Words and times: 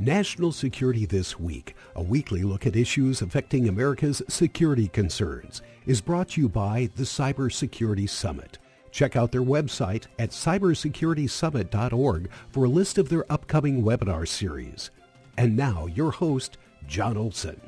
National 0.00 0.52
Security 0.52 1.06
This 1.06 1.40
Week, 1.40 1.74
a 1.96 2.02
weekly 2.02 2.44
look 2.44 2.68
at 2.68 2.76
issues 2.76 3.20
affecting 3.20 3.68
America's 3.68 4.22
security 4.28 4.86
concerns, 4.86 5.60
is 5.86 6.00
brought 6.00 6.28
to 6.30 6.40
you 6.40 6.48
by 6.48 6.88
the 6.94 7.02
Cybersecurity 7.02 8.08
Summit. 8.08 8.58
Check 8.92 9.16
out 9.16 9.32
their 9.32 9.42
website 9.42 10.06
at 10.20 10.30
cybersecuritysummit.org 10.30 12.30
for 12.48 12.64
a 12.64 12.68
list 12.68 12.98
of 12.98 13.08
their 13.08 13.24
upcoming 13.30 13.82
webinar 13.82 14.28
series. 14.28 14.92
And 15.36 15.56
now, 15.56 15.86
your 15.86 16.12
host, 16.12 16.58
Jon 16.86 17.16
Olson. 17.16 17.60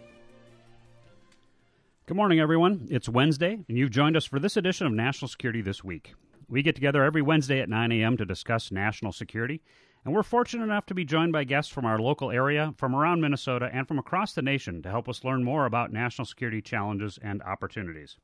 Good 2.06 2.16
morning, 2.16 2.38
everyone. 2.38 2.86
It's 2.90 3.08
Wednesday, 3.08 3.58
and 3.68 3.76
you've 3.76 3.90
joined 3.90 4.16
us 4.16 4.24
for 4.24 4.38
this 4.38 4.56
edition 4.56 4.86
of 4.86 4.92
National 4.92 5.28
Security 5.28 5.62
This 5.62 5.82
Week. 5.82 6.14
We 6.48 6.62
get 6.62 6.76
together 6.76 7.02
every 7.02 7.22
Wednesday 7.22 7.60
at 7.60 7.68
9 7.68 7.90
a.m. 7.90 8.16
to 8.16 8.24
discuss 8.24 8.70
national 8.70 9.10
security, 9.12 9.62
and 10.04 10.14
we're 10.14 10.22
fortunate 10.22 10.64
enough 10.64 10.86
to 10.86 10.94
be 10.94 11.04
joined 11.04 11.32
by 11.32 11.44
guests 11.44 11.72
from 11.72 11.84
our 11.84 11.98
local 11.98 12.30
area, 12.30 12.74
from 12.76 12.94
around 12.94 13.20
Minnesota, 13.20 13.68
and 13.72 13.86
from 13.86 13.98
across 13.98 14.32
the 14.32 14.42
nation 14.42 14.82
to 14.82 14.90
help 14.90 15.08
us 15.08 15.24
learn 15.24 15.44
more 15.44 15.66
about 15.66 15.92
national 15.92 16.24
security 16.24 16.62
challenges 16.62 17.18
and 17.22 17.42
opportunities. 17.42 18.16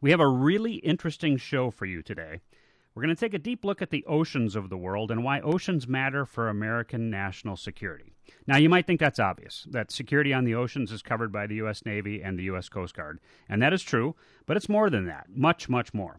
We 0.00 0.10
have 0.10 0.20
a 0.20 0.28
really 0.28 0.74
interesting 0.76 1.36
show 1.36 1.70
for 1.70 1.84
you 1.84 2.02
today. 2.02 2.40
We're 2.94 3.02
going 3.02 3.14
to 3.14 3.20
take 3.20 3.34
a 3.34 3.38
deep 3.38 3.64
look 3.64 3.82
at 3.82 3.90
the 3.90 4.04
oceans 4.06 4.56
of 4.56 4.68
the 4.68 4.76
world 4.76 5.10
and 5.10 5.22
why 5.22 5.40
oceans 5.40 5.86
matter 5.86 6.26
for 6.26 6.48
American 6.48 7.08
national 7.08 7.56
security. 7.56 8.12
Now, 8.46 8.56
you 8.56 8.68
might 8.68 8.86
think 8.86 8.98
that's 8.98 9.20
obvious, 9.20 9.66
that 9.70 9.92
security 9.92 10.32
on 10.32 10.44
the 10.44 10.54
oceans 10.54 10.90
is 10.90 11.02
covered 11.02 11.30
by 11.30 11.46
the 11.46 11.56
U.S. 11.56 11.84
Navy 11.84 12.22
and 12.22 12.38
the 12.38 12.44
U.S. 12.44 12.68
Coast 12.68 12.96
Guard. 12.96 13.20
And 13.48 13.62
that 13.62 13.72
is 13.72 13.82
true, 13.82 14.16
but 14.46 14.56
it's 14.56 14.68
more 14.68 14.90
than 14.90 15.06
that, 15.06 15.26
much, 15.28 15.68
much 15.68 15.94
more. 15.94 16.18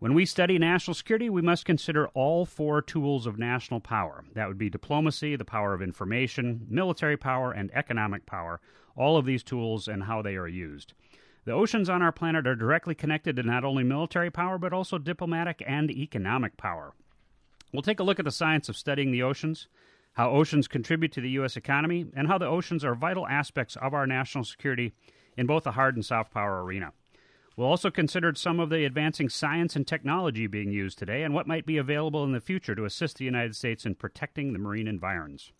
When 0.00 0.14
we 0.14 0.24
study 0.24 0.58
national 0.58 0.94
security, 0.94 1.28
we 1.28 1.42
must 1.42 1.66
consider 1.66 2.08
all 2.14 2.46
four 2.46 2.80
tools 2.80 3.26
of 3.26 3.38
national 3.38 3.80
power. 3.80 4.24
That 4.32 4.48
would 4.48 4.56
be 4.56 4.70
diplomacy, 4.70 5.36
the 5.36 5.44
power 5.44 5.74
of 5.74 5.82
information, 5.82 6.66
military 6.70 7.18
power, 7.18 7.52
and 7.52 7.70
economic 7.74 8.24
power. 8.24 8.62
All 8.96 9.18
of 9.18 9.26
these 9.26 9.42
tools 9.42 9.88
and 9.88 10.04
how 10.04 10.22
they 10.22 10.36
are 10.36 10.48
used. 10.48 10.94
The 11.44 11.52
oceans 11.52 11.90
on 11.90 12.00
our 12.00 12.12
planet 12.12 12.46
are 12.46 12.56
directly 12.56 12.94
connected 12.94 13.36
to 13.36 13.42
not 13.42 13.62
only 13.62 13.84
military 13.84 14.30
power, 14.30 14.56
but 14.56 14.72
also 14.72 14.96
diplomatic 14.96 15.62
and 15.66 15.90
economic 15.90 16.56
power. 16.56 16.94
We'll 17.70 17.82
take 17.82 18.00
a 18.00 18.04
look 18.04 18.18
at 18.18 18.24
the 18.24 18.30
science 18.30 18.70
of 18.70 18.78
studying 18.78 19.12
the 19.12 19.22
oceans, 19.22 19.68
how 20.14 20.30
oceans 20.30 20.66
contribute 20.66 21.12
to 21.12 21.20
the 21.20 21.30
U.S. 21.32 21.58
economy, 21.58 22.06
and 22.16 22.26
how 22.26 22.38
the 22.38 22.46
oceans 22.46 22.86
are 22.86 22.94
vital 22.94 23.26
aspects 23.26 23.76
of 23.76 23.92
our 23.92 24.06
national 24.06 24.44
security 24.44 24.94
in 25.36 25.44
both 25.44 25.64
the 25.64 25.72
hard 25.72 25.94
and 25.94 26.06
soft 26.06 26.32
power 26.32 26.64
arena. 26.64 26.94
We'll 27.56 27.68
also 27.68 27.90
consider 27.90 28.32
some 28.34 28.60
of 28.60 28.70
the 28.70 28.84
advancing 28.84 29.28
science 29.28 29.76
and 29.76 29.86
technology 29.86 30.46
being 30.46 30.70
used 30.70 30.98
today 30.98 31.22
and 31.22 31.34
what 31.34 31.46
might 31.46 31.66
be 31.66 31.76
available 31.76 32.24
in 32.24 32.32
the 32.32 32.40
future 32.40 32.74
to 32.74 32.84
assist 32.84 33.18
the 33.18 33.24
United 33.24 33.56
States 33.56 33.84
in 33.84 33.96
protecting 33.96 34.52
the 34.52 34.58
marine 34.58 34.88
environs. 34.88 35.52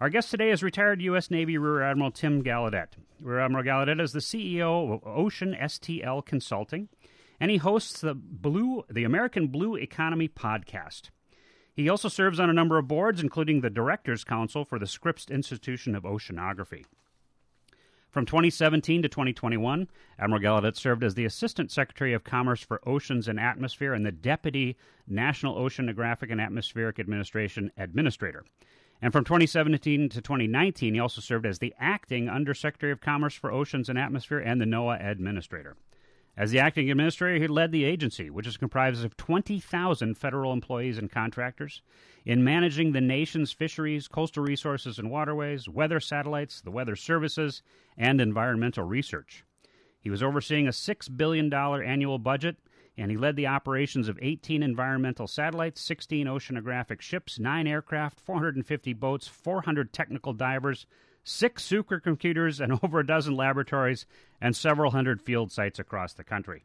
Our 0.00 0.08
guest 0.08 0.30
today 0.30 0.50
is 0.50 0.62
retired 0.62 1.02
U.S. 1.02 1.30
Navy 1.30 1.58
Rear 1.58 1.82
Admiral 1.82 2.10
Tim 2.10 2.42
Gallaudet. 2.42 2.94
Rear 3.20 3.40
Admiral 3.40 3.64
Gallaudet 3.64 4.00
is 4.00 4.12
the 4.12 4.20
CEO 4.20 4.94
of 4.94 5.06
Ocean 5.06 5.54
STL 5.60 6.24
Consulting, 6.24 6.88
and 7.38 7.50
he 7.50 7.58
hosts 7.58 8.00
the 8.00 8.14
Blue, 8.14 8.82
the 8.90 9.04
American 9.04 9.48
Blue 9.48 9.76
Economy 9.76 10.26
podcast. 10.26 11.10
He 11.74 11.88
also 11.88 12.08
serves 12.08 12.40
on 12.40 12.48
a 12.48 12.54
number 12.54 12.78
of 12.78 12.88
boards, 12.88 13.22
including 13.22 13.60
the 13.60 13.68
Directors 13.68 14.24
Council 14.24 14.64
for 14.64 14.78
the 14.78 14.86
Scripps 14.86 15.26
Institution 15.30 15.94
of 15.94 16.04
Oceanography. 16.04 16.86
From 18.10 18.26
2017 18.26 19.02
to 19.02 19.08
2021, 19.08 19.86
Admiral 20.18 20.42
Gallaudet 20.42 20.76
served 20.76 21.04
as 21.04 21.14
the 21.14 21.24
Assistant 21.24 21.70
Secretary 21.70 22.12
of 22.12 22.24
Commerce 22.24 22.60
for 22.60 22.80
Oceans 22.84 23.28
and 23.28 23.38
Atmosphere 23.38 23.94
and 23.94 24.04
the 24.04 24.10
Deputy 24.10 24.76
National 25.06 25.54
Oceanographic 25.54 26.32
and 26.32 26.40
Atmospheric 26.40 26.98
Administration 26.98 27.70
Administrator. 27.76 28.44
And 29.00 29.12
from 29.12 29.22
2017 29.22 30.08
to 30.08 30.20
2019, 30.20 30.94
he 30.94 31.00
also 31.00 31.20
served 31.20 31.46
as 31.46 31.60
the 31.60 31.72
Acting 31.78 32.28
Undersecretary 32.28 32.90
of 32.90 33.00
Commerce 33.00 33.34
for 33.34 33.52
Oceans 33.52 33.88
and 33.88 33.96
Atmosphere 33.96 34.40
and 34.40 34.60
the 34.60 34.66
NOAA 34.66 35.08
Administrator. 35.08 35.76
As 36.36 36.52
the 36.52 36.60
acting 36.60 36.90
administrator, 36.90 37.40
he 37.40 37.48
led 37.48 37.72
the 37.72 37.84
agency, 37.84 38.30
which 38.30 38.46
is 38.46 38.56
comprised 38.56 39.04
of 39.04 39.16
20,000 39.16 40.14
federal 40.14 40.52
employees 40.52 40.96
and 40.96 41.10
contractors, 41.10 41.82
in 42.24 42.44
managing 42.44 42.92
the 42.92 43.00
nation's 43.00 43.52
fisheries, 43.52 44.08
coastal 44.08 44.44
resources 44.44 44.98
and 44.98 45.10
waterways, 45.10 45.68
weather 45.68 46.00
satellites, 46.00 46.60
the 46.60 46.70
weather 46.70 46.96
services, 46.96 47.62
and 47.98 48.20
environmental 48.20 48.84
research. 48.84 49.44
He 50.00 50.08
was 50.08 50.22
overseeing 50.22 50.66
a 50.66 50.70
$6 50.70 51.16
billion 51.16 51.52
annual 51.52 52.18
budget, 52.18 52.56
and 52.96 53.10
he 53.10 53.16
led 53.16 53.36
the 53.36 53.46
operations 53.46 54.08
of 54.08 54.18
18 54.22 54.62
environmental 54.62 55.26
satellites, 55.26 55.80
16 55.82 56.26
oceanographic 56.26 57.00
ships, 57.00 57.38
9 57.38 57.66
aircraft, 57.66 58.20
450 58.20 58.92
boats, 58.94 59.28
400 59.28 59.92
technical 59.92 60.32
divers, 60.32 60.86
six 61.24 61.66
supercomputers, 61.66 62.60
and 62.60 62.78
over 62.82 63.00
a 63.00 63.06
dozen 63.06 63.36
laboratories, 63.36 64.06
and 64.40 64.56
several 64.56 64.90
hundred 64.90 65.20
field 65.20 65.52
sites 65.52 65.78
across 65.78 66.12
the 66.12 66.24
country. 66.24 66.64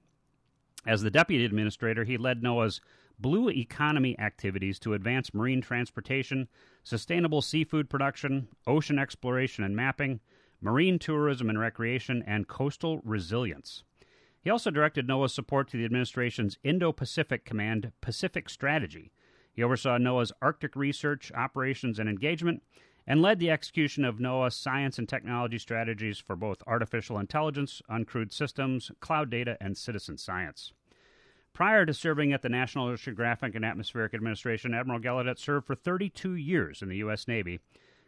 As 0.85 1.01
the 1.01 1.11
deputy 1.11 1.45
administrator, 1.45 2.03
he 2.03 2.17
led 2.17 2.41
NOAA's 2.41 2.79
blue 3.19 3.49
economy 3.49 4.17
activities 4.19 4.79
to 4.79 4.93
advance 4.93 5.33
marine 5.33 5.61
transportation, 5.61 6.47
sustainable 6.83 7.41
seafood 7.41 7.89
production, 7.89 8.47
ocean 8.67 8.99
exploration 8.99 9.63
and 9.63 9.75
mapping, 9.75 10.19
marine 10.61 10.99
tourism 10.99 11.49
and 11.49 11.59
recreation, 11.59 12.23
and 12.27 12.47
coastal 12.47 13.01
resilience. 13.03 13.83
He 14.41 14.49
also 14.49 14.69
directed 14.69 15.07
NOAA's 15.07 15.33
support 15.33 15.67
to 15.69 15.77
the 15.77 15.85
administration's 15.85 16.59
Indo 16.63 16.91
Pacific 16.91 17.45
Command 17.45 17.91
Pacific 18.01 18.47
Strategy. 18.47 19.11
He 19.53 19.63
oversaw 19.63 19.97
NOAA's 19.97 20.33
Arctic 20.41 20.75
research, 20.75 21.31
operations, 21.33 21.97
and 21.97 22.07
engagement, 22.07 22.61
and 23.07 23.21
led 23.21 23.39
the 23.39 23.51
execution 23.51 24.03
of 24.03 24.17
NOAA's 24.17 24.55
science 24.55 24.97
and 24.97 25.07
technology 25.07 25.57
strategies 25.57 26.17
for 26.17 26.35
both 26.35 26.63
artificial 26.65 27.19
intelligence, 27.19 27.81
uncrewed 27.89 28.31
systems, 28.31 28.91
cloud 28.99 29.29
data, 29.29 29.57
and 29.61 29.77
citizen 29.77 30.17
science. 30.17 30.73
Prior 31.53 31.85
to 31.85 31.93
serving 31.93 32.33
at 32.33 32.41
the 32.41 32.49
National 32.49 32.87
Oceanographic 32.87 33.55
and 33.55 33.63
Atmospheric 33.63 34.13
Administration, 34.13 34.73
Admiral 34.73 34.99
Gallaudet 34.99 35.39
served 35.39 35.65
for 35.65 35.75
32 35.75 36.33
years 36.33 36.81
in 36.81 36.89
the 36.89 36.97
U.S. 36.97 37.27
Navy, 37.27 37.59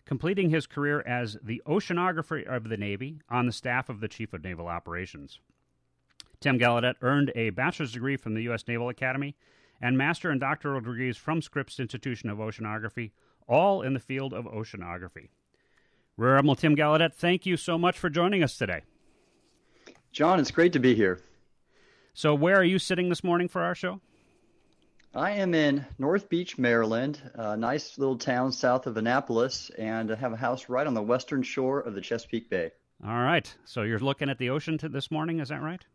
completing 0.03 0.49
his 0.49 0.67
career 0.67 1.01
as 1.05 1.37
the 1.41 1.61
oceanographer 1.65 2.45
of 2.45 2.67
the 2.67 2.77
Navy 2.77 3.21
on 3.29 3.45
the 3.45 3.51
staff 3.53 3.87
of 3.87 3.99
the 3.99 4.07
Chief 4.07 4.33
of 4.33 4.43
Naval 4.43 4.67
Operations. 4.67 5.39
Tim 6.39 6.59
Gallaudet 6.59 6.95
earned 7.01 7.31
a 7.35 7.51
bachelor's 7.51 7.93
degree 7.93 8.17
from 8.17 8.33
the 8.33 8.43
U.S. 8.43 8.67
Naval 8.67 8.89
Academy 8.89 9.35
and 9.81 9.97
master 9.97 10.29
and 10.29 10.39
doctoral 10.39 10.81
degrees 10.81 11.17
from 11.17 11.41
Scripps 11.41 11.79
Institution 11.79 12.29
of 12.29 12.39
Oceanography, 12.39 13.11
all 13.47 13.81
in 13.81 13.93
the 13.93 13.99
field 13.99 14.33
of 14.33 14.45
oceanography. 14.45 15.29
Rear 16.17 16.37
Admiral 16.37 16.55
Tim 16.55 16.75
Gallaudet, 16.75 17.13
thank 17.13 17.45
you 17.45 17.57
so 17.57 17.77
much 17.77 17.97
for 17.97 18.09
joining 18.09 18.43
us 18.43 18.57
today. 18.57 18.81
Jon, 20.11 20.39
it's 20.39 20.51
great 20.51 20.73
to 20.73 20.79
be 20.79 20.95
here. 20.95 21.19
So, 22.13 22.33
where 22.33 22.55
are 22.55 22.63
you 22.63 22.79
sitting 22.79 23.09
this 23.09 23.23
morning 23.23 23.47
for 23.47 23.61
our 23.61 23.75
show? 23.75 24.01
I 25.13 25.31
am 25.31 25.53
in 25.53 25.85
North 25.99 26.29
Beach, 26.29 26.57
Maryland, 26.57 27.21
a 27.35 27.55
nice 27.55 27.97
little 27.97 28.17
town 28.17 28.51
south 28.51 28.87
of 28.87 28.97
Annapolis, 28.97 29.69
and 29.77 30.11
I 30.11 30.15
have 30.15 30.33
a 30.33 30.37
house 30.37 30.69
right 30.69 30.87
on 30.87 30.95
the 30.95 31.01
western 31.01 31.43
shore 31.43 31.79
of 31.79 31.93
the 31.93 32.01
Chesapeake 32.01 32.49
Bay. 32.49 32.71
All 33.05 33.21
right. 33.21 33.55
So, 33.65 33.83
you're 33.83 33.99
looking 33.99 34.29
at 34.29 34.39
the 34.39 34.49
ocean 34.49 34.79
this 34.81 35.11
morning, 35.11 35.39
is 35.39 35.49
that 35.49 35.61
right? 35.61 35.85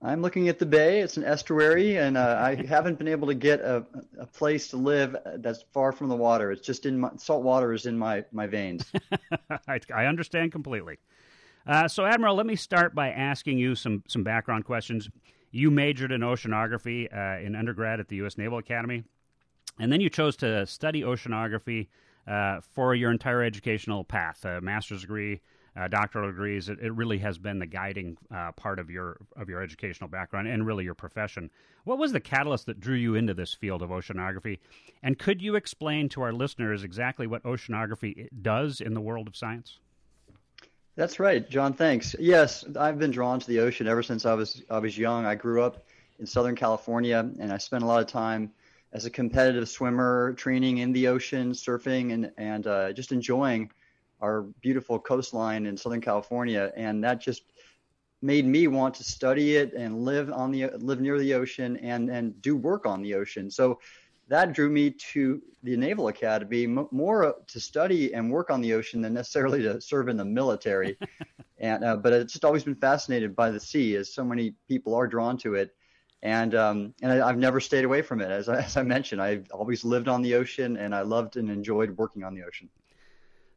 I'm 0.00 0.22
looking 0.22 0.48
at 0.48 0.60
the 0.60 0.66
bay. 0.66 1.00
It's 1.00 1.16
an 1.16 1.24
estuary, 1.24 1.98
and 1.98 2.16
uh, 2.16 2.38
I 2.40 2.54
haven't 2.68 2.98
been 2.98 3.08
able 3.08 3.26
to 3.28 3.34
get 3.34 3.60
a, 3.60 3.84
a 4.18 4.26
place 4.26 4.68
to 4.68 4.76
live 4.76 5.16
that's 5.36 5.64
far 5.72 5.92
from 5.92 6.08
the 6.08 6.16
water. 6.16 6.52
It's 6.52 6.64
just 6.64 6.86
in 6.86 7.00
my 7.00 7.10
salt 7.16 7.42
water 7.42 7.72
is 7.72 7.86
in 7.86 7.98
my 7.98 8.24
my 8.32 8.46
veins. 8.46 8.84
I, 9.68 9.80
I, 9.94 10.06
understand 10.06 10.52
completely. 10.52 10.98
Uh, 11.66 11.88
so, 11.88 12.04
Admiral, 12.04 12.36
let 12.36 12.46
me 12.46 12.56
start 12.56 12.94
by 12.94 13.10
asking 13.10 13.58
you 13.58 13.74
some 13.74 14.04
some 14.06 14.22
background 14.22 14.64
questions. 14.64 15.10
You 15.50 15.70
majored 15.70 16.12
in 16.12 16.20
oceanography 16.20 17.12
uh, 17.12 17.44
in 17.44 17.56
undergrad 17.56 17.98
at 17.98 18.08
the 18.08 18.16
U.S. 18.16 18.38
Naval 18.38 18.58
Academy, 18.58 19.02
and 19.80 19.90
then 19.90 20.00
you 20.00 20.10
chose 20.10 20.36
to 20.36 20.64
study 20.66 21.02
oceanography 21.02 21.88
uh, 22.28 22.60
for 22.60 22.94
your 22.94 23.10
entire 23.10 23.42
educational 23.42 24.04
path, 24.04 24.44
a 24.44 24.60
master's 24.60 25.00
degree 25.00 25.40
uh, 25.78 25.88
doctoral 25.88 26.28
degrees. 26.28 26.68
It, 26.68 26.78
it, 26.80 26.92
really 26.92 27.18
has 27.18 27.38
been 27.38 27.58
the 27.58 27.66
guiding 27.66 28.16
uh, 28.34 28.52
part 28.52 28.78
of 28.78 28.90
your 28.90 29.18
of 29.36 29.48
your 29.48 29.62
educational 29.62 30.08
background 30.08 30.48
and 30.48 30.66
really 30.66 30.84
your 30.84 30.94
profession. 30.94 31.50
What 31.84 31.98
was 31.98 32.12
the 32.12 32.20
catalyst 32.20 32.66
that 32.66 32.80
drew 32.80 32.96
you 32.96 33.14
into 33.14 33.34
this 33.34 33.54
field 33.54 33.82
of 33.82 33.90
oceanography? 33.90 34.58
And 35.02 35.18
could 35.18 35.40
you 35.40 35.54
explain 35.54 36.08
to 36.10 36.22
our 36.22 36.32
listeners 36.32 36.82
exactly 36.82 37.26
what 37.26 37.42
oceanography 37.44 38.28
does 38.42 38.80
in 38.80 38.94
the 38.94 39.00
world 39.00 39.28
of 39.28 39.36
science? 39.36 39.78
That's 40.96 41.20
right, 41.20 41.48
Jon. 41.48 41.74
Thanks. 41.74 42.16
Yes, 42.18 42.64
I've 42.76 42.98
been 42.98 43.12
drawn 43.12 43.38
to 43.38 43.46
the 43.46 43.60
ocean 43.60 43.86
ever 43.86 44.02
since 44.02 44.26
I 44.26 44.34
was 44.34 44.62
I 44.68 44.78
was 44.78 44.98
young. 44.98 45.26
I 45.26 45.36
grew 45.36 45.62
up 45.62 45.86
in 46.18 46.26
Southern 46.26 46.56
California, 46.56 47.18
and 47.38 47.52
I 47.52 47.58
spent 47.58 47.84
a 47.84 47.86
lot 47.86 48.00
of 48.00 48.08
time 48.08 48.52
as 48.92 49.04
a 49.04 49.10
competitive 49.10 49.68
swimmer, 49.68 50.32
training 50.32 50.78
in 50.78 50.92
the 50.92 51.06
ocean, 51.06 51.52
surfing, 51.52 52.12
and 52.12 52.32
and 52.36 52.66
uh, 52.66 52.92
just 52.92 53.12
enjoying 53.12 53.70
our 54.20 54.42
beautiful 54.60 54.98
coastline 54.98 55.66
in 55.66 55.76
Southern 55.76 56.00
California, 56.00 56.72
and 56.76 57.02
that 57.04 57.20
just 57.20 57.42
made 58.20 58.44
me 58.44 58.66
want 58.66 58.94
to 58.94 59.04
study 59.04 59.56
it 59.56 59.72
and 59.74 60.04
live 60.04 60.30
on 60.32 60.50
the 60.50 60.68
live 60.78 61.00
near 61.00 61.18
the 61.18 61.34
ocean 61.34 61.76
and 61.78 62.10
and 62.10 62.40
do 62.42 62.56
work 62.56 62.86
on 62.86 63.02
the 63.02 63.14
ocean. 63.14 63.50
So 63.50 63.78
that 64.28 64.52
drew 64.52 64.68
me 64.68 64.90
to 64.90 65.42
the 65.62 65.76
Naval 65.76 66.08
Academy 66.08 66.66
more 66.66 67.36
to 67.46 67.60
study 67.60 68.14
and 68.14 68.30
work 68.30 68.50
on 68.50 68.60
the 68.60 68.74
ocean 68.74 69.00
than 69.00 69.14
necessarily 69.14 69.62
to 69.62 69.80
serve 69.80 70.08
in 70.08 70.16
the 70.16 70.24
military. 70.24 70.98
and 71.58 71.84
uh, 71.84 71.96
but 71.96 72.12
it's 72.12 72.32
just 72.32 72.44
always 72.44 72.64
been 72.64 72.74
fascinated 72.74 73.34
by 73.34 73.50
the 73.50 73.60
sea, 73.60 73.96
as 73.96 74.12
so 74.12 74.24
many 74.24 74.54
people 74.68 74.94
are 74.94 75.06
drawn 75.06 75.36
to 75.38 75.54
it. 75.54 75.74
And 76.22 76.54
um, 76.54 76.94
and 77.00 77.12
I, 77.12 77.28
have 77.28 77.38
never 77.38 77.60
stayed 77.60 77.84
away 77.84 78.02
from 78.02 78.20
it. 78.20 78.30
As 78.30 78.48
I, 78.48 78.58
as 78.62 78.76
I 78.76 78.82
mentioned, 78.82 79.22
I've 79.22 79.50
always 79.52 79.84
lived 79.84 80.08
on 80.08 80.20
the 80.20 80.34
ocean, 80.34 80.76
and 80.76 80.94
I 80.94 81.02
loved 81.02 81.36
and 81.36 81.48
enjoyed 81.48 81.96
working 81.96 82.24
on 82.24 82.34
the 82.34 82.42
ocean. 82.42 82.68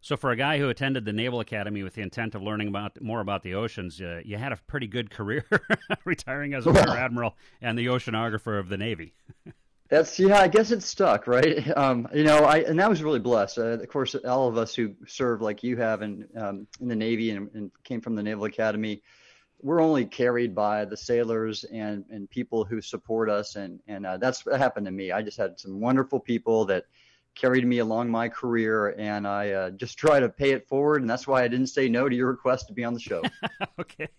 So, 0.03 0.17
for 0.17 0.31
a 0.31 0.35
guy 0.35 0.57
who 0.57 0.67
attended 0.67 1.05
the 1.05 1.13
Naval 1.13 1.41
Academy 1.41 1.83
with 1.83 1.93
the 1.93 2.01
intent 2.01 2.33
of 2.33 2.41
learning 2.41 2.67
about 2.67 2.99
more 3.01 3.21
about 3.21 3.43
the 3.43 3.53
oceans, 3.53 4.01
uh, 4.01 4.21
you 4.25 4.35
had 4.35 4.51
a 4.51 4.57
pretty 4.65 4.87
good 4.87 5.11
career, 5.11 5.45
retiring 6.05 6.55
as 6.55 6.65
a 6.65 6.71
rear 6.71 6.89
admiral 6.89 7.37
and 7.61 7.77
the 7.77 7.85
oceanographer 7.85 8.59
of 8.59 8.67
the 8.67 8.77
Navy. 8.77 9.13
That's 9.89 10.17
yeah. 10.17 10.39
I 10.39 10.47
guess 10.47 10.71
it 10.71 10.81
stuck, 10.81 11.27
right? 11.27 11.67
Um, 11.77 12.07
you 12.13 12.23
know, 12.23 12.39
I 12.45 12.59
and 12.59 12.81
I 12.81 12.87
was 12.87 13.03
really 13.03 13.19
blessed. 13.19 13.59
Uh, 13.59 13.79
of 13.79 13.87
course, 13.89 14.15
all 14.15 14.47
of 14.47 14.57
us 14.57 14.73
who 14.73 14.95
serve 15.05 15.41
like 15.41 15.61
you 15.63 15.77
have 15.77 16.01
in 16.01 16.27
um, 16.35 16.65
in 16.79 16.87
the 16.87 16.95
Navy 16.95 17.29
and, 17.31 17.49
and, 17.53 17.71
came 17.83 18.01
from 18.01 18.15
the 18.15 18.23
Naval 18.23 18.45
Academy, 18.45 19.03
we're 19.61 19.81
only 19.81 20.05
carried 20.05 20.55
by 20.55 20.85
the 20.85 20.97
sailors 20.97 21.63
and 21.65 22.05
and 22.09 22.29
people 22.29 22.65
who 22.65 22.81
support 22.81 23.29
us, 23.29 23.55
and 23.55 23.79
and 23.87 24.05
uh, 24.05 24.17
that's 24.17 24.45
what 24.45 24.57
happened 24.59 24.87
to 24.87 24.91
me. 24.91 25.11
I 25.11 25.21
just 25.21 25.37
had 25.37 25.59
some 25.59 25.79
wonderful 25.79 26.19
people 26.19 26.65
that 26.65 26.85
carried 27.35 27.65
me 27.65 27.79
along 27.79 28.09
my 28.09 28.29
career, 28.29 28.95
and 28.97 29.27
I 29.27 29.51
uh, 29.51 29.69
just 29.71 29.97
try 29.97 30.19
to 30.19 30.29
pay 30.29 30.51
it 30.51 30.67
forward. 30.67 31.01
And 31.01 31.09
that's 31.09 31.27
why 31.27 31.43
I 31.43 31.47
didn't 31.47 31.67
say 31.67 31.89
no 31.89 32.09
to 32.09 32.15
your 32.15 32.27
request 32.27 32.67
to 32.67 32.73
be 32.73 32.83
on 32.83 32.93
the 32.93 32.99
show. 32.99 33.21
okay. 33.79 34.09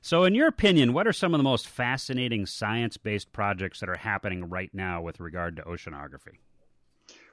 So, 0.00 0.24
in 0.24 0.34
your 0.34 0.48
opinion, 0.48 0.92
what 0.92 1.06
are 1.06 1.12
some 1.12 1.34
of 1.34 1.38
the 1.38 1.44
most 1.44 1.68
fascinating 1.68 2.46
science 2.46 2.96
based 2.96 3.32
projects 3.32 3.80
that 3.80 3.88
are 3.88 3.96
happening 3.96 4.48
right 4.48 4.70
now 4.72 5.02
with 5.02 5.20
regard 5.20 5.56
to 5.56 5.62
oceanography? 5.62 6.38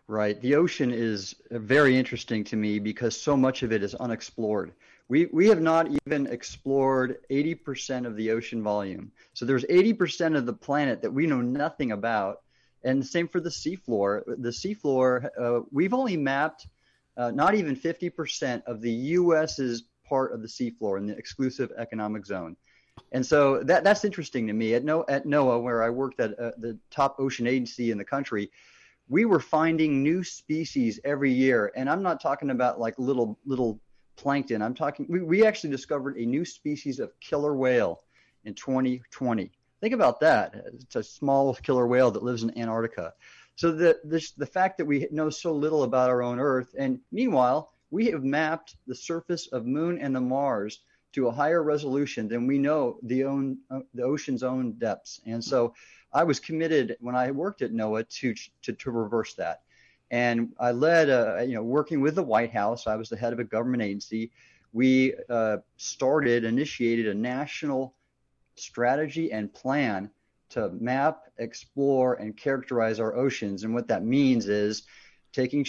Right. 0.08 0.40
The 0.40 0.56
ocean 0.56 0.92
is 0.92 1.36
very 1.50 1.98
interesting 1.98 2.44
to 2.46 2.56
me 2.56 2.78
because 2.80 3.20
so 3.20 3.36
much 3.36 3.64
of 3.64 3.72
it 3.72 3.82
is 3.82 3.96
unexplored. 3.96 4.74
We, 5.08 5.28
we 5.28 5.48
have 5.48 5.62
not 5.62 5.88
even 6.06 6.28
explored 6.28 7.18
80% 7.30 8.06
of 8.06 8.16
the 8.16 8.32
ocean 8.32 8.62
volume. 8.64 9.12
So 9.34 9.46
there's 9.46 9.66
80% 9.66 10.36
of 10.36 10.46
the 10.46 10.54
planet 10.54 11.02
that 11.02 11.12
we 11.12 11.28
know 11.28 11.42
nothing 11.42 11.92
about 11.92 12.42
and 12.86 13.02
the 13.02 13.06
same 13.06 13.28
for 13.28 13.42
the 13.42 13.50
seafloor. 13.50 14.24
The 14.26 14.50
seafloor, 14.50 15.30
uh, 15.40 15.62
we've 15.72 15.94
only 15.94 16.16
mapped 16.16 16.68
uh, 17.18 17.32
not 17.32 17.56
even 17.56 17.76
50% 17.76 18.64
of 18.66 18.80
the 18.80 18.92
U.S.'s 18.92 19.84
part 20.08 20.34
of 20.34 20.42
the 20.42 20.48
seafloor 20.48 20.98
in 20.98 21.08
the 21.08 21.18
exclusive 21.18 21.72
economic 21.78 22.26
zone. 22.26 22.56
And 23.12 23.26
so 23.26 23.62
that 23.64 23.84
that's 23.84 24.06
interesting 24.06 24.48
to 24.48 24.54
me. 24.54 24.74
At, 24.76 24.86
no, 24.86 25.04
at 25.10 25.26
NOAA, 25.26 25.62
where 25.62 25.84
I 25.84 25.90
worked 25.90 26.20
at 26.20 26.40
uh, 26.40 26.52
the 26.58 26.78
top 26.92 27.18
ocean 27.20 27.48
agency 27.48 27.92
in 27.92 27.98
the 27.98 28.06
country, 28.06 28.52
we 29.10 29.26
were 29.26 29.40
finding 29.40 30.02
new 30.02 30.24
species 30.24 31.00
every 31.04 31.32
year. 31.32 31.72
And 31.76 31.90
I'm 31.90 32.02
not 32.02 32.22
talking 32.22 32.52
about 32.52 32.80
like 32.80 32.98
little 32.98 33.38
little 33.46 33.82
plankton. 34.16 34.62
I'm 34.62 34.74
talking. 34.74 35.08
We, 35.10 35.22
we 35.22 35.46
actually 35.46 35.72
discovered 35.72 36.18
a 36.18 36.26
new 36.26 36.46
species 36.46 37.00
of 37.00 37.12
killer 37.20 37.56
whale 37.56 38.02
in 38.46 38.54
2020. 38.54 39.52
Think 39.86 39.94
about 39.94 40.20
that. 40.22 40.56
It's 40.74 40.96
a 40.96 41.04
small 41.04 41.54
killer 41.54 41.86
whale 41.86 42.10
that 42.10 42.24
lives 42.24 42.42
in 42.42 42.58
Antarctica. 42.58 43.14
So 43.56 43.72
the, 43.72 44.00
the, 44.04 44.28
the 44.36 44.46
fact 44.48 44.80
that 44.80 44.86
we 44.86 45.08
know 45.12 45.30
so 45.30 45.54
little 45.54 45.84
about 45.84 46.10
our 46.10 46.24
own 46.24 46.40
Earth, 46.40 46.74
and 46.76 47.00
meanwhile, 47.12 47.72
we 47.92 48.08
have 48.08 48.24
mapped 48.24 48.78
the 48.88 48.96
surface 48.96 49.46
of 49.46 49.68
Moon 49.68 50.00
and 50.00 50.16
the 50.16 50.22
Mars 50.22 50.80
to 51.14 51.28
a 51.28 51.32
higher 51.32 51.62
resolution 51.62 52.28
than 52.28 52.48
we 52.48 52.58
know 52.58 52.98
the, 53.04 53.26
own, 53.26 53.60
uh, 53.70 53.82
the 53.94 54.02
ocean's 54.02 54.42
own 54.42 54.72
depths. 54.80 55.22
And 55.28 55.44
so 55.44 55.76
I 56.12 56.24
was 56.24 56.40
committed 56.40 56.98
when 57.00 57.16
I 57.16 57.30
worked 57.30 57.62
at 57.62 57.72
NOAA 57.72 58.10
to, 58.10 58.34
to, 58.64 58.74
to 58.74 58.90
reverse 58.90 59.36
that. 59.36 59.62
And 60.10 60.54
I 60.60 60.72
led, 60.72 61.10
a, 61.10 61.46
you 61.48 61.54
know, 61.54 61.62
working 61.62 62.02
with 62.02 62.16
the 62.16 62.24
White 62.24 62.52
House, 62.52 62.88
I 62.88 62.96
was 62.96 63.10
the 63.10 63.18
head 63.18 63.34
of 63.34 63.40
a 63.40 63.44
government 63.44 63.84
agency. 63.84 64.32
We 64.74 65.14
uh, 65.30 65.58
started, 65.78 66.44
initiated 66.44 67.06
a 67.06 67.14
national 67.14 67.94
strategy 68.56 69.32
and 69.32 69.54
plan 69.54 70.10
to 70.50 70.70
map, 70.70 71.24
explore, 71.38 72.16
and 72.16 72.36
characterize 72.36 73.00
our 73.00 73.16
oceans. 73.16 73.64
And 73.64 73.74
what 73.74 73.88
that 73.88 74.04
means 74.04 74.48
is 74.48 74.84
taking 75.34 75.66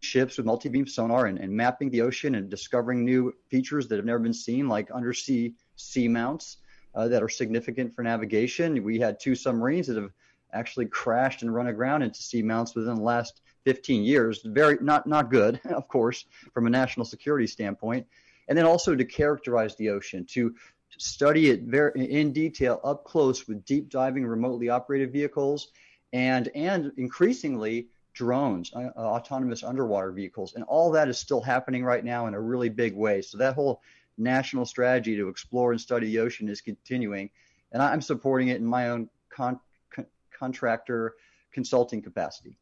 ships 0.00 0.36
with 0.36 0.46
multi-beam 0.46 0.86
sonar 0.86 1.26
and, 1.26 1.38
and, 1.38 1.52
mapping 1.52 1.90
the 1.90 2.02
ocean 2.02 2.34
and 2.36 2.48
discovering 2.48 3.04
new 3.04 3.34
features 3.48 3.88
that 3.88 3.96
have 3.96 4.04
never 4.04 4.18
been 4.18 4.32
seen, 4.32 4.68
like 4.68 4.90
undersea 4.90 5.54
seamounts 5.76 6.56
uh, 6.94 7.08
that 7.08 7.22
are 7.22 7.28
significant 7.28 7.94
for 7.94 8.02
navigation. 8.02 8.82
We 8.82 8.98
had 8.98 9.20
two 9.20 9.34
submarines 9.34 9.88
that 9.88 9.96
have 9.96 10.12
actually 10.52 10.86
crashed 10.86 11.42
and 11.42 11.54
run 11.54 11.66
aground 11.66 12.02
into 12.02 12.20
seamounts 12.20 12.74
within 12.74 12.94
the 12.94 13.02
last 13.02 13.40
15 13.64 14.02
years. 14.02 14.40
Very 14.44 14.78
not 14.80 15.06
not 15.06 15.30
good, 15.30 15.60
of 15.70 15.88
course, 15.88 16.24
from 16.54 16.66
a 16.66 16.70
national 16.70 17.04
security 17.06 17.46
standpoint. 17.46 18.06
And 18.48 18.56
then 18.56 18.64
also 18.64 18.96
to 18.96 19.04
characterize 19.04 19.76
the 19.76 19.90
ocean, 19.90 20.24
to 20.30 20.54
study 20.96 21.50
it 21.50 21.62
very 21.62 21.92
in 21.94 22.32
detail 22.32 22.80
up 22.84 23.04
close 23.04 23.46
with 23.46 23.64
deep 23.64 23.90
diving 23.90 24.26
remotely 24.26 24.68
operated 24.68 25.12
vehicles 25.12 25.68
and 26.12 26.48
and 26.54 26.92
increasingly 26.96 27.88
drones 28.14 28.72
uh, 28.74 28.90
uh, 28.96 29.00
autonomous 29.00 29.62
underwater 29.62 30.10
vehicles. 30.10 30.54
And 30.54 30.64
all 30.64 30.90
that 30.92 31.08
is 31.08 31.18
still 31.18 31.40
happening 31.40 31.84
right 31.84 32.04
now 32.04 32.26
in 32.26 32.34
a 32.34 32.40
really 32.40 32.68
big 32.68 32.96
way. 32.96 33.22
So 33.22 33.38
that 33.38 33.54
whole 33.54 33.80
national 34.16 34.66
strategy 34.66 35.14
to 35.16 35.28
explore 35.28 35.70
and 35.70 35.80
study 35.80 36.08
the 36.08 36.18
ocean 36.18 36.48
is 36.48 36.60
continuing. 36.60 37.30
And 37.70 37.82
i'm 37.82 38.00
supporting 38.00 38.48
it 38.48 38.56
in 38.56 38.66
my 38.66 38.88
own 38.88 39.08
con- 39.28 39.60
con- 39.90 40.06
contractor 40.32 41.14
consulting 41.52 42.02
capacity. 42.02 42.56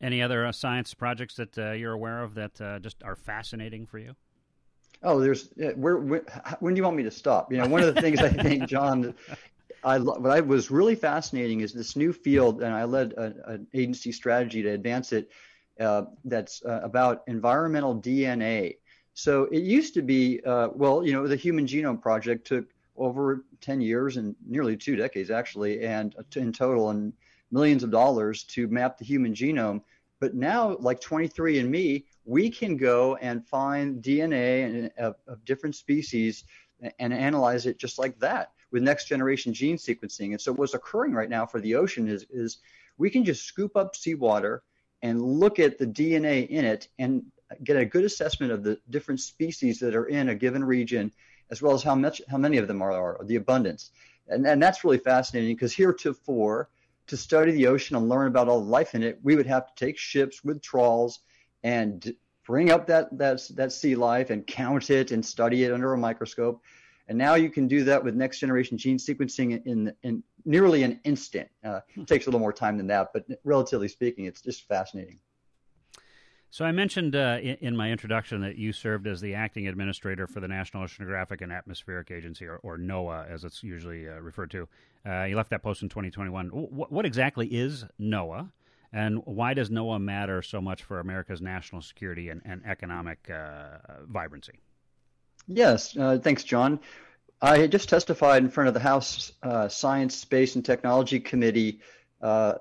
Any 0.00 0.20
other 0.20 0.46
uh, 0.46 0.52
science 0.52 0.94
projects 0.94 1.36
that 1.36 1.56
uh, 1.56 1.72
you're 1.72 1.92
aware 1.92 2.22
of 2.22 2.34
that 2.34 2.60
uh, 2.60 2.78
just 2.80 3.02
are 3.04 3.14
fascinating 3.14 3.86
for 3.86 3.98
you 3.98 4.16
oh, 5.02 5.20
there's 5.20 5.50
where, 5.74 5.98
where, 5.98 6.22
when 6.60 6.74
do 6.74 6.78
you 6.78 6.84
want 6.84 6.96
me 6.96 7.02
to 7.04 7.10
stop? 7.10 7.52
You 7.52 7.58
know, 7.58 7.66
one 7.66 7.82
of 7.82 7.94
the 7.94 8.00
things 8.00 8.20
I 8.20 8.28
think, 8.28 8.66
Jon, 8.68 9.14
I 9.84 9.98
what 9.98 10.30
I 10.30 10.40
was 10.40 10.70
really 10.70 10.94
fascinating 10.94 11.60
is 11.60 11.72
this 11.72 11.96
new 11.96 12.12
field, 12.12 12.62
and 12.62 12.74
I 12.74 12.84
led 12.84 13.14
an 13.14 13.66
agency 13.74 14.12
strategy 14.12 14.62
to 14.62 14.70
advance 14.70 15.12
it. 15.12 15.30
Uh, 15.80 16.04
that's 16.26 16.62
uh, 16.64 16.80
about 16.82 17.22
environmental 17.26 17.98
DNA. 17.98 18.76
So 19.14 19.44
it 19.44 19.62
used 19.62 19.94
to 19.94 20.02
be, 20.02 20.40
uh, 20.44 20.68
well, 20.74 21.04
you 21.04 21.12
know, 21.12 21.26
the 21.26 21.34
Human 21.34 21.66
Genome 21.66 22.00
Project 22.00 22.46
took 22.46 22.66
over 22.96 23.44
10 23.62 23.80
years 23.80 24.18
and 24.18 24.36
nearly 24.46 24.76
two 24.76 24.96
decades 24.96 25.30
actually, 25.30 25.82
and 25.84 26.14
in 26.36 26.52
total, 26.52 26.90
and 26.90 27.12
millions 27.50 27.82
of 27.82 27.90
dollars 27.90 28.44
to 28.44 28.66
map 28.68 28.98
the 28.98 29.04
human 29.04 29.34
genome. 29.34 29.82
But 30.20 30.34
now, 30.34 30.76
like 30.78 31.00
23andMe, 31.00 32.04
we 32.24 32.50
can 32.50 32.76
go 32.76 33.16
and 33.16 33.46
find 33.46 34.02
DNA 34.02 34.90
of, 34.96 35.16
of 35.26 35.44
different 35.44 35.74
species 35.74 36.44
and 36.98 37.12
analyze 37.12 37.66
it 37.66 37.78
just 37.78 37.98
like 37.98 38.18
that 38.18 38.52
with 38.70 38.82
next 38.82 39.06
generation 39.06 39.52
gene 39.52 39.76
sequencing. 39.76 40.30
And 40.30 40.40
so 40.40 40.52
what's 40.52 40.74
occurring 40.74 41.12
right 41.12 41.28
now 41.28 41.46
for 41.46 41.60
the 41.60 41.74
ocean 41.74 42.08
is, 42.08 42.26
is 42.30 42.58
we 42.96 43.10
can 43.10 43.24
just 43.24 43.44
scoop 43.44 43.76
up 43.76 43.94
seawater 43.94 44.62
and 45.02 45.20
look 45.20 45.58
at 45.58 45.78
the 45.78 45.86
DNA 45.86 46.48
in 46.48 46.64
it 46.64 46.88
and 46.98 47.24
get 47.64 47.76
a 47.76 47.84
good 47.84 48.04
assessment 48.04 48.52
of 48.52 48.62
the 48.62 48.78
different 48.90 49.20
species 49.20 49.78
that 49.80 49.94
are 49.94 50.06
in 50.06 50.30
a 50.30 50.34
given 50.34 50.64
region, 50.64 51.12
as 51.50 51.60
well 51.60 51.74
as 51.74 51.82
how 51.82 51.94
much 51.94 52.22
how 52.30 52.38
many 52.38 52.56
of 52.56 52.68
them 52.68 52.80
are, 52.80 53.18
are 53.18 53.24
the 53.24 53.36
abundance. 53.36 53.90
And, 54.28 54.46
and 54.46 54.62
that's 54.62 54.84
really 54.84 54.98
fascinating 54.98 55.54
because 55.54 55.72
heretofore, 55.72 56.68
to 57.08 57.16
study 57.16 57.50
the 57.52 57.66
ocean 57.66 57.96
and 57.96 58.08
learn 58.08 58.28
about 58.28 58.48
all 58.48 58.60
the 58.60 58.70
life 58.70 58.94
in 58.94 59.02
it, 59.02 59.18
we 59.22 59.34
would 59.34 59.46
have 59.46 59.66
to 59.66 59.84
take 59.84 59.98
ships 59.98 60.44
with 60.44 60.62
trawls 60.62 61.20
and 61.62 62.14
bring 62.46 62.70
up 62.70 62.86
that, 62.86 63.16
that, 63.18 63.40
that 63.54 63.72
sea 63.72 63.94
life 63.94 64.30
and 64.30 64.46
count 64.46 64.90
it 64.90 65.10
and 65.10 65.24
study 65.24 65.64
it 65.64 65.72
under 65.72 65.92
a 65.92 65.98
microscope. 65.98 66.62
And 67.08 67.18
now 67.18 67.34
you 67.34 67.50
can 67.50 67.68
do 67.68 67.84
that 67.84 68.02
with 68.02 68.14
next 68.14 68.38
generation 68.38 68.78
gene 68.78 68.98
sequencing 68.98 69.64
in, 69.66 69.92
in 70.02 70.22
nearly 70.44 70.82
an 70.82 71.00
instant. 71.04 71.48
Uh, 71.64 71.80
it 71.94 72.06
takes 72.06 72.26
a 72.26 72.28
little 72.28 72.40
more 72.40 72.52
time 72.52 72.76
than 72.76 72.86
that, 72.88 73.10
but 73.12 73.26
relatively 73.44 73.88
speaking, 73.88 74.26
it's 74.26 74.40
just 74.40 74.66
fascinating. 74.68 75.18
So 76.50 76.66
I 76.66 76.72
mentioned 76.72 77.16
uh, 77.16 77.38
in, 77.42 77.56
in, 77.60 77.76
my 77.76 77.90
introduction 77.90 78.42
that 78.42 78.56
you 78.56 78.74
served 78.74 79.06
as 79.06 79.22
the 79.22 79.34
acting 79.34 79.66
administrator 79.66 80.26
for 80.26 80.40
the 80.40 80.48
National 80.48 80.84
Oceanographic 80.84 81.40
and 81.40 81.50
Atmospheric 81.50 82.10
Agency, 82.10 82.44
or, 82.44 82.56
or 82.56 82.76
NOAA, 82.76 83.30
as 83.30 83.44
it's 83.44 83.62
usually 83.62 84.06
uh, 84.06 84.20
referred 84.20 84.50
to. 84.50 84.68
Uh, 85.06 85.24
you 85.24 85.34
left 85.34 85.48
that 85.48 85.62
post 85.62 85.80
in 85.80 85.88
2021. 85.88 86.50
W- 86.50 86.68
what 86.68 87.06
exactly 87.06 87.46
is 87.46 87.86
NOAA? 87.98 88.50
And 88.92 89.22
why 89.24 89.54
does 89.54 89.70
NOAA 89.70 90.00
matter 90.00 90.42
so 90.42 90.60
much 90.60 90.82
for 90.82 91.00
America's 91.00 91.40
national 91.40 91.80
security 91.80 92.28
and, 92.28 92.42
and 92.44 92.62
economic 92.66 93.30
uh, 93.30 93.78
vibrancy? 94.06 94.60
Yes, 95.46 95.96
uh, 95.96 96.18
thanks, 96.18 96.44
Jon. 96.44 96.78
I 97.40 97.58
had 97.58 97.72
just 97.72 97.88
testified 97.88 98.42
in 98.42 98.50
front 98.50 98.68
of 98.68 98.74
the 98.74 98.80
House 98.80 99.32
uh, 99.42 99.68
Science, 99.68 100.14
Space, 100.14 100.54
and 100.54 100.64
Technology 100.64 101.18
Committee. 101.20 101.80
Uh, 102.20 102.54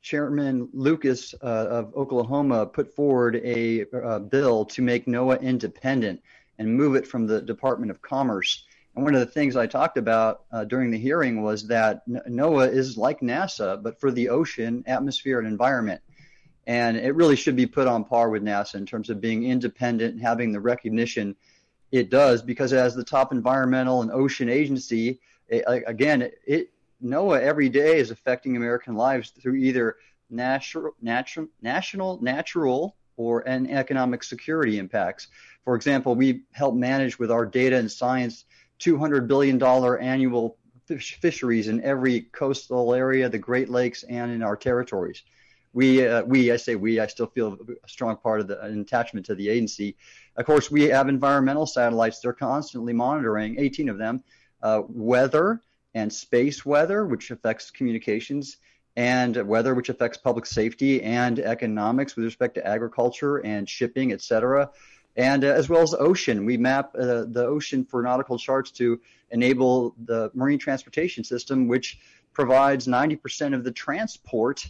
Chairman 0.00 0.68
Lucas 0.72 1.34
uh, 1.42 1.46
of 1.46 1.94
Oklahoma 1.94 2.66
put 2.66 2.94
forward 2.94 3.36
a, 3.44 3.84
a 3.92 4.18
bill 4.20 4.64
to 4.66 4.82
make 4.82 5.06
NOAA 5.06 5.40
independent 5.42 6.22
and 6.58 6.74
move 6.74 6.94
it 6.96 7.06
from 7.06 7.26
the 7.26 7.42
Department 7.42 7.90
of 7.90 8.00
Commerce. 8.00 8.64
And 8.94 9.04
one 9.04 9.14
of 9.14 9.20
the 9.20 9.26
things 9.26 9.56
I 9.56 9.66
talked 9.66 9.96
about 9.96 10.44
uh, 10.52 10.64
during 10.64 10.90
the 10.90 10.98
hearing 10.98 11.42
was 11.42 11.68
that 11.68 12.06
NOAA 12.08 12.72
is 12.72 12.96
like 12.96 13.20
NASA, 13.20 13.82
but 13.82 13.98
for 14.00 14.10
the 14.10 14.28
ocean, 14.28 14.84
atmosphere, 14.86 15.38
and 15.38 15.48
environment. 15.48 16.02
And 16.66 16.96
it 16.96 17.14
really 17.14 17.36
should 17.36 17.56
be 17.56 17.66
put 17.66 17.88
on 17.88 18.04
par 18.04 18.28
with 18.28 18.42
NASA 18.42 18.76
in 18.76 18.86
terms 18.86 19.10
of 19.10 19.20
being 19.20 19.44
independent 19.44 20.14
and 20.14 20.22
having 20.22 20.52
the 20.52 20.60
recognition 20.60 21.36
it 21.90 22.08
does, 22.10 22.42
because 22.42 22.72
as 22.72 22.94
the 22.94 23.04
top 23.04 23.32
environmental 23.32 24.02
and 24.02 24.10
ocean 24.10 24.48
agency, 24.48 25.20
it, 25.48 25.64
again, 25.66 26.30
it, 26.46 26.70
NOAA 27.02 27.40
every 27.40 27.68
day 27.68 27.98
is 27.98 28.10
affecting 28.10 28.56
American 28.56 28.94
lives 28.94 29.30
through 29.30 29.56
either 29.56 29.96
natural, 30.30 30.92
natural, 31.02 31.48
national, 31.60 32.22
natural, 32.22 32.96
or 33.16 33.40
an 33.40 33.68
economic 33.68 34.22
security 34.22 34.78
impacts. 34.78 35.28
For 35.64 35.74
example, 35.74 36.14
we 36.14 36.42
help 36.52 36.74
manage 36.74 37.18
with 37.18 37.30
our 37.30 37.44
data 37.44 37.76
and 37.76 37.90
science 37.90 38.44
$200 38.82 39.26
billion 39.26 39.62
annual 39.62 40.56
fish, 40.86 41.18
fisheries 41.20 41.68
in 41.68 41.82
every 41.82 42.22
coastal 42.32 42.94
area, 42.94 43.28
the 43.28 43.38
Great 43.38 43.68
Lakes, 43.68 44.02
and 44.04 44.30
in 44.32 44.42
our 44.42 44.56
territories. 44.56 45.22
We, 45.72 46.06
uh, 46.06 46.22
we, 46.24 46.52
I 46.52 46.56
say 46.56 46.74
we, 46.74 47.00
I 47.00 47.06
still 47.06 47.28
feel 47.28 47.56
a 47.82 47.88
strong 47.88 48.16
part 48.16 48.40
of 48.40 48.48
the 48.48 48.60
an 48.60 48.80
attachment 48.80 49.24
to 49.26 49.34
the 49.34 49.48
agency. 49.48 49.96
Of 50.36 50.44
course, 50.44 50.70
we 50.70 50.82
have 50.84 51.08
environmental 51.08 51.66
satellites. 51.66 52.20
They're 52.20 52.34
constantly 52.34 52.92
monitoring, 52.92 53.58
18 53.58 53.88
of 53.88 53.96
them, 53.96 54.22
uh, 54.62 54.82
weather 54.88 55.62
and 55.94 56.12
space 56.12 56.66
weather, 56.66 57.06
which 57.06 57.30
affects 57.30 57.70
communications, 57.70 58.58
and 58.96 59.36
weather, 59.46 59.74
which 59.74 59.88
affects 59.88 60.18
public 60.18 60.44
safety 60.44 61.02
and 61.02 61.38
economics 61.38 62.16
with 62.16 62.26
respect 62.26 62.54
to 62.56 62.66
agriculture 62.66 63.38
and 63.38 63.66
shipping, 63.66 64.12
et 64.12 64.20
cetera 64.20 64.68
and 65.16 65.44
uh, 65.44 65.48
as 65.48 65.68
well 65.68 65.82
as 65.82 65.94
ocean. 65.94 66.44
We 66.44 66.56
map 66.56 66.94
uh, 66.94 67.24
the 67.28 67.44
ocean 67.46 67.84
for 67.84 68.02
nautical 68.02 68.38
charts 68.38 68.70
to 68.72 69.00
enable 69.30 69.94
the 70.04 70.30
marine 70.34 70.58
transportation 70.58 71.24
system, 71.24 71.68
which 71.68 71.98
provides 72.32 72.86
90% 72.86 73.54
of 73.54 73.64
the 73.64 73.72
transport 73.72 74.66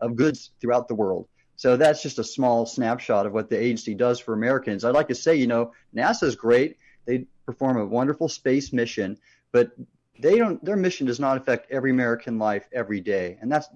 of 0.00 0.16
goods 0.16 0.50
throughout 0.60 0.88
the 0.88 0.94
world. 0.94 1.28
So 1.56 1.76
that's 1.76 2.02
just 2.02 2.18
a 2.18 2.24
small 2.24 2.66
snapshot 2.66 3.24
of 3.24 3.32
what 3.32 3.48
the 3.48 3.58
agency 3.58 3.94
does 3.94 4.20
for 4.20 4.34
Americans. 4.34 4.84
I'd 4.84 4.94
like 4.94 5.08
to 5.08 5.14
say, 5.14 5.36
you 5.36 5.46
know, 5.46 5.72
NASA 5.94 6.24
is 6.24 6.36
great. 6.36 6.76
They 7.06 7.26
perform 7.46 7.78
a 7.78 7.86
wonderful 7.86 8.28
space 8.28 8.72
mission, 8.72 9.16
but 9.52 9.70
they 10.18 10.36
don't. 10.36 10.62
Their 10.64 10.76
mission 10.76 11.06
does 11.06 11.20
not 11.20 11.36
affect 11.36 11.70
every 11.70 11.90
American 11.90 12.38
life 12.38 12.68
every 12.72 13.00
day, 13.00 13.38
and 13.40 13.50
that's 13.50 13.68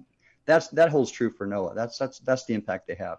that's 0.45 0.67
that 0.69 0.89
holds 0.89 1.11
true 1.11 1.29
for 1.29 1.47
NOAA. 1.47 1.75
That's 1.75 1.97
that's 1.97 2.19
that's 2.19 2.45
the 2.45 2.53
impact 2.53 2.87
they 2.87 2.95
have. 2.95 3.17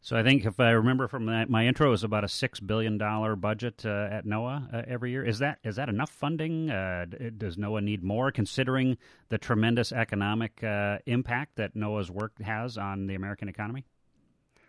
So 0.00 0.16
I 0.16 0.22
think 0.22 0.46
if 0.46 0.60
I 0.60 0.70
remember 0.70 1.08
from 1.08 1.26
that, 1.26 1.50
my 1.50 1.66
intro 1.66 1.92
is 1.92 2.04
about 2.04 2.24
a 2.24 2.28
six 2.28 2.60
billion 2.60 2.98
dollar 2.98 3.34
budget 3.36 3.84
uh, 3.84 4.08
at 4.10 4.24
NOAA 4.24 4.72
uh, 4.72 4.82
every 4.86 5.10
year. 5.10 5.24
Is 5.24 5.40
that 5.40 5.58
is 5.64 5.76
that 5.76 5.88
enough 5.88 6.10
funding? 6.10 6.70
Uh, 6.70 7.06
does 7.36 7.56
NOAA 7.56 7.82
need 7.82 8.02
more, 8.02 8.30
considering 8.30 8.96
the 9.28 9.38
tremendous 9.38 9.92
economic 9.92 10.62
uh, 10.62 10.98
impact 11.06 11.56
that 11.56 11.74
NOAA's 11.74 12.10
work 12.10 12.40
has 12.40 12.78
on 12.78 13.06
the 13.06 13.16
American 13.16 13.48
economy? 13.48 13.84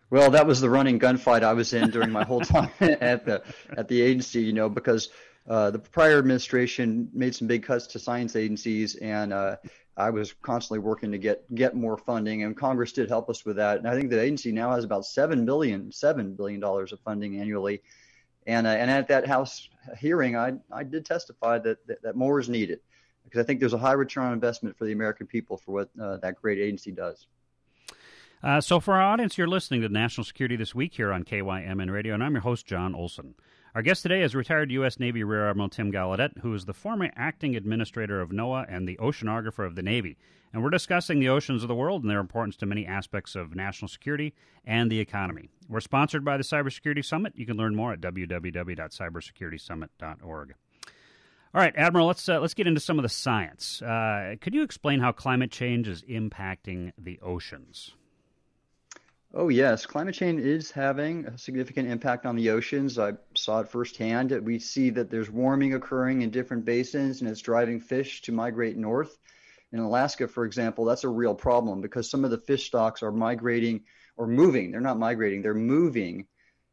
Well, 0.10 0.32
that 0.32 0.48
was 0.48 0.60
the 0.60 0.70
running 0.70 1.00
gunfight 1.00 1.44
I 1.44 1.54
was 1.54 1.72
in 1.74 1.92
during 1.92 2.12
my 2.12 2.24
whole 2.24 2.42
time 2.42 2.72
at 2.80 3.26
the 3.26 3.44
at 3.78 3.88
the 3.88 4.02
agency. 4.02 4.42
You 4.42 4.54
know, 4.54 4.68
because 4.68 5.10
uh, 5.50 5.72
the 5.72 5.80
prior 5.80 6.20
administration 6.20 7.10
made 7.12 7.34
some 7.34 7.48
big 7.48 7.64
cuts 7.64 7.88
to 7.88 8.00
science 8.00 8.36
agencies, 8.36 8.96
and 8.96 9.34
uh, 9.34 9.56
I 9.98 10.12
was 10.12 10.34
constantly 10.44 10.80
working 10.80 11.12
to 11.12 11.18
get 11.18 11.44
get 11.56 11.76
more 11.76 11.98
funding, 11.98 12.44
and 12.44 12.56
Congress 12.56 12.92
did 12.92 13.10
help 13.10 13.30
us 13.30 13.44
with 13.46 13.56
that. 13.56 13.80
And 13.80 13.88
I 13.88 13.96
think 13.96 14.12
the 14.12 14.22
agency 14.22 14.52
now 14.52 14.72
has 14.72 14.84
about 14.84 15.06
seven 15.06 15.46
billion 15.46 15.92
seven 15.92 16.36
billion 16.36 16.60
dollars 16.60 16.94
of 16.94 17.00
funding 17.00 17.40
annually. 17.42 17.82
And 18.46 18.68
uh, 18.68 18.72
and 18.72 18.92
at 18.92 19.08
that 19.08 19.28
House 19.28 19.70
hearing, 19.98 20.38
I 20.38 20.54
I 20.72 20.84
did 20.84 21.04
testify 21.04 21.58
that, 21.60 21.86
that, 21.88 22.04
that 22.04 22.16
more 22.16 22.40
is 22.40 22.48
needed 22.48 22.80
because 23.24 23.42
I 23.42 23.44
think 23.44 23.60
there's 23.60 23.74
a 23.74 23.78
high 23.80 23.94
return 23.94 24.26
on 24.26 24.34
investment 24.34 24.78
for 24.78 24.86
the 24.86 24.92
American 24.92 25.26
people 25.26 25.58
for 25.58 25.72
what 25.72 25.90
uh, 26.00 26.18
that 26.18 26.40
great 26.40 26.60
agency 26.60 26.92
does. 26.92 27.26
Uh, 28.42 28.62
so, 28.62 28.80
for 28.80 28.94
our 28.94 29.02
audience, 29.02 29.38
you're 29.38 29.48
listening 29.48 29.82
to 29.82 29.90
National 29.90 30.24
Security 30.24 30.56
This 30.56 30.74
Week 30.74 30.94
here 30.94 31.12
on 31.12 31.24
KYMN 31.26 31.92
Radio, 31.92 32.14
and 32.14 32.24
I'm 32.24 32.34
your 32.34 32.42
host, 32.42 32.66
Jon 32.66 32.96
Olson. 32.96 33.36
Our 33.80 33.84
guest 33.84 34.04
today 34.04 34.22
is 34.24 34.36
retired 34.36 34.72
U.S. 34.72 35.00
Navy 35.00 35.24
Rear 35.24 35.50
Admiral 35.50 35.70
Tim 35.70 35.90
Gallaudet, 35.90 36.40
who 36.40 36.54
is 36.54 36.66
the 36.66 36.74
former 36.74 37.12
acting 37.16 37.56
administrator 37.56 38.20
of 38.20 38.32
NOAA 38.32 38.66
and 38.68 38.86
the 38.86 38.98
oceanographer 38.98 39.66
of 39.66 39.76
the 39.76 39.82
Navy. 39.82 40.18
And 40.52 40.62
we're 40.62 40.70
discussing 40.70 41.22
the 41.22 41.30
oceans 41.30 41.64
of 41.64 41.70
the 41.70 41.76
world 41.76 42.02
and 42.02 42.12
their 42.12 42.20
importance 42.20 42.58
to 42.58 42.66
many 42.66 42.86
aspects 42.86 43.38
of 43.38 43.56
national 43.56 43.88
security 43.88 44.34
and 44.66 44.92
the 44.92 45.00
economy. 45.00 45.48
We're 45.70 45.80
sponsored 45.80 46.26
by 46.26 46.36
the 46.36 46.44
Cybersecurity 46.44 47.06
Summit. 47.06 47.32
You 47.38 47.46
can 47.46 47.56
learn 47.56 47.74
more 47.74 47.94
at 47.94 48.02
www.cybersecuritysummit.org. 48.02 50.54
All 51.54 51.62
right, 51.62 51.74
Admiral, 51.78 52.08
let's 52.08 52.28
uh, 52.28 52.42
let's 52.42 52.56
get 52.56 52.68
into 52.68 52.82
some 52.82 53.00
of 53.00 53.04
the 53.04 53.08
science. 53.08 53.82
Uh, 53.82 54.36
could 54.42 54.54
you 54.54 54.64
explain 54.64 55.00
how 55.00 55.14
climate 55.14 55.52
change 55.52 55.88
is 55.88 56.02
impacting 56.02 56.92
the 56.98 57.18
oceans? 57.22 57.94
Oh, 59.32 59.50
yes. 59.50 59.86
Climate 59.86 60.16
change 60.16 60.42
is 60.42 60.72
having 60.72 61.26
a 61.28 61.38
significant 61.38 61.88
impact 61.88 62.26
on 62.26 62.36
the 62.36 62.50
oceans. 62.50 62.98
I 62.98 63.14
saw 63.36 63.60
it 63.60 63.70
firsthand. 63.70 64.32
We 64.44 64.58
see 64.58 64.90
that 64.90 65.12
there's 65.12 65.30
warming 65.30 65.76
occurring 65.76 66.24
in 66.24 66.32
different 66.32 66.66
basins 66.66 67.22
and 67.22 67.30
it's 67.30 67.42
driving 67.42 67.80
fish 67.80 68.24
to 68.24 68.32
migrate 68.32 68.76
north. 68.76 69.20
In 69.72 69.80
Alaska, 69.80 70.28
for 70.28 70.46
example, 70.46 70.84
that's 70.84 71.04
a 71.04 71.10
real 71.10 71.36
problem 71.36 71.80
because 71.80 72.10
some 72.10 72.26
of 72.26 72.32
the 72.32 72.40
fish 72.40 72.66
stocks 72.66 73.04
are 73.04 73.12
migrating 73.12 73.84
or 74.18 74.26
moving. 74.26 74.72
They're 74.72 74.82
not 74.82 74.98
migrating, 74.98 75.44
they're 75.44 75.54
moving 75.54 76.26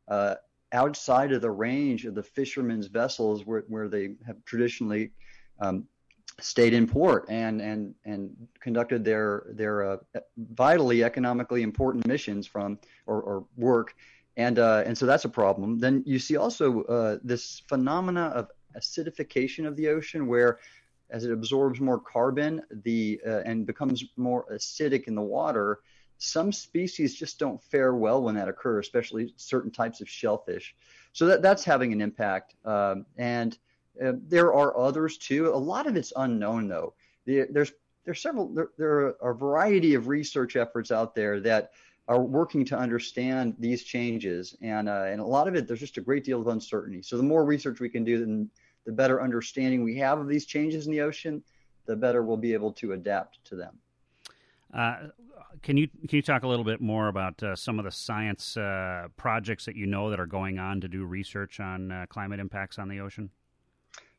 uh, 0.08 0.36
outside 0.72 1.32
of 1.32 1.42
the 1.42 1.50
range 1.50 2.06
of 2.06 2.14
the 2.14 2.22
fishermen's 2.22 2.86
vessels 2.86 3.44
where, 3.44 3.64
where 3.68 3.88
they 3.88 4.14
have 4.26 4.42
traditionally 4.46 5.10
um, 5.60 5.86
stayed 6.40 6.74
in 6.74 6.86
port 6.86 7.24
and 7.28 7.60
and 7.60 7.94
and 8.04 8.30
conducted 8.60 9.04
their 9.04 9.46
their 9.50 9.92
uh, 9.92 9.96
vitally 10.36 11.02
economically 11.02 11.62
important 11.62 12.06
missions 12.06 12.46
from 12.46 12.78
or, 13.06 13.22
or 13.22 13.46
work. 13.56 13.94
And 14.36 14.58
uh, 14.58 14.82
and 14.84 14.96
so 14.96 15.06
that's 15.06 15.24
a 15.24 15.30
problem. 15.30 15.78
Then 15.78 16.02
you 16.06 16.18
see 16.18 16.36
also 16.36 16.82
uh, 16.84 17.18
this 17.22 17.62
phenomena 17.68 18.26
of 18.34 18.50
acidification 18.76 19.66
of 19.66 19.76
the 19.76 19.88
ocean 19.88 20.26
where 20.26 20.58
as 21.08 21.24
it 21.24 21.32
absorbs 21.32 21.80
more 21.80 21.98
carbon 21.98 22.60
the 22.82 23.20
uh, 23.26 23.40
and 23.46 23.66
becomes 23.66 24.04
more 24.16 24.44
acidic 24.52 25.04
in 25.04 25.14
the 25.14 25.22
water 25.22 25.80
some 26.18 26.52
species 26.52 27.14
just 27.14 27.38
don't 27.38 27.62
fare 27.62 27.94
well 27.94 28.22
when 28.22 28.34
that 28.34 28.48
occurs 28.48 28.86
especially 28.86 29.32
certain 29.36 29.70
types 29.70 30.00
of 30.00 30.08
shellfish. 30.08 30.74
So 31.12 31.26
that 31.26 31.42
that's 31.42 31.64
having 31.64 31.92
an 31.92 32.00
impact. 32.00 32.54
Um, 32.64 33.06
and 33.16 33.56
there 34.00 34.52
are 34.52 34.76
others 34.76 35.18
too. 35.18 35.48
A 35.48 35.56
lot 35.56 35.86
of 35.86 35.96
it's 35.96 36.12
unknown 36.16 36.68
though. 36.68 36.94
The, 37.24 37.46
there's 37.50 37.72
there's 38.04 38.22
several 38.22 38.48
there, 38.54 38.70
there, 38.78 38.90
are 39.20 39.32
a 39.32 39.34
variety 39.34 39.94
of 39.94 40.08
research 40.08 40.56
efforts 40.56 40.90
out 40.90 41.14
there 41.14 41.40
that 41.40 41.72
are 42.08 42.22
working 42.22 42.64
to 42.64 42.78
understand 42.78 43.56
these 43.58 43.82
changes, 43.82 44.56
and 44.62 44.88
uh, 44.88 45.04
and 45.06 45.20
a 45.20 45.26
lot 45.26 45.48
of 45.48 45.54
it 45.54 45.66
there's 45.66 45.80
just 45.80 45.98
a 45.98 46.02
great 46.02 46.24
deal 46.24 46.40
of 46.40 46.46
uncertainty. 46.46 47.02
So 47.02 47.16
the 47.16 47.22
more 47.22 47.44
research 47.44 47.80
we 47.80 47.88
can 47.88 48.04
do, 48.04 48.20
then 48.20 48.48
the 48.84 48.92
better 48.92 49.20
understanding 49.20 49.82
we 49.82 49.96
have 49.98 50.20
of 50.20 50.28
these 50.28 50.46
changes 50.46 50.86
in 50.86 50.92
the 50.92 51.00
ocean, 51.00 51.42
the 51.86 51.96
better 51.96 52.22
we'll 52.22 52.36
be 52.36 52.54
able 52.54 52.72
to 52.74 52.92
adapt 52.92 53.44
to 53.46 53.56
them. 53.56 53.78
Uh, 54.72 55.08
can 55.62 55.76
you 55.76 55.88
can 55.88 56.16
you 56.16 56.22
talk 56.22 56.44
a 56.44 56.48
little 56.48 56.64
bit 56.64 56.80
more 56.80 57.08
about 57.08 57.42
uh, 57.42 57.56
some 57.56 57.78
of 57.78 57.84
the 57.84 57.90
science 57.90 58.56
uh, 58.56 59.08
projects 59.16 59.64
that 59.64 59.74
you 59.74 59.86
know 59.86 60.10
that 60.10 60.20
are 60.20 60.26
going 60.26 60.58
on 60.58 60.80
to 60.80 60.88
do 60.88 61.04
research 61.04 61.58
on 61.58 61.90
uh, 61.90 62.06
climate 62.08 62.38
impacts 62.38 62.78
on 62.78 62.88
the 62.88 63.00
ocean? 63.00 63.30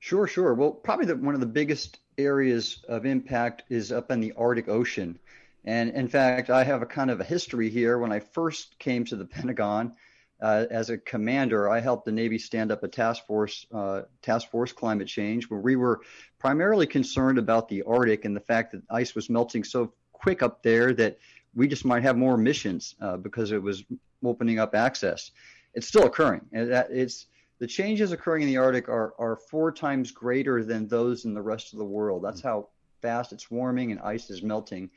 Sure, 0.07 0.25
sure. 0.25 0.53
Well, 0.53 0.71
probably 0.71 1.05
the, 1.07 1.17
one 1.17 1.33
of 1.33 1.41
the 1.41 1.45
biggest 1.45 1.99
areas 2.17 2.81
of 2.87 3.05
impact 3.05 3.63
is 3.67 3.91
up 3.91 4.09
in 4.09 4.21
the 4.21 4.31
Arctic 4.37 4.69
Ocean. 4.69 5.19
And 5.65 5.89
in 5.89 6.07
fact, 6.07 6.49
I 6.49 6.63
have 6.63 6.81
a 6.81 6.85
kind 6.85 7.11
of 7.11 7.19
a 7.19 7.25
history 7.25 7.69
here. 7.69 7.97
When 7.99 8.13
I 8.13 8.21
first 8.21 8.79
came 8.79 9.03
to 9.03 9.17
the 9.17 9.25
Pentagon 9.35 9.97
uh, 10.41 10.63
as 10.71 10.89
a 10.89 10.97
commander, 10.97 11.69
I 11.69 11.81
helped 11.81 12.05
the 12.05 12.13
Navy 12.13 12.37
stand 12.37 12.71
up 12.71 12.83
a 12.83 12.87
task 12.87 13.27
force, 13.27 13.65
uh, 13.73 14.03
task 14.21 14.49
force 14.49 14.71
climate 14.71 15.09
change, 15.09 15.49
where 15.49 15.59
we 15.59 15.75
were 15.75 15.99
primarily 16.39 16.87
concerned 16.87 17.37
about 17.37 17.67
the 17.67 17.83
Arctic 17.83 18.23
and 18.23 18.33
the 18.33 18.39
fact 18.39 18.71
that 18.71 18.83
ice 18.89 19.13
was 19.13 19.29
melting 19.29 19.65
so 19.65 19.91
quick 20.13 20.41
up 20.41 20.63
there 20.63 20.93
that 20.93 21.17
we 21.53 21.67
just 21.67 21.83
might 21.83 22.03
have 22.03 22.15
more 22.15 22.37
missions 22.37 22.95
uh, 23.01 23.17
because 23.17 23.51
it 23.51 23.61
was 23.61 23.83
opening 24.23 24.57
up 24.57 24.73
access. 24.73 25.31
It's 25.73 25.85
still 25.85 26.05
occurring, 26.05 26.45
it's 26.53 27.25
the 27.59 27.67
changes 27.67 28.11
occurring 28.11 28.43
in 28.43 28.47
the 28.47 28.57
Arctic 28.57 28.87
are, 28.87 29.13
are 29.17 29.35
four 29.35 29.71
times 29.71 30.11
greater 30.11 30.63
than 30.63 30.87
those 30.87 31.25
in 31.25 31.33
the 31.33 31.41
rest 31.41 31.73
of 31.73 31.79
the 31.79 31.85
world. 31.85 32.23
That's 32.23 32.41
how 32.41 32.69
fast 33.01 33.33
it's 33.33 33.49
warming 33.49 33.91
and 33.91 33.99
ice 34.01 34.29
is 34.29 34.43
melting. 34.43 34.89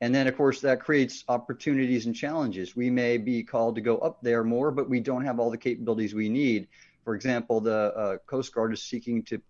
And 0.00 0.14
then, 0.14 0.26
of 0.26 0.36
course, 0.36 0.60
that 0.62 0.80
creates 0.80 1.24
opportunities 1.28 2.06
and 2.06 2.14
challenges. 2.14 2.74
We 2.74 2.90
may 2.90 3.18
be 3.18 3.42
called 3.42 3.74
to 3.74 3.80
go 3.80 3.98
up 3.98 4.22
there 4.22 4.42
more, 4.42 4.70
but 4.70 4.88
we 4.88 5.00
don't 5.00 5.24
have 5.24 5.38
all 5.38 5.50
the 5.50 5.58
capabilities 5.58 6.14
we 6.14 6.28
need. 6.28 6.68
For 7.04 7.14
example, 7.14 7.60
the 7.60 7.94
uh, 7.94 8.16
Coast 8.26 8.54
Guard 8.54 8.72
is 8.72 8.82
seeking 8.82 9.22
to 9.24 9.42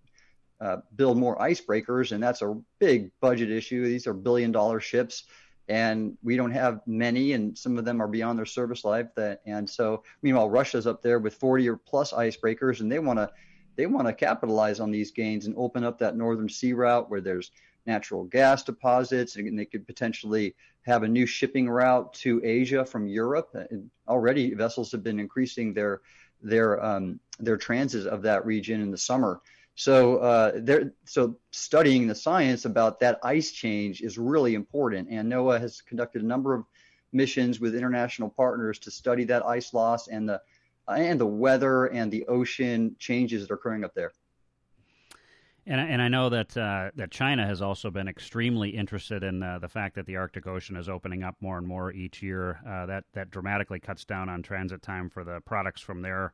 uh, 0.60 0.76
build 0.96 1.16
more 1.16 1.38
icebreakers, 1.38 2.12
and 2.12 2.22
that's 2.22 2.42
a 2.42 2.60
big 2.78 3.12
budget 3.20 3.50
issue. 3.50 3.84
These 3.84 4.06
are 4.06 4.12
billion 4.12 4.52
dollar 4.52 4.80
ships 4.80 5.24
and 5.70 6.18
we 6.24 6.36
don't 6.36 6.50
have 6.50 6.80
many, 6.84 7.32
and 7.32 7.56
some 7.56 7.78
of 7.78 7.84
them 7.84 8.02
are 8.02 8.08
beyond 8.08 8.36
their 8.36 8.44
service 8.44 8.84
life. 8.84 9.06
That 9.14 9.40
and 9.46 9.70
so, 9.70 10.02
meanwhile, 10.20 10.50
Russia's 10.50 10.86
up 10.86 11.00
there 11.00 11.20
with 11.20 11.34
40 11.34 11.68
or 11.68 11.76
plus 11.76 12.12
icebreakers, 12.12 12.80
and 12.80 12.90
they 12.90 12.98
want 12.98 13.20
to 13.20 13.30
they 13.76 13.86
want 13.86 14.08
to 14.08 14.12
capitalize 14.12 14.80
on 14.80 14.90
these 14.90 15.12
gains 15.12 15.46
and 15.46 15.54
open 15.56 15.84
up 15.84 16.00
that 16.00 16.16
northern 16.16 16.48
sea 16.48 16.72
route 16.72 17.08
where 17.08 17.20
there's 17.20 17.52
natural 17.86 18.24
gas 18.24 18.64
deposits 18.64 19.36
and 19.36 19.58
they 19.58 19.64
could 19.64 19.86
potentially 19.86 20.54
have 20.82 21.04
a 21.04 21.08
new 21.08 21.24
shipping 21.24 21.70
route 21.70 22.12
to 22.14 22.44
Asia 22.44 22.84
from 22.84 23.06
Europe. 23.06 23.54
And 23.70 23.90
already 24.08 24.52
vessels 24.54 24.90
have 24.90 25.04
been 25.04 25.20
increasing 25.20 25.72
their 25.72 26.00
their 26.42 26.84
um, 26.84 27.20
their 27.38 27.56
transit 27.56 28.08
of 28.08 28.22
that 28.22 28.44
region 28.44 28.80
in 28.80 28.90
the 28.90 28.98
summer. 28.98 29.40
So 29.74 30.18
uh, 30.18 30.60
so 31.06 31.36
studying 31.52 32.06
the 32.06 32.14
science 32.14 32.64
about 32.64 33.00
that 33.00 33.18
ice 33.22 33.52
change 33.52 34.02
is 34.02 34.18
really 34.18 34.54
important. 34.54 35.08
And 35.10 35.30
NOAA 35.32 35.60
has 35.60 35.80
conducted 35.80 36.22
a 36.22 36.26
number 36.26 36.54
of 36.54 36.64
missions 37.12 37.60
with 37.60 37.74
international 37.74 38.28
partners 38.28 38.78
to 38.80 38.90
study 38.90 39.24
that 39.24 39.44
ice 39.46 39.72
loss 39.72 40.08
and 40.08 40.28
the 40.28 40.40
and 40.88 41.20
the 41.20 41.26
weather 41.26 41.86
and 41.86 42.10
the 42.10 42.26
ocean 42.26 42.96
changes 42.98 43.42
that 43.42 43.52
are 43.52 43.56
occurring 43.56 43.84
up 43.84 43.94
there. 43.94 44.12
And, 45.66 45.80
and 45.80 46.02
I 46.02 46.08
know 46.08 46.28
that 46.30 46.56
uh, 46.56 46.90
that 46.96 47.10
China 47.10 47.46
has 47.46 47.62
also 47.62 47.90
been 47.90 48.08
extremely 48.08 48.70
interested 48.70 49.22
in 49.22 49.42
uh, 49.42 49.58
the 49.58 49.68
fact 49.68 49.94
that 49.94 50.06
the 50.06 50.16
Arctic 50.16 50.46
Ocean 50.46 50.76
is 50.76 50.88
opening 50.88 51.22
up 51.22 51.36
more 51.40 51.58
and 51.58 51.66
more 51.66 51.92
each 51.92 52.22
year. 52.22 52.60
Uh, 52.66 52.86
that 52.86 53.04
that 53.12 53.30
dramatically 53.30 53.78
cuts 53.78 54.04
down 54.04 54.28
on 54.28 54.42
transit 54.42 54.82
time 54.82 55.08
for 55.10 55.22
the 55.22 55.40
products 55.42 55.80
from 55.80 56.02
their 56.02 56.32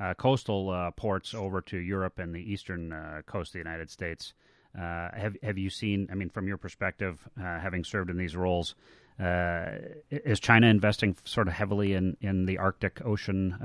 uh, 0.00 0.14
coastal 0.14 0.70
uh, 0.70 0.90
ports 0.90 1.34
over 1.34 1.60
to 1.62 1.78
Europe 1.78 2.18
and 2.18 2.34
the 2.34 2.52
eastern 2.52 2.92
uh, 2.92 3.22
coast 3.26 3.50
of 3.50 3.52
the 3.54 3.58
United 3.58 3.90
States. 3.90 4.34
have 4.74 5.36
have 5.42 5.58
you 5.58 5.70
seen? 5.70 6.08
I 6.10 6.14
mean, 6.14 6.28
from 6.28 6.46
your 6.46 6.58
perspective, 6.58 7.26
having 7.36 7.84
served 7.84 8.10
in 8.10 8.18
these 8.18 8.36
roles, 8.36 8.74
is 9.18 10.40
China 10.40 10.66
investing 10.66 11.16
sort 11.24 11.48
of 11.48 11.54
heavily 11.54 11.94
in 11.94 12.16
in 12.20 12.44
the 12.46 12.58
Arctic 12.58 13.00
Ocean 13.04 13.56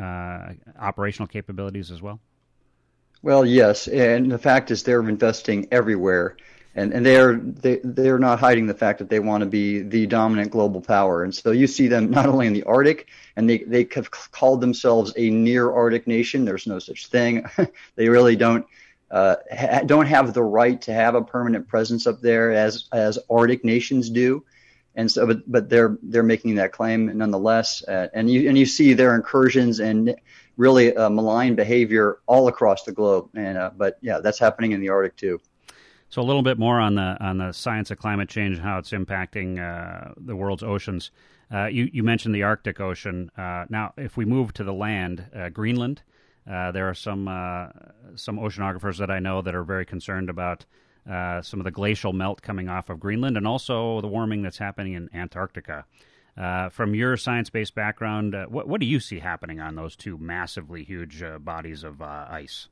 operational 0.80 1.28
capabilities 1.28 1.92
as 1.92 2.02
well? 2.02 2.20
Well, 3.24 3.46
yes, 3.46 3.88
and 3.88 4.32
the 4.32 4.40
fact 4.40 4.72
is 4.72 4.82
they're 4.82 5.08
investing 5.08 5.68
everywhere, 5.72 6.38
and 6.76 6.94
and 6.94 7.06
they're 7.06 7.36
they 7.36 7.80
they're 7.84 8.20
not 8.20 8.40
hiding 8.40 8.68
the 8.68 8.74
fact 8.74 9.00
that 9.00 9.10
they 9.10 9.20
want 9.20 9.42
to 9.42 9.50
be 9.50 9.82
the 9.82 10.08
dominant 10.08 10.52
global 10.52 10.82
power, 10.82 11.24
and 11.24 11.34
so 11.34 11.52
you 11.52 11.68
see 11.68 11.88
them 11.88 12.10
not 12.10 12.26
only 12.28 12.48
in 12.48 12.54
the 12.54 12.64
Arctic, 12.64 13.08
and 13.36 13.50
they 13.50 13.60
they 13.60 13.88
have 13.94 14.10
called 14.12 14.62
themselves 14.62 15.14
a 15.18 15.30
near 15.30 15.72
Arctic 15.72 16.08
nation. 16.08 16.46
There's 16.46 16.68
no 16.68 16.80
such 16.80 17.08
thing. 17.08 17.46
they 17.96 18.08
really 18.10 18.36
don't. 18.36 18.66
Uh, 19.10 19.36
ha- 19.54 19.82
don't 19.86 20.06
have 20.06 20.34
the 20.34 20.42
right 20.44 20.82
to 20.82 20.94
have 20.94 21.16
a 21.16 21.22
permanent 21.22 21.68
presence 21.68 22.08
up 22.08 22.22
there 22.22 22.54
as 22.54 22.86
as 22.94 23.20
Arctic 23.30 23.66
nations 23.66 24.10
do, 24.10 24.46
and 24.96 25.12
so 25.12 25.28
but 25.28 25.52
but 25.52 25.70
they're 25.70 25.98
they're 26.04 26.24
making 26.24 26.56
that 26.56 26.72
claim 26.72 27.18
nonetheless, 27.18 27.84
uh, 27.86 28.08
and 28.14 28.32
you 28.32 28.48
and 28.48 28.58
you 28.58 28.66
see 28.66 28.94
their 28.94 29.16
incursions 29.16 29.82
and 29.82 30.16
really 30.56 30.96
uh, 30.96 31.10
malign 31.10 31.56
behavior 31.56 32.20
all 32.28 32.48
across 32.48 32.84
the 32.84 32.94
globe. 32.94 33.30
And 33.36 33.58
uh, 33.58 33.72
but 33.76 33.98
yeah, 34.02 34.20
that's 34.20 34.40
happening 34.40 34.72
in 34.72 34.80
the 34.80 34.90
Arctic 34.90 35.18
too. 35.18 35.42
So 36.12 36.22
a 36.22 36.24
little 36.24 36.42
bit 36.44 36.60
more 36.60 36.78
on 36.82 36.96
the 36.96 37.16
on 37.22 37.38
the 37.38 37.54
science 37.54 37.90
of 37.90 37.98
climate 37.98 38.28
change 38.28 38.58
and 38.58 38.66
how 38.66 38.78
it's 38.78 38.92
impacting 38.92 39.60
uh, 39.60 40.14
the 40.18 40.36
world's 40.36 40.62
oceans. 40.62 41.10
Uh, 41.50 41.68
you 41.68 41.90
you 41.94 42.04
mentioned 42.04 42.36
the 42.36 42.44
Arctic 42.44 42.82
Ocean. 42.82 43.32
Uh, 43.38 43.66
now, 43.70 43.94
if 43.96 44.18
we 44.18 44.26
move 44.26 44.54
to 44.56 44.66
the 44.66 44.74
land, 44.74 45.26
uh, 45.34 45.48
Greenland, 45.48 46.04
there 46.46 46.90
are 46.90 46.94
some 46.94 47.26
some 48.16 48.38
oceanographers 48.38 48.98
that 48.98 49.10
I 49.10 49.20
know 49.20 49.42
that 49.42 49.56
are 49.56 49.64
very 49.64 49.86
concerned 49.86 50.30
about. 50.30 50.66
some 51.42 51.60
of 51.62 51.64
the 51.64 51.72
glacial 51.72 52.12
melt 52.12 52.42
coming 52.42 52.68
off 52.68 52.90
of 52.90 53.00
Greenland, 53.00 53.38
and 53.38 53.48
also 53.48 54.02
the 54.02 54.08
warming 54.08 54.42
that's 54.44 54.58
happening 54.58 54.94
in 54.94 55.10
Antarctica. 55.14 55.86
Uh, 56.38 56.70
from 56.70 56.94
your 56.94 57.18
science-based 57.18 57.76
background, 57.76 58.36
uh, 58.36 58.46
what, 58.46 58.68
what 58.68 58.80
do 58.80 58.86
you 58.86 59.00
see 59.00 59.20
happening 59.20 59.60
on 59.60 59.76
those 59.76 59.96
two 59.96 60.18
massively 60.18 60.84
huge 60.84 61.22
uh, 61.22 61.38
bodies 61.40 61.84
of 61.84 62.02
uh, 62.02 62.26
ice? 62.30 62.68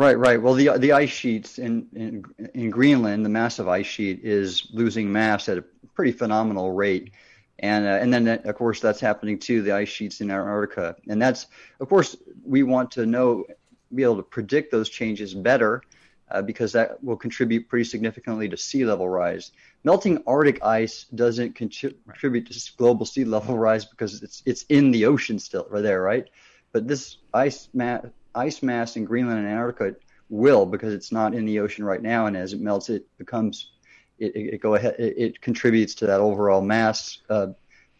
Right, 0.00 0.18
right. 0.18 0.40
Well, 0.40 0.54
the 0.54 0.78
the 0.78 0.92
ice 0.92 1.10
sheets 1.10 1.58
in, 1.58 1.86
in 1.92 2.24
in 2.54 2.70
Greenland, 2.70 3.22
the 3.22 3.28
massive 3.28 3.68
ice 3.68 3.84
sheet 3.84 4.20
is 4.24 4.66
losing 4.72 5.12
mass 5.12 5.46
at 5.46 5.58
a 5.58 5.64
pretty 5.94 6.12
phenomenal 6.12 6.72
rate, 6.72 7.12
and 7.58 7.84
uh, 7.84 7.98
and 8.00 8.10
then 8.10 8.24
that, 8.24 8.46
of 8.46 8.54
course 8.54 8.80
that's 8.80 8.98
happening 8.98 9.38
to 9.40 9.60
the 9.60 9.72
ice 9.72 9.90
sheets 9.90 10.22
in 10.22 10.30
Antarctica, 10.30 10.96
and 11.10 11.20
that's 11.20 11.48
of 11.80 11.90
course 11.90 12.16
we 12.46 12.62
want 12.62 12.90
to 12.92 13.04
know, 13.04 13.44
be 13.94 14.02
able 14.02 14.16
to 14.16 14.22
predict 14.22 14.72
those 14.72 14.88
changes 14.88 15.34
better, 15.34 15.82
uh, 16.30 16.40
because 16.40 16.72
that 16.72 17.04
will 17.04 17.18
contribute 17.18 17.68
pretty 17.68 17.84
significantly 17.84 18.48
to 18.48 18.56
sea 18.56 18.86
level 18.86 19.06
rise 19.06 19.52
melting 19.84 20.22
Arctic 20.26 20.64
ice 20.64 21.04
doesn't 21.14 21.54
contribute 21.54 22.46
to 22.50 22.72
global 22.78 23.04
sea 23.04 23.26
level 23.26 23.58
rise 23.58 23.84
because 23.84 24.22
it's 24.22 24.42
it's 24.46 24.62
in 24.70 24.92
the 24.92 25.04
ocean 25.04 25.38
still 25.38 25.66
right 25.68 25.82
there, 25.82 26.00
right? 26.00 26.30
But 26.72 26.88
this 26.88 27.18
ice 27.34 27.68
mass 27.74 28.06
ice 28.34 28.62
mass 28.62 28.96
in 28.96 29.04
Greenland 29.04 29.40
and 29.40 29.48
Antarctica 29.48 29.96
will 30.28 30.64
because 30.66 30.94
it's 30.94 31.12
not 31.12 31.34
in 31.34 31.44
the 31.44 31.60
ocean 31.60 31.84
right 31.84 32.02
now, 32.02 32.26
and 32.26 32.36
as 32.36 32.52
it 32.52 32.60
melts, 32.60 32.88
it 32.88 33.06
becomes 33.18 33.72
it, 34.18 34.36
it, 34.36 34.60
go 34.60 34.74
ahead 34.74 34.96
it, 34.98 35.14
it, 35.16 35.40
contributes 35.40 35.94
to 35.96 36.06
that 36.06 36.20
overall 36.20 36.60
mass 36.60 37.18
uh, 37.30 37.48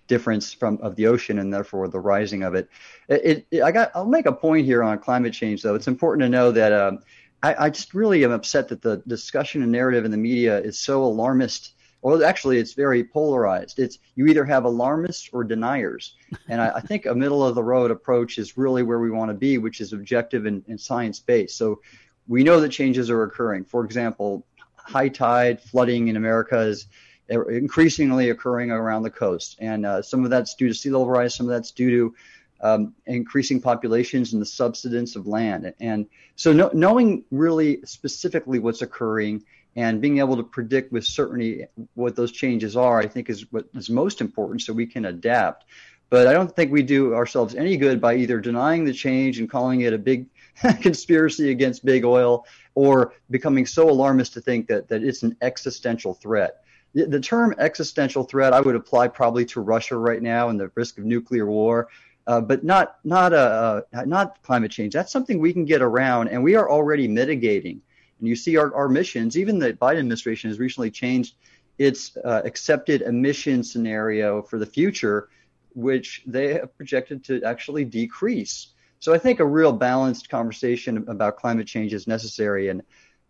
difference 0.07 0.53
from 0.53 0.79
of 0.83 0.95
the 0.97 1.07
ocean 1.07 1.39
and 1.39 1.53
therefore 1.53 1.89
the 1.89 1.99
rising 1.99 2.43
of 2.43 2.55
it. 2.55 2.69
It, 3.09 3.47
I 3.63 3.73
got 3.73 3.91
I'll 3.95 4.07
make 4.07 4.27
a 4.27 4.33
point 4.33 4.67
here 4.67 4.83
on 4.83 4.99
climate 4.99 5.33
change 5.33 5.63
though. 5.63 5.75
It's 5.75 5.89
important 5.89 6.23
to 6.25 6.29
know 6.29 6.53
that. 6.53 6.73
Um, 6.73 7.01
I, 7.43 7.67
I 7.67 7.71
just 7.71 7.95
really 7.95 8.23
am 8.25 8.33
upset 8.33 8.69
that 8.69 8.83
the 8.83 9.03
discussion 9.07 9.63
and 9.63 9.73
narrative 9.73 10.05
in 10.05 10.11
the 10.11 10.17
media 10.19 10.61
is 10.61 10.79
so 10.79 11.03
alarmist. 11.03 11.73
Well, 12.03 12.25
actually, 12.25 12.59
it's 12.59 12.73
very 12.73 13.05
polarized. 13.05 13.79
It's 13.79 13.99
you 14.15 14.27
either 14.27 14.45
have 14.45 14.65
alarmists 14.65 15.29
or 15.33 15.45
deniers, 15.45 16.17
and 16.49 16.61
I, 16.61 16.77
I 16.77 16.81
think 16.81 17.07
a 17.07 17.15
middle 17.15 17.45
of 17.47 17.55
the 17.55 17.63
road 17.63 17.91
approach 17.91 18.39
is 18.39 18.57
really 18.57 18.83
where 18.83 19.01
we 19.01 19.11
want 19.11 19.31
to 19.31 19.35
be, 19.35 19.59
which 19.59 19.81
is 19.81 19.93
objective 19.93 20.47
and, 20.47 20.65
and 20.67 20.81
science 20.81 21.19
based. 21.21 21.59
So 21.59 21.81
we 22.27 22.43
know 22.43 22.61
that 22.61 22.71
changes 22.71 23.11
are 23.11 23.23
occurring. 23.25 23.65
For 23.65 23.85
example, 23.85 24.47
high 24.77 25.09
tide 25.09 25.61
flooding 25.61 26.09
in 26.09 26.17
America 26.17 26.59
is 26.59 26.87
increasingly 27.29 28.31
occurring 28.31 28.71
around 28.71 29.03
the 29.03 29.11
coast, 29.11 29.57
and 29.61 29.85
uh, 29.85 30.01
some 30.01 30.25
of 30.25 30.31
that's 30.31 30.55
due 30.55 30.69
to 30.69 30.75
sea 30.75 30.91
level 30.91 31.09
rise, 31.09 31.35
some 31.35 31.47
of 31.47 31.51
that's 31.51 31.71
due 31.71 31.91
to 31.91 32.15
um, 32.63 32.95
increasing 33.07 33.61
populations 33.61 34.33
and 34.33 34.41
the 34.41 34.47
subsidence 34.47 35.17
of 35.17 35.27
land. 35.27 35.73
And 35.81 36.07
so, 36.37 36.53
no, 36.53 36.71
knowing 36.73 37.25
really 37.31 37.81
specifically 37.85 38.59
what's 38.59 38.83
occurring 38.83 39.45
and 39.81 40.01
being 40.01 40.19
able 40.19 40.37
to 40.37 40.43
predict 40.43 40.93
with 40.93 41.05
certainty 41.05 41.65
what 41.95 42.15
those 42.15 42.33
changes 42.33 42.77
are, 42.77 43.01
I 43.01 43.07
think 43.07 43.31
is 43.31 43.51
what 43.51 43.67
is 43.75 43.89
most 43.89 44.21
important 44.21 44.63
so 44.63 44.73
we 44.73 44.87
can 44.87 45.07
adapt. 45.07 45.65
But 46.11 46.27
I 46.27 46.33
don't 46.33 46.55
think 46.55 46.71
we 46.71 46.83
do 46.83 47.15
ourselves 47.15 47.55
any 47.55 47.77
good 47.77 48.01
by 48.01 48.17
either 48.17 48.41
denying 48.41 48.85
the 48.85 48.93
change 48.93 49.39
and 49.39 49.49
calling 49.49 49.81
it 49.83 49.93
a 49.93 49.99
big 49.99 50.27
conspiracy 50.81 51.51
against 51.51 51.85
big 51.85 52.05
oil 52.05 52.47
or 52.75 53.15
becoming 53.31 53.65
so 53.65 53.89
alarmist 53.89 54.35
to 54.35 54.41
think 54.41 54.67
that, 54.67 54.89
that 54.89 55.03
it's 55.03 55.23
an 55.23 55.37
existential 55.41 56.15
threat. 56.15 56.63
The, 56.93 57.07
the 57.07 57.21
term 57.21 57.55
existential 57.59 58.25
threat 58.25 58.53
I 58.53 58.61
would 58.61 58.75
apply 58.75 59.09
probably 59.09 59.47
to 59.47 59.61
Russia 59.61 59.97
right 59.97 60.21
now 60.21 60.49
and 60.49 60.61
the 60.61 60.71
risk 60.75 60.99
of 60.99 61.05
nuclear 61.05 61.47
war 61.47 61.89
uh, 62.27 62.41
but 62.41 62.63
not 62.63 62.97
not 63.03 63.33
uh, 63.33 63.83
not 64.07 64.43
climate 64.43 64.71
change. 64.71 64.93
That's 64.93 65.11
something 65.11 65.41
we 65.41 65.53
can 65.53 65.65
get 65.65 65.83
around, 65.83 66.29
and 66.29 66.45
we 66.45 66.55
are 66.55 66.71
already 66.71 67.09
mitigating. 67.09 67.81
And 68.21 68.29
you 68.29 68.37
see 68.37 68.57
our, 68.57 68.75
our 68.75 68.89
missions. 68.89 69.37
Even 69.37 69.59
the 69.59 69.73
Biden 69.73 69.99
administration 69.99 70.51
has 70.51 70.59
recently 70.59 70.91
changed 70.91 71.35
its 71.79 72.17
uh, 72.19 72.43
accepted 72.45 73.03
emission 73.03 73.65
scenario 73.65 74.43
for 74.43 74.59
the 74.59 74.67
future, 74.67 75.31
which 75.75 76.23
they 76.27 76.55
have 76.55 76.77
projected 76.77 77.25
to 77.25 77.43
actually 77.43 77.85
decrease. 77.85 78.69
So 78.99 79.15
I 79.15 79.19
think 79.19 79.41
a 79.41 79.47
real 79.47 79.73
balanced 79.73 80.29
conversation 80.29 81.07
about 81.09 81.39
climate 81.39 81.67
change 81.67 81.95
is 81.95 82.07
necessary, 82.07 82.69
and 82.69 82.83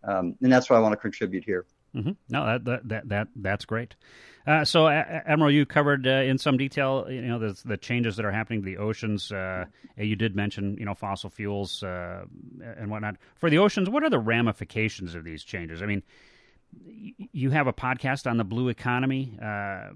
um, 0.03 0.35
and 0.41 0.51
that's 0.51 0.69
why 0.69 0.75
I 0.75 0.79
want 0.79 0.93
to 0.93 0.97
contribute 0.97 1.45
here. 1.45 1.65
Mm-hmm. 1.95 2.11
No, 2.29 2.59
that, 2.59 2.87
that 2.87 3.09
that 3.09 3.27
that's 3.35 3.65
great. 3.65 3.95
Uh, 4.47 4.65
so, 4.65 4.87
Admiral, 4.87 5.51
you 5.51 5.65
covered 5.65 6.07
uh, 6.07 6.09
in 6.09 6.37
some 6.37 6.57
detail, 6.57 7.05
you 7.09 7.21
know, 7.21 7.37
the, 7.37 7.61
the, 7.63 7.77
changes 7.77 8.15
that 8.15 8.25
are 8.25 8.31
happening 8.31 8.61
to 8.61 8.65
the 8.65 8.77
oceans. 8.77 9.31
Uh, 9.31 9.65
you 9.97 10.15
did 10.15 10.35
mention, 10.35 10.75
you 10.79 10.85
know, 10.85 10.95
fossil 10.95 11.29
fuels 11.29 11.83
uh, 11.83 12.23
and 12.77 12.89
whatnot. 12.89 13.17
For 13.35 13.51
the 13.51 13.59
oceans, 13.59 13.87
what 13.87 14.03
are 14.03 14.09
the 14.09 14.17
ramifications 14.17 15.13
of 15.13 15.23
these 15.23 15.43
changes? 15.43 15.83
I 15.83 15.85
mean, 15.85 16.01
you 17.31 17.51
have 17.51 17.67
a 17.67 17.73
podcast 17.73 18.29
on 18.29 18.37
the 18.37 18.43
blue 18.43 18.69
economy. 18.69 19.37
Uh, 19.39 19.89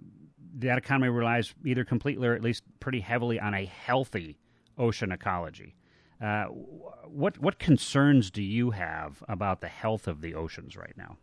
that 0.57 0.77
economy 0.77 1.09
relies 1.09 1.53
either 1.65 1.83
completely 1.83 2.27
or 2.27 2.35
at 2.35 2.41
least 2.41 2.63
pretty 2.79 2.99
heavily 2.99 3.39
on 3.39 3.53
a 3.53 3.65
healthy 3.65 4.37
ocean 4.77 5.11
ecology. 5.11 5.75
Uh, 6.21 6.45
what 6.45 7.37
what 7.39 7.59
concerns 7.59 8.31
do 8.31 8.41
you 8.41 8.71
have 8.71 9.21
about 9.27 9.59
the 9.61 9.67
health 9.67 10.07
of 10.07 10.21
the 10.21 10.33
oceans 10.33 10.77
right 10.77 10.93
now? 10.95 11.17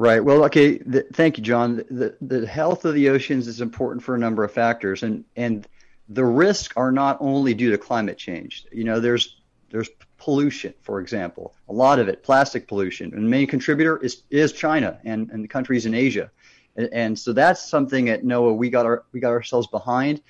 Right. 0.00 0.24
Well, 0.24 0.44
okay. 0.44 0.78
The, 0.78 1.02
thank 1.12 1.36
you, 1.36 1.44
Jon. 1.44 1.76
The, 1.90 2.16
the 2.22 2.46
health 2.46 2.86
of 2.86 2.94
the 2.94 3.10
oceans 3.10 3.46
is 3.46 3.60
important 3.60 4.02
for 4.02 4.14
a 4.14 4.18
number 4.18 4.42
of 4.42 4.50
factors, 4.50 5.02
and 5.02 5.26
and 5.36 5.68
the 6.08 6.24
risks 6.24 6.72
are 6.74 6.90
not 6.90 7.18
only 7.20 7.52
due 7.52 7.70
to 7.72 7.76
climate 7.76 8.16
change. 8.16 8.64
You 8.72 8.84
know, 8.84 8.98
there's 8.98 9.36
there's 9.68 9.90
pollution, 10.16 10.72
for 10.80 11.02
example, 11.02 11.54
a 11.68 11.74
lot 11.74 11.98
of 11.98 12.08
it, 12.08 12.22
plastic 12.22 12.66
pollution, 12.66 13.12
and 13.12 13.26
the 13.26 13.28
main 13.28 13.46
contributor 13.46 13.98
is 13.98 14.22
is 14.30 14.54
China 14.54 14.98
and 15.04 15.28
and 15.28 15.44
the 15.44 15.48
countries 15.48 15.84
in 15.84 15.92
Asia, 15.92 16.30
and, 16.76 16.88
and 16.94 17.18
so 17.18 17.34
that's 17.34 17.68
something 17.68 18.08
at 18.08 18.24
NOAA 18.24 18.56
we 18.56 18.70
got 18.70 18.86
our 18.86 19.04
we 19.12 19.20
got 19.20 19.32
ourselves 19.32 19.66
behind. 19.66 20.22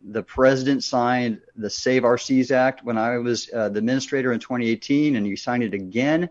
the 0.00 0.22
president 0.22 0.84
signed 0.84 1.40
the 1.56 1.70
Save 1.70 2.04
Our 2.04 2.18
Seas 2.18 2.52
Act 2.52 2.84
when 2.84 2.96
I 2.96 3.18
was 3.18 3.50
uh, 3.52 3.68
the 3.68 3.80
administrator 3.80 4.32
in 4.32 4.38
2018, 4.38 5.16
and 5.16 5.26
he 5.26 5.34
signed 5.34 5.64
it 5.64 5.74
again 5.74 6.30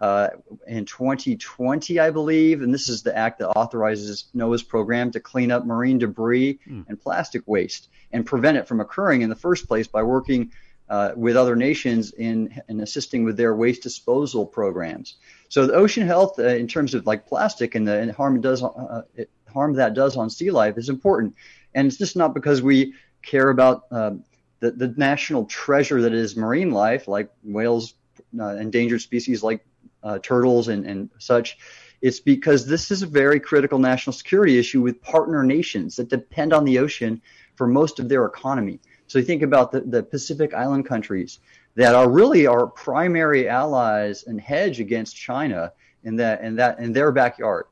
uh, 0.00 0.28
in 0.66 0.84
2020, 0.84 1.98
I 1.98 2.10
believe. 2.10 2.62
And 2.62 2.72
this 2.72 2.88
is 2.88 3.02
the 3.02 3.16
act 3.16 3.38
that 3.38 3.48
authorizes 3.50 4.26
NOAA's 4.34 4.62
program 4.62 5.10
to 5.12 5.20
clean 5.20 5.50
up 5.50 5.64
marine 5.64 5.98
debris 5.98 6.58
mm. 6.68 6.84
and 6.88 7.00
plastic 7.00 7.42
waste 7.46 7.88
and 8.12 8.26
prevent 8.26 8.56
it 8.56 8.68
from 8.68 8.80
occurring 8.80 9.22
in 9.22 9.30
the 9.30 9.36
first 9.36 9.66
place 9.68 9.86
by 9.86 10.02
working 10.02 10.52
uh, 10.88 11.12
with 11.16 11.36
other 11.36 11.56
nations 11.56 12.12
in, 12.12 12.60
in 12.68 12.80
assisting 12.80 13.24
with 13.24 13.36
their 13.36 13.54
waste 13.54 13.82
disposal 13.82 14.46
programs. 14.46 15.16
So 15.48 15.66
the 15.66 15.74
ocean 15.74 16.06
health, 16.06 16.38
uh, 16.38 16.44
in 16.46 16.68
terms 16.68 16.94
of 16.94 17.06
like 17.06 17.26
plastic 17.26 17.74
and 17.74 17.86
the 17.88 17.98
and 17.98 18.12
harm 18.12 18.36
it 18.36 18.42
does 18.42 18.62
uh, 18.62 19.02
it, 19.16 19.30
harm 19.52 19.74
that 19.74 19.94
does 19.94 20.16
on 20.16 20.30
sea 20.30 20.50
life, 20.50 20.78
is 20.78 20.88
important. 20.88 21.34
And 21.74 21.88
it's 21.88 21.96
just 21.96 22.16
not 22.16 22.34
because 22.34 22.62
we 22.62 22.94
care 23.22 23.48
about 23.48 23.84
uh, 23.90 24.12
the, 24.60 24.70
the 24.70 24.94
national 24.96 25.46
treasure 25.46 26.02
that 26.02 26.12
is 26.12 26.36
marine 26.36 26.70
life, 26.70 27.08
like 27.08 27.30
whales, 27.42 27.94
uh, 28.38 28.56
endangered 28.56 29.00
species 29.00 29.42
like 29.42 29.64
uh, 30.06 30.18
turtles 30.20 30.68
and, 30.68 30.86
and 30.86 31.10
such. 31.18 31.58
It's 32.00 32.20
because 32.20 32.66
this 32.66 32.90
is 32.90 33.02
a 33.02 33.06
very 33.06 33.40
critical 33.40 33.78
national 33.78 34.12
security 34.12 34.58
issue 34.58 34.80
with 34.82 35.02
partner 35.02 35.42
nations 35.42 35.96
that 35.96 36.08
depend 36.08 36.52
on 36.52 36.64
the 36.64 36.78
ocean 36.78 37.20
for 37.56 37.66
most 37.66 37.98
of 37.98 38.08
their 38.08 38.24
economy. 38.26 38.78
So 39.08 39.18
you 39.18 39.24
think 39.24 39.42
about 39.42 39.72
the, 39.72 39.80
the 39.80 40.02
Pacific 40.02 40.54
Island 40.54 40.86
countries 40.86 41.40
that 41.74 41.94
are 41.94 42.08
really 42.08 42.46
our 42.46 42.66
primary 42.66 43.48
allies 43.48 44.24
and 44.24 44.40
hedge 44.40 44.78
against 44.80 45.16
China 45.16 45.72
in 46.04 46.16
that 46.16 46.40
in 46.42 46.56
that 46.56 46.78
in 46.78 46.92
their 46.92 47.10
backyard. 47.12 47.64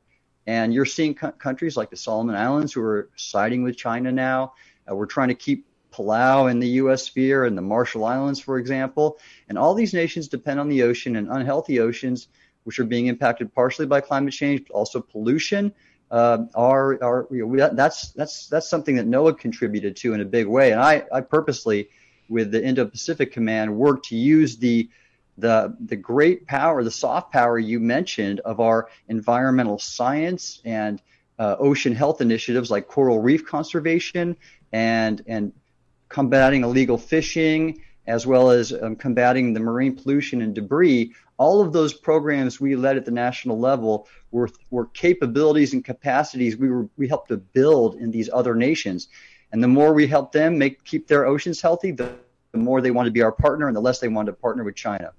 And 0.47 0.75
you're 0.75 0.85
seeing 0.97 1.15
co- 1.15 1.33
countries 1.33 1.77
like 1.77 1.91
the 1.91 1.97
Solomon 1.97 2.35
Islands 2.35 2.73
who 2.73 2.83
are 2.83 3.11
siding 3.17 3.63
with 3.63 3.77
China 3.77 4.11
now. 4.13 4.55
Uh, 4.91 4.95
we're 4.97 5.07
trying 5.07 5.29
to 5.29 5.35
keep 5.35 5.67
Palau 5.95 6.51
in 6.51 6.59
the 6.59 6.69
U.S. 6.81 7.05
sphere 7.05 7.45
and 7.45 7.57
the 7.57 7.63
Marshall 7.63 8.05
Islands, 8.05 8.41
for 8.41 8.59
example. 8.59 9.19
And 9.49 9.57
all 9.57 9.75
these 9.75 9.95
nations 9.95 10.29
depend 10.29 10.59
on 10.59 10.69
the 10.69 10.83
ocean 10.83 11.17
and 11.17 11.29
unhealthy 11.31 11.81
oceans, 11.81 12.29
which 12.65 12.79
are 12.79 12.85
being 12.85 13.07
impacted 13.07 13.55
partially 13.55 13.87
by 13.87 14.01
climate 14.01 14.33
change, 14.33 14.63
but 14.67 14.75
also 14.75 15.01
pollution. 15.01 15.73
Uh, 16.11 16.45
are 16.55 17.03
are 17.03 17.27
you 17.31 17.47
know, 17.47 17.71
that's 17.73 18.11
that's 18.11 18.49
that's 18.49 18.69
something 18.69 18.97
that 18.97 19.07
NOAA 19.07 19.39
contributed 19.39 19.97
to 19.97 20.15
in 20.15 20.21
a 20.21 20.25
big 20.25 20.47
way. 20.47 20.73
And 20.73 20.81
I, 20.81 21.05
I 21.13 21.21
purposely, 21.23 21.89
with 22.29 22.51
the 22.51 22.65
Indo-Pacific 22.65 23.33
Command, 23.33 23.75
worked 23.75 24.07
to 24.07 24.17
use 24.17 24.57
the 24.57 24.89
the 25.39 25.77
the 25.81 25.97
great 25.97 26.47
power, 26.47 26.85
the 26.85 26.91
soft 26.91 27.33
power 27.33 27.59
you 27.59 27.81
mentioned 27.81 28.41
of 28.41 28.61
our 28.61 28.89
environmental 29.09 29.79
science 29.79 30.61
and 30.65 31.01
uh, 31.39 31.57
ocean 31.59 31.95
health 31.95 32.21
initiatives 32.21 32.71
like 32.71 32.87
coral 32.87 33.21
reef 33.21 33.45
conservation 33.45 34.37
and 34.73 35.23
and 35.27 35.53
combating 36.15 36.63
illegal 36.63 36.97
fishing 36.97 37.81
as 38.07 38.25
well 38.25 38.51
as 38.51 38.73
um, 38.73 38.95
combating 38.95 39.53
the 39.53 39.59
marine 39.59 39.97
pollution 39.97 40.43
and 40.43 40.55
debris. 40.55 41.13
All 41.39 41.61
of 41.61 41.73
those 41.73 41.93
programs 41.93 42.61
we 42.61 42.77
led 42.77 42.97
at 42.97 43.05
the 43.05 43.11
national 43.11 43.59
level 43.59 44.07
were, 44.31 44.49
were 44.71 44.87
capabilities 44.87 45.73
and 45.73 45.85
capacities 45.85 46.57
we 46.57 46.71
were 46.71 46.89
we 46.97 47.09
helped 47.09 47.31
to 47.31 47.37
build 47.37 47.97
in 47.97 48.13
these 48.13 48.31
other 48.33 48.55
nations. 48.55 49.09
And 49.51 49.61
the 49.61 49.67
more 49.67 49.93
we 49.93 50.07
help 50.07 50.31
them 50.31 50.57
make 50.57 50.85
keep 50.85 51.09
their 51.09 51.27
oceans 51.27 51.61
healthy, 51.61 51.91
the, 51.91 52.15
the 52.53 52.59
more 52.59 52.81
they 52.81 52.93
want 52.93 53.07
to 53.07 53.13
be 53.13 53.23
our 53.23 53.33
partner, 53.33 53.67
and 53.67 53.75
the 53.75 53.81
less 53.81 53.99
they 53.99 54.09
want 54.09 54.27
to 54.27 54.33
partner 54.33 54.63
with 54.63 54.77
China. 54.77 55.11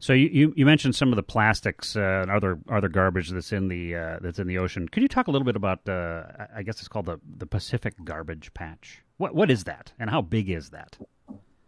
So 0.00 0.12
you, 0.12 0.52
you, 0.56 0.64
mentioned 0.64 0.96
some 0.96 1.12
of 1.12 1.16
the 1.16 1.22
plastics 1.22 1.94
uh, 1.94 2.22
and 2.22 2.30
other 2.32 2.58
other 2.68 2.88
garbage 2.88 3.28
that's 3.30 3.52
in 3.52 3.68
the 3.68 3.94
uh, 3.94 4.18
that's 4.20 4.40
in 4.40 4.48
the 4.48 4.58
ocean. 4.58 4.88
Could 4.88 5.02
you 5.02 5.08
talk 5.08 5.28
a 5.28 5.30
little 5.30 5.44
bit 5.44 5.56
about? 5.56 5.88
Uh, 5.88 6.24
I 6.56 6.64
guess 6.64 6.80
it's 6.80 6.88
called 6.88 7.06
the 7.06 7.20
the 7.36 7.46
Pacific 7.46 7.94
Garbage 8.02 8.52
Patch. 8.54 9.02
What 9.20 9.34
what 9.34 9.50
is 9.50 9.64
that, 9.64 9.92
and 9.98 10.08
how 10.08 10.22
big 10.22 10.48
is 10.48 10.70
that? 10.70 10.96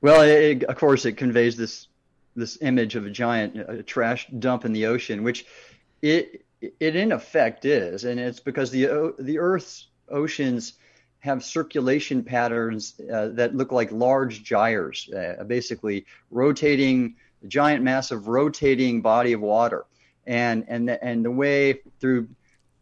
Well, 0.00 0.22
it, 0.22 0.64
of 0.64 0.76
course, 0.76 1.04
it 1.04 1.18
conveys 1.18 1.54
this 1.54 1.86
this 2.34 2.56
image 2.62 2.96
of 2.96 3.04
a 3.04 3.10
giant 3.10 3.58
uh, 3.58 3.82
trash 3.84 4.26
dump 4.38 4.64
in 4.64 4.72
the 4.72 4.86
ocean, 4.86 5.22
which 5.22 5.44
it 6.00 6.46
it 6.80 6.96
in 6.96 7.12
effect 7.12 7.66
is, 7.66 8.04
and 8.04 8.18
it's 8.18 8.40
because 8.40 8.70
the 8.70 9.14
the 9.18 9.38
Earth's 9.38 9.88
oceans 10.08 10.72
have 11.18 11.44
circulation 11.44 12.24
patterns 12.24 12.98
uh, 13.12 13.28
that 13.28 13.54
look 13.54 13.70
like 13.70 13.92
large 13.92 14.42
gyres, 14.42 15.10
uh, 15.12 15.44
basically 15.44 16.06
rotating 16.30 17.16
giant, 17.48 17.84
massive, 17.84 18.28
rotating 18.28 19.02
body 19.02 19.34
of 19.34 19.42
water. 19.42 19.84
And 20.26 20.64
and 20.68 20.88
and 20.88 21.22
the 21.22 21.30
way 21.30 21.80
through 22.00 22.28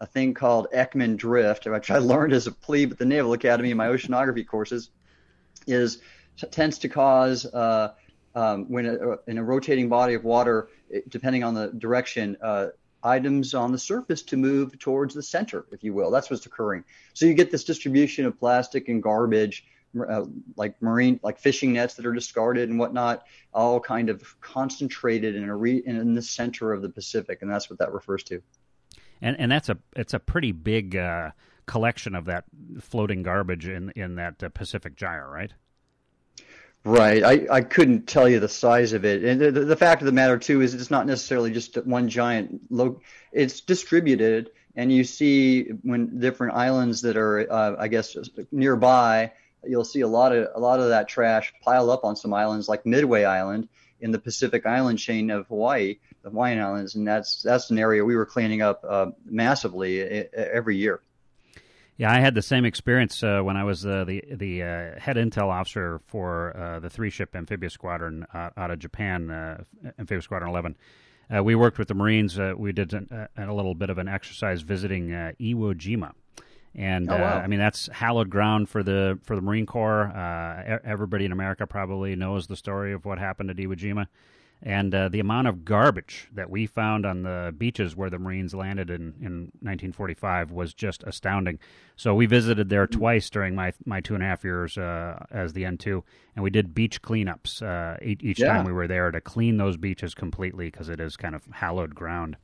a 0.00 0.06
thing 0.06 0.34
called 0.34 0.66
Ekman 0.74 1.16
drift, 1.16 1.66
which 1.66 1.90
I 1.90 1.98
learned 1.98 2.32
as 2.32 2.46
a 2.46 2.52
plebe 2.52 2.92
at 2.92 2.98
the 2.98 3.04
Naval 3.04 3.32
Academy 3.32 3.70
in 3.70 3.76
my 3.76 3.88
oceanography 3.88 4.46
courses, 4.46 4.90
is 5.66 6.00
tends 6.50 6.78
to 6.78 6.88
cause 6.88 7.44
uh, 7.46 7.92
um, 8.34 8.64
when 8.70 8.86
a, 8.86 9.30
in 9.30 9.36
a 9.38 9.44
rotating 9.44 9.88
body 9.88 10.14
of 10.14 10.24
water, 10.24 10.68
depending 11.08 11.44
on 11.44 11.54
the 11.54 11.68
direction, 11.68 12.36
uh, 12.42 12.68
items 13.02 13.54
on 13.54 13.72
the 13.72 13.78
surface 13.78 14.22
to 14.22 14.36
move 14.36 14.78
towards 14.78 15.14
the 15.14 15.22
center, 15.22 15.66
if 15.70 15.82
you 15.82 15.92
will. 15.92 16.10
That's 16.10 16.30
what's 16.30 16.46
occurring. 16.46 16.84
So 17.14 17.26
you 17.26 17.34
get 17.34 17.50
this 17.50 17.64
distribution 17.64 18.26
of 18.26 18.38
plastic 18.38 18.88
and 18.88 19.02
garbage 19.02 19.64
uh, 20.08 20.24
like 20.56 20.80
marine, 20.80 21.18
like 21.22 21.38
fishing 21.38 21.72
nets 21.72 21.94
that 21.94 22.06
are 22.06 22.12
discarded 22.12 22.68
and 22.68 22.78
whatnot, 22.78 23.24
all 23.52 23.80
kind 23.80 24.08
of 24.08 24.40
concentrated 24.40 25.34
in 25.34 25.48
a 25.48 25.56
re, 25.56 25.82
in 25.84 26.14
the 26.14 26.22
center 26.22 26.72
of 26.72 26.82
the 26.82 26.88
Pacific, 26.88 27.38
and 27.42 27.50
that's 27.50 27.68
what 27.68 27.78
that 27.80 27.92
refers 27.92 28.22
to. 28.24 28.40
And 29.22 29.36
and 29.38 29.50
that's 29.50 29.68
a 29.68 29.78
it's 29.96 30.14
a 30.14 30.18
pretty 30.18 30.52
big 30.52 30.96
uh, 30.96 31.30
collection 31.66 32.14
of 32.14 32.26
that 32.26 32.44
floating 32.80 33.22
garbage 33.22 33.68
in 33.68 33.90
in 33.96 34.16
that 34.16 34.42
uh, 34.42 34.48
Pacific 34.48 34.96
gyre, 34.96 35.28
right? 35.30 35.52
Right. 36.82 37.22
I, 37.22 37.46
I 37.50 37.60
couldn't 37.60 38.06
tell 38.06 38.26
you 38.26 38.40
the 38.40 38.48
size 38.48 38.94
of 38.94 39.04
it. 39.04 39.22
And 39.22 39.38
the, 39.38 39.50
the 39.50 39.76
fact 39.76 40.00
of 40.00 40.06
the 40.06 40.12
matter, 40.12 40.38
too, 40.38 40.62
is 40.62 40.72
it's 40.72 40.90
not 40.90 41.06
necessarily 41.06 41.50
just 41.50 41.76
one 41.84 42.08
giant, 42.08 42.62
lo- 42.70 43.02
it's 43.32 43.60
distributed. 43.60 44.50
And 44.74 44.90
you 44.90 45.04
see 45.04 45.64
when 45.82 46.20
different 46.20 46.54
islands 46.54 47.02
that 47.02 47.18
are, 47.18 47.52
uh, 47.52 47.76
I 47.78 47.88
guess, 47.88 48.16
nearby 48.50 49.32
you'll 49.66 49.84
see 49.84 50.00
a 50.00 50.08
lot 50.08 50.32
of 50.32 50.48
a 50.54 50.60
lot 50.60 50.80
of 50.80 50.88
that 50.88 51.08
trash 51.08 51.52
piled 51.62 51.90
up 51.90 52.04
on 52.04 52.16
some 52.16 52.32
islands 52.32 52.68
like 52.68 52.86
Midway 52.86 53.24
Island 53.24 53.68
in 54.00 54.12
the 54.12 54.18
Pacific 54.18 54.64
Island 54.66 54.98
chain 54.98 55.30
of 55.30 55.46
Hawaii, 55.48 55.98
the 56.22 56.30
Hawaiian 56.30 56.60
Islands, 56.60 56.94
and 56.94 57.06
that's 57.06 57.42
that's 57.42 57.70
an 57.70 57.78
area 57.78 58.04
we 58.04 58.16
were 58.16 58.26
cleaning 58.26 58.62
up 58.62 58.84
uh, 58.88 59.06
massively 59.24 60.02
every 60.32 60.76
year. 60.76 61.00
Yeah, 62.00 62.10
I 62.10 62.20
had 62.20 62.34
the 62.34 62.40
same 62.40 62.64
experience 62.64 63.22
uh, 63.22 63.42
when 63.42 63.58
I 63.58 63.64
was 63.64 63.84
uh, 63.84 64.04
the 64.04 64.24
the 64.30 64.62
uh, 64.62 64.98
head 64.98 65.16
intel 65.16 65.48
officer 65.48 66.00
for 66.06 66.56
uh, 66.56 66.80
the 66.80 66.88
three 66.88 67.10
ship 67.10 67.36
amphibious 67.36 67.74
squadron 67.74 68.26
uh, 68.32 68.48
out 68.56 68.70
of 68.70 68.78
Japan, 68.78 69.66
amphibious 69.98 70.24
squadron 70.24 70.50
eleven. 70.50 70.76
we 71.44 71.54
worked 71.54 71.78
with 71.78 71.88
the 71.88 71.94
Marines. 71.94 72.38
we 72.38 72.72
did 72.72 72.94
a, 72.94 73.28
a, 73.36 73.52
little 73.52 73.74
bit 73.74 73.90
of 73.90 73.98
an 73.98 74.08
exercise 74.08 74.62
visiting 74.62 75.10
Iwo 75.10 75.74
Jima, 75.74 76.12
and 76.74 77.10
oh, 77.10 77.18
wow. 77.18 77.36
uh, 77.36 77.40
I 77.40 77.46
mean 77.48 77.58
that's 77.58 77.88
hallowed 77.88 78.30
ground 78.30 78.68
for 78.68 78.82
the 78.82 79.18
for 79.24 79.36
the 79.36 79.42
Marine 79.42 79.66
Corps. 79.66 80.06
Uh, 80.06 80.78
everybody 80.84 81.24
in 81.24 81.32
America 81.32 81.66
probably 81.66 82.16
knows 82.16 82.46
the 82.46 82.56
story 82.56 82.92
of 82.92 83.04
what 83.04 83.18
happened 83.18 83.50
at 83.50 83.56
Iwo 83.56 83.76
Jima, 83.76 84.06
and 84.62 84.94
uh, 84.94 85.08
the 85.08 85.20
amount 85.20 85.48
of 85.48 85.64
garbage 85.64 86.28
that 86.34 86.50
we 86.50 86.66
found 86.66 87.06
on 87.06 87.22
the 87.22 87.54
beaches 87.56 87.96
where 87.96 88.10
the 88.10 88.18
Marines 88.18 88.52
landed 88.52 88.90
in, 88.90 89.14
in 89.20 89.50
1945 89.60 90.52
was 90.52 90.74
just 90.74 91.02
astounding. 91.04 91.58
So 91.96 92.14
we 92.14 92.26
visited 92.26 92.68
there 92.68 92.86
mm. 92.86 92.90
twice 92.90 93.30
during 93.30 93.54
my 93.54 93.72
my 93.86 94.00
two 94.00 94.14
and 94.14 94.22
a 94.22 94.26
half 94.26 94.44
years 94.44 94.76
uh, 94.76 95.24
as 95.30 95.54
the 95.54 95.62
N2, 95.62 96.02
and 96.36 96.42
we 96.42 96.50
did 96.50 96.74
beach 96.74 97.00
cleanups 97.00 97.62
uh, 97.62 97.96
each, 98.02 98.38
yeah. 98.38 98.48
time 98.48 98.66
we 98.66 98.72
were 98.72 98.86
there 98.86 99.10
to 99.10 99.20
clean 99.20 99.56
those 99.56 99.76
beaches 99.76 100.14
completely 100.14 100.70
because 100.70 100.88
it 100.88 101.00
is 101.00 101.16
kind 101.16 101.34
of 101.34 101.44
hallowed 101.52 101.94
ground. 101.94 102.36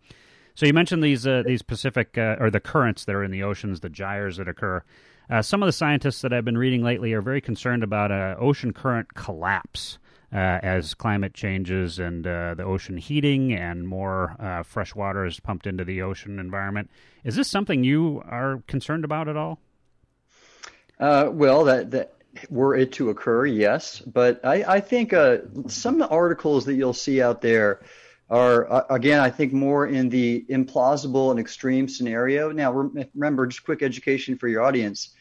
So 0.55 0.64
you 0.64 0.72
mentioned 0.72 1.05
these 1.05 1.26
uh, 1.26 1.42
these 1.44 1.61
Pacific 1.61 2.16
uh, 2.16 2.37
or 2.40 2.50
the 2.50 2.61
currents 2.61 3.05
that 3.05 3.14
are 3.14 3.24
in 3.24 3.31
the 3.31 3.42
oceans, 3.42 3.81
the 3.81 3.90
gyres 3.90 4.38
that 4.38 4.48
occur. 4.48 4.83
Uh, 5.29 5.42
some 5.42 5.62
of 5.62 5.66
the 5.66 5.72
scientists 5.72 6.22
that 6.22 6.33
I've 6.33 6.44
been 6.44 6.57
reading 6.57 6.83
lately 6.83 7.12
are 7.12 7.20
very 7.20 7.40
concerned 7.40 7.83
about 7.83 8.12
ocean 8.40 8.72
current 8.72 9.12
collapse 9.14 9.98
uh, 10.37 10.61
as 10.62 10.92
climate 10.92 11.33
changes 11.33 11.99
and 11.99 12.27
uh, 12.27 12.55
the 12.55 12.62
ocean 12.62 12.99
heating 12.99 13.55
and 13.55 13.88
more 13.88 14.37
fresh 14.66 14.94
water 14.94 15.25
is 15.25 15.40
pumped 15.40 15.66
into 15.66 15.85
the 15.85 16.03
ocean 16.03 16.38
environment. 16.38 16.90
Is 17.25 17.37
this 17.37 17.49
something 17.49 17.83
you 17.83 18.22
are 18.29 18.62
concerned 18.68 19.05
about 19.05 19.29
at 19.29 19.37
all? 19.37 19.59
well, 21.01 21.64
that, 21.64 21.90
that 21.90 22.14
were 22.51 22.77
it 22.77 22.92
to 22.92 23.09
occur, 23.11 23.46
yes. 23.46 24.01
But 24.01 24.44
I, 24.44 24.64
I 24.77 24.81
think 24.81 25.14
some 25.68 26.03
articles 26.03 26.66
that 26.66 26.75
you'll 26.75 26.92
see 26.92 27.22
out 27.22 27.40
there 27.40 27.81
are 28.29 28.70
uh, 28.70 28.83
again, 28.90 29.20
I 29.20 29.31
think 29.31 29.53
more 29.53 29.87
in 29.87 30.09
the 30.09 30.44
implausible 30.51 31.31
and 31.31 31.38
extreme 31.38 31.88
scenario. 31.88 32.51
Now, 32.51 32.72
remember, 32.72 33.46
just 33.46 33.64
quick 33.64 33.83
education 33.83 34.37
for 34.37 34.49
your 34.49 34.62
audience. 34.62 35.14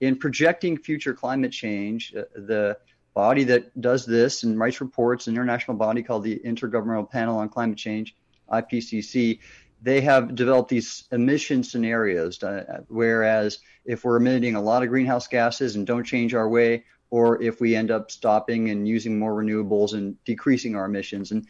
In 0.00 0.16
projecting 0.16 0.76
future 0.76 1.14
climate 1.14 1.52
change, 1.52 2.14
uh, 2.16 2.22
the 2.34 2.78
body 3.14 3.44
that 3.44 3.78
does 3.80 4.06
this 4.06 4.42
and 4.42 4.58
writes 4.58 4.80
reports, 4.80 5.26
an 5.26 5.34
international 5.34 5.76
body 5.76 6.02
called 6.02 6.24
the 6.24 6.40
Intergovernmental 6.44 7.10
Panel 7.10 7.38
on 7.38 7.48
Climate 7.48 7.78
Change, 7.78 8.16
IPCC, 8.50 9.40
they 9.82 10.00
have 10.00 10.34
developed 10.34 10.70
these 10.70 11.04
emission 11.10 11.64
scenarios. 11.64 12.42
Uh, 12.42 12.82
whereas 12.88 13.58
if 13.84 14.04
we're 14.04 14.16
emitting 14.16 14.54
a 14.54 14.60
lot 14.60 14.82
of 14.82 14.88
greenhouse 14.88 15.26
gases 15.26 15.76
and 15.76 15.86
don't 15.86 16.04
change 16.04 16.34
our 16.34 16.48
way, 16.48 16.84
or 17.10 17.42
if 17.42 17.60
we 17.60 17.76
end 17.76 17.90
up 17.90 18.10
stopping 18.10 18.70
and 18.70 18.88
using 18.88 19.18
more 19.18 19.34
renewables 19.34 19.92
and 19.92 20.22
decreasing 20.24 20.74
our 20.74 20.86
emissions. 20.86 21.30
And 21.30 21.46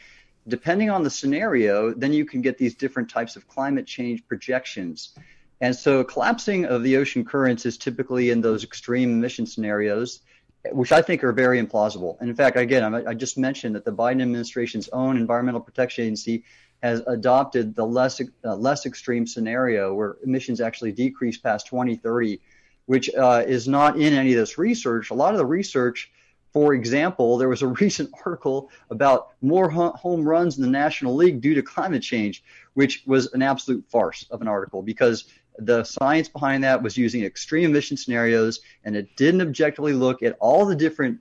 depending 0.49 0.91
on 0.91 1.05
the 1.05 1.11
scenario, 1.11 1.95
then 1.95 2.13
you 2.13 2.25
can 2.25 2.43
get 2.43 2.59
these 2.59 2.75
different 2.75 3.11
types 3.11 3.37
of 3.37 3.47
climate 3.47 3.87
change 3.87 4.27
projections. 4.27 5.15
And 5.61 5.77
so 5.77 6.03
collapsing 6.03 6.65
of 6.65 6.83
the 6.83 6.97
ocean 6.97 7.25
currents 7.25 7.65
is 7.65 7.79
typically 7.79 8.31
in 8.31 8.41
those 8.41 8.65
extreme 8.65 9.13
emission 9.13 9.47
scenarios, 9.47 10.23
which 10.71 10.93
I 10.93 11.03
think 11.03 11.25
are 11.25 11.33
very 11.33 11.61
implausible. 11.61 12.17
And 12.21 12.31
in 12.31 12.37
fact, 12.37 12.57
again, 12.57 12.95
I 12.95 13.15
just 13.15 13.37
mentioned 13.37 13.75
that 13.75 13.85
the 13.85 13.93
Biden 13.93 14.23
administration's 14.23 14.89
own 14.91 15.17
Environmental 15.17 15.61
Protection 15.61 16.05
Agency 16.05 16.45
has 16.83 17.03
adopted 17.07 17.75
the 17.75 17.87
less 17.87 18.21
uh, 18.45 18.57
less 18.57 18.87
extreme 18.87 19.27
scenario 19.27 19.95
where 19.95 20.17
emissions 20.25 20.61
actually 20.61 20.93
decrease 20.93 21.39
past 21.39 21.67
2030, 21.67 22.41
which 22.87 23.13
uh, 23.15 23.43
is 23.47 23.67
not 23.67 23.97
in 23.97 24.13
any 24.13 24.33
of 24.33 24.39
this 24.39 24.59
research. 24.59 25.11
A 25.11 25.15
lot 25.15 25.33
of 25.33 25.39
the 25.39 25.47
research, 25.47 26.11
for 26.53 26.75
example, 26.75 27.39
there 27.39 27.49
was 27.49 27.63
a 27.63 27.67
recent 27.83 28.11
article 28.25 28.71
about 28.91 29.31
more 29.41 29.69
home 29.71 30.25
runs 30.25 30.57
in 30.57 30.63
the 30.63 30.71
National 30.71 31.15
League 31.15 31.41
due 31.41 31.55
to 31.55 31.63
climate 31.63 32.03
change, 32.03 32.43
which 32.75 33.03
was 33.07 33.33
an 33.33 33.43
absolute 33.43 33.85
farce 33.89 34.27
of 34.31 34.43
an 34.43 34.49
article 34.49 34.83
because 34.83 35.25
the 35.59 35.85
science 35.85 36.29
behind 36.29 36.65
that 36.65 36.83
was 36.83 36.97
using 36.97 37.25
extreme 37.25 37.71
emission 37.71 37.97
scenarios 37.97 38.61
and 38.85 38.97
it 38.97 39.15
didn't 39.17 39.43
objectively 39.43 39.93
look 39.93 40.23
at 40.23 40.37
all 40.41 40.65
the 40.67 40.77
different 40.77 41.21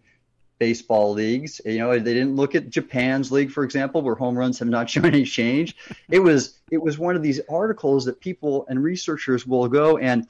baseball 0.62 1.12
leagues. 1.13 1.60
You 1.65 1.80
know, 1.80 1.98
they 1.98 2.13
didn't 2.13 2.36
look 2.36 2.54
at 2.54 2.70
Japan's 2.70 3.32
league, 3.32 3.50
for 3.50 3.63
example, 3.63 4.04
where 4.04 4.13
home 4.13 4.38
runs 4.38 4.60
have 4.60 4.67
not 4.67 4.89
shown 4.91 5.06
any 5.06 5.26
change. 5.26 5.76
It 6.10 6.20
was 6.20 6.60
it 6.70 6.82
was 6.82 7.00
one 7.00 7.15
of 7.15 7.24
these 7.24 7.41
articles 7.50 8.06
that 8.06 8.20
people 8.20 8.65
and 8.70 8.82
researchers 8.82 9.48
will 9.48 9.67
go 9.67 9.98
and 9.98 10.28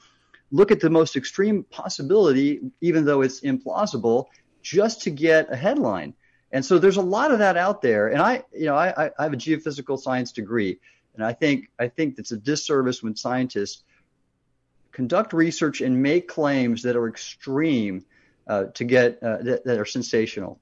look 0.50 0.70
at 0.70 0.80
the 0.80 0.88
most 0.88 1.16
extreme 1.16 1.64
possibility, 1.64 2.60
even 2.80 3.04
though 3.04 3.20
it's 3.20 3.40
implausible, 3.40 4.26
just 4.62 5.02
to 5.02 5.10
get 5.10 5.52
a 5.52 5.56
headline. 5.56 6.14
And 6.50 6.64
so 6.64 6.78
there's 6.78 6.96
a 6.98 7.02
lot 7.02 7.30
of 7.30 7.38
that 7.38 7.58
out 7.58 7.82
there. 7.82 8.08
And 8.08 8.20
I, 8.22 8.42
you 8.54 8.66
know, 8.66 8.74
I, 8.74 9.10
I 9.18 9.22
have 9.22 9.32
a 9.34 9.36
geophysical 9.36 9.98
science 9.98 10.32
degree, 10.32 10.78
and 11.14 11.22
I 11.24 11.34
think 11.34 11.70
I 11.78 11.88
think 11.88 12.18
it's 12.18 12.32
a 12.32 12.38
disservice 12.38 13.02
when 13.02 13.16
scientists 13.16 13.84
conduct 14.92 15.32
research 15.32 15.80
and 15.80 16.02
make 16.02 16.28
claims 16.28 16.82
that 16.82 16.96
are 16.96 17.08
extreme 17.08 18.04
uh, 18.46 18.64
to 18.74 18.84
get 18.84 19.22
uh, 19.22 19.38
that, 19.38 19.64
that, 19.64 19.78
are 19.78 19.84
sensational. 19.84 20.60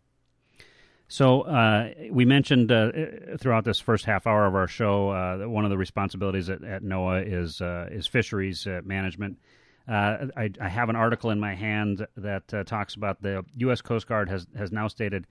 So 1.09 1.43
uh, 1.43 1.91
we 2.11 2.25
mentioned 2.25 2.71
uh, 2.71 2.93
throughout 3.39 3.65
this 3.65 3.81
first 3.81 4.05
half 4.05 4.27
hour 4.27 4.47
of 4.47 4.55
our 4.55 4.69
show 4.69 5.11
uh, 5.11 5.39
that 5.39 5.49
one 5.49 5.65
of 5.65 5.71
the 5.71 5.79
responsibilities 5.79 6.49
at, 6.49 6.63
at 6.63 6.83
NOAA 6.83 7.25
is 7.27 7.61
is 7.93 8.07
fisheries 8.07 8.67
management. 8.85 9.39
I, 9.89 10.51
I, 10.61 10.69
have 10.69 10.89
an 10.89 10.95
article 10.95 11.31
in 11.31 11.41
my 11.41 11.55
hand 11.55 12.07
that 12.17 12.47
talks 12.67 12.95
about 12.95 13.23
the 13.23 13.45
U.S. 13.57 13.81
Coast 13.81 14.07
Guard 14.07 14.29
has 14.29 14.47
has 14.57 14.71
now 14.71 14.87
stated 14.87 15.27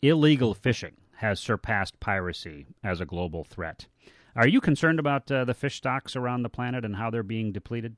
illegal 0.00 0.54
fishing 0.54 0.94
has 1.16 1.40
surpassed 1.40 2.00
piracy 2.00 2.64
as 2.82 3.00
a 3.00 3.04
global 3.04 3.44
threat. 3.44 3.86
Are 4.34 4.46
you 4.48 4.60
concerned 4.60 5.00
about 5.00 5.26
the 5.26 5.54
fish 5.54 5.74
stocks 5.74 6.16
around 6.16 6.42
the 6.42 6.48
planet 6.48 6.84
and 6.86 6.96
how 6.96 7.10
they're 7.10 7.22
being 7.22 7.52
depleted? 7.52 7.96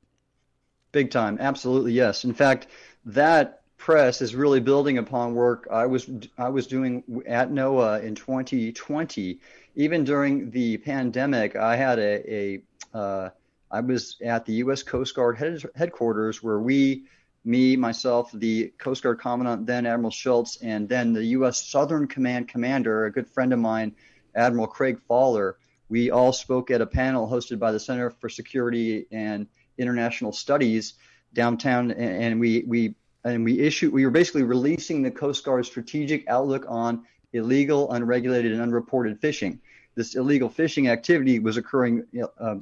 Big 0.91 1.11
time, 1.11 1.37
absolutely 1.39 1.93
yes. 1.93 2.25
In 2.25 2.33
fact, 2.33 2.67
that 3.05 3.61
Press 3.77 4.21
is 4.21 4.35
really 4.35 4.59
building 4.59 4.99
upon 4.99 5.33
work 5.33 5.67
I 5.71 5.87
was 5.87 6.09
I 6.37 6.49
was 6.49 6.67
doing 6.67 7.03
at 7.25 7.49
NOAA 7.49 8.03
in 8.03 8.13
2020. 8.13 9.39
Even 9.75 10.03
during 10.03 10.51
the 10.51 10.77
pandemic, 10.77 11.55
I 11.55 11.75
had 11.75 11.97
a, 11.97 12.33
a 12.33 12.61
uh, 12.93 13.29
I 13.71 13.79
was 13.79 14.17
at 14.23 14.45
the 14.45 14.53
U.S. 14.53 14.83
Coast 14.83 15.15
Guard 15.15 15.37
head, 15.37 15.63
headquarters 15.75 16.43
where 16.43 16.59
we, 16.59 17.05
me, 17.45 17.77
myself, 17.77 18.29
the 18.33 18.73
Coast 18.77 19.01
Guard 19.01 19.19
Commandant, 19.19 19.65
then 19.65 19.85
Admiral 19.85 20.11
Schultz, 20.11 20.57
and 20.57 20.89
then 20.89 21.13
the 21.13 21.23
U.S. 21.37 21.65
Southern 21.65 22.07
Command 22.07 22.49
Commander, 22.49 23.05
a 23.05 23.11
good 23.11 23.29
friend 23.29 23.53
of 23.53 23.59
mine, 23.59 23.95
Admiral 24.35 24.67
Craig 24.67 24.99
Faller, 25.07 25.57
we 25.89 26.11
all 26.11 26.31
spoke 26.31 26.69
at 26.69 26.81
a 26.81 26.85
panel 26.85 27.27
hosted 27.27 27.59
by 27.59 27.71
the 27.71 27.79
Center 27.79 28.09
for 28.09 28.29
Security 28.29 29.07
and 29.11 29.47
International 29.81 30.31
Studies 30.31 30.93
downtown, 31.33 31.91
and 31.91 32.39
we 32.39 32.63
we 32.67 32.95
and 33.23 33.43
we 33.43 33.59
issued 33.59 33.93
we 33.93 34.05
were 34.05 34.11
basically 34.11 34.43
releasing 34.43 35.01
the 35.01 35.11
Coast 35.11 35.43
Guard 35.43 35.65
strategic 35.65 36.27
outlook 36.27 36.65
on 36.67 37.05
illegal, 37.33 37.91
unregulated, 37.91 38.51
and 38.51 38.61
unreported 38.61 39.19
fishing. 39.19 39.59
This 39.95 40.15
illegal 40.15 40.49
fishing 40.49 40.87
activity 40.87 41.39
was 41.39 41.57
occurring 41.57 42.05
uh, 42.39 42.55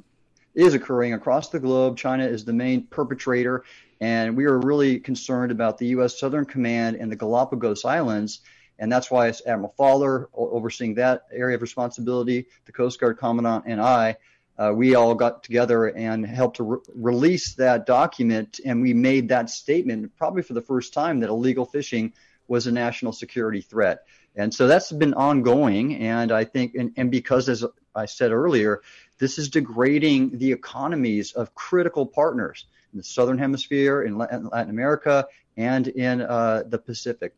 is 0.54 0.74
occurring 0.74 1.14
across 1.14 1.48
the 1.50 1.60
globe. 1.60 1.96
China 1.96 2.24
is 2.24 2.44
the 2.44 2.52
main 2.52 2.86
perpetrator, 2.86 3.64
and 4.00 4.36
we 4.36 4.44
are 4.46 4.58
really 4.58 4.98
concerned 4.98 5.52
about 5.52 5.78
the 5.78 5.86
U.S. 5.88 6.18
Southern 6.18 6.44
Command 6.44 6.96
and 6.96 7.10
the 7.10 7.16
Galapagos 7.16 7.84
Islands. 7.84 8.40
And 8.78 8.90
that's 8.90 9.10
why 9.10 9.30
Admiral 9.46 9.74
Faller 9.76 10.30
overseeing 10.32 10.94
that 10.94 11.24
area 11.30 11.54
of 11.54 11.60
responsibility, 11.60 12.46
the 12.64 12.72
Coast 12.72 12.98
Guard 12.98 13.18
Commandant, 13.18 13.64
and 13.66 13.78
I 13.78 14.16
uh, 14.60 14.72
we 14.74 14.94
all 14.94 15.14
got 15.14 15.42
together 15.42 15.86
and 15.86 16.26
helped 16.26 16.58
to 16.58 16.62
re- 16.62 16.78
release 16.94 17.54
that 17.54 17.86
document, 17.86 18.60
and 18.66 18.82
we 18.82 18.92
made 18.92 19.30
that 19.30 19.48
statement 19.48 20.14
probably 20.18 20.42
for 20.42 20.52
the 20.52 20.60
first 20.60 20.92
time 20.92 21.20
that 21.20 21.30
illegal 21.30 21.64
fishing 21.64 22.12
was 22.46 22.66
a 22.66 22.72
national 22.72 23.12
security 23.12 23.62
threat. 23.62 24.04
And 24.36 24.52
so 24.52 24.66
that's 24.66 24.92
been 24.92 25.14
ongoing, 25.14 25.96
and 25.96 26.30
I 26.30 26.44
think, 26.44 26.74
and, 26.74 26.92
and 26.98 27.10
because 27.10 27.48
as 27.48 27.64
I 27.94 28.04
said 28.04 28.32
earlier, 28.32 28.82
this 29.16 29.38
is 29.38 29.48
degrading 29.48 30.36
the 30.36 30.52
economies 30.52 31.32
of 31.32 31.54
critical 31.54 32.04
partners 32.04 32.66
in 32.92 32.98
the 32.98 33.04
Southern 33.04 33.38
Hemisphere, 33.38 34.02
in 34.02 34.18
Latin 34.18 34.50
America, 34.52 35.26
and 35.56 35.88
in 35.88 36.20
uh, 36.20 36.64
the 36.66 36.78
Pacific. 36.78 37.34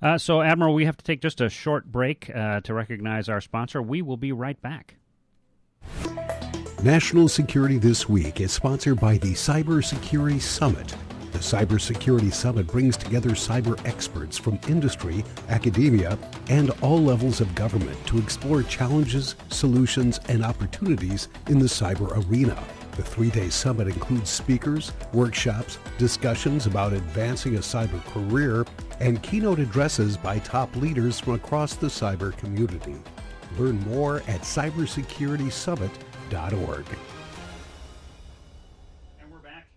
Uh, 0.00 0.18
so, 0.18 0.40
Admiral, 0.40 0.72
we 0.72 0.84
have 0.84 0.96
to 0.98 1.04
take 1.04 1.20
just 1.20 1.40
a 1.40 1.48
short 1.48 1.90
break 1.90 2.30
uh, 2.32 2.60
to 2.60 2.74
recognize 2.74 3.28
our 3.28 3.40
sponsor. 3.40 3.82
We 3.82 4.02
will 4.02 4.16
be 4.16 4.30
right 4.30 4.60
back. 4.62 4.96
National 6.82 7.28
Security 7.28 7.78
This 7.78 8.08
Week 8.08 8.40
is 8.40 8.52
sponsored 8.52 9.00
by 9.00 9.18
the 9.18 9.32
Cybersecurity 9.32 10.40
Summit. 10.40 10.94
The 11.32 11.38
Cybersecurity 11.38 12.32
Summit 12.32 12.66
brings 12.66 12.96
together 12.96 13.30
cyber 13.30 13.78
experts 13.86 14.38
from 14.38 14.58
industry, 14.68 15.24
academia, 15.48 16.18
and 16.48 16.70
all 16.82 17.02
levels 17.02 17.40
of 17.40 17.54
government 17.54 17.98
to 18.06 18.18
explore 18.18 18.62
challenges, 18.62 19.36
solutions, 19.50 20.20
and 20.28 20.44
opportunities 20.44 21.28
in 21.48 21.58
the 21.58 21.66
cyber 21.66 22.26
arena. 22.28 22.56
The 22.96 23.02
three 23.02 23.28
day 23.28 23.50
summit 23.50 23.88
includes 23.88 24.30
speakers, 24.30 24.92
workshops, 25.12 25.78
discussions 25.98 26.64
about 26.66 26.94
advancing 26.94 27.56
a 27.56 27.58
cyber 27.58 28.02
career, 28.06 28.64
and 29.00 29.22
keynote 29.22 29.58
addresses 29.58 30.16
by 30.16 30.38
top 30.38 30.74
leaders 30.76 31.20
from 31.20 31.34
across 31.34 31.74
the 31.74 31.88
cyber 31.88 32.34
community. 32.38 32.96
Learn 33.58 33.80
more 33.88 34.16
at 34.26 34.42
cybersecuritysummit.org. 34.42 36.84
And 39.20 39.32
we're 39.32 39.38
back. 39.38 39.68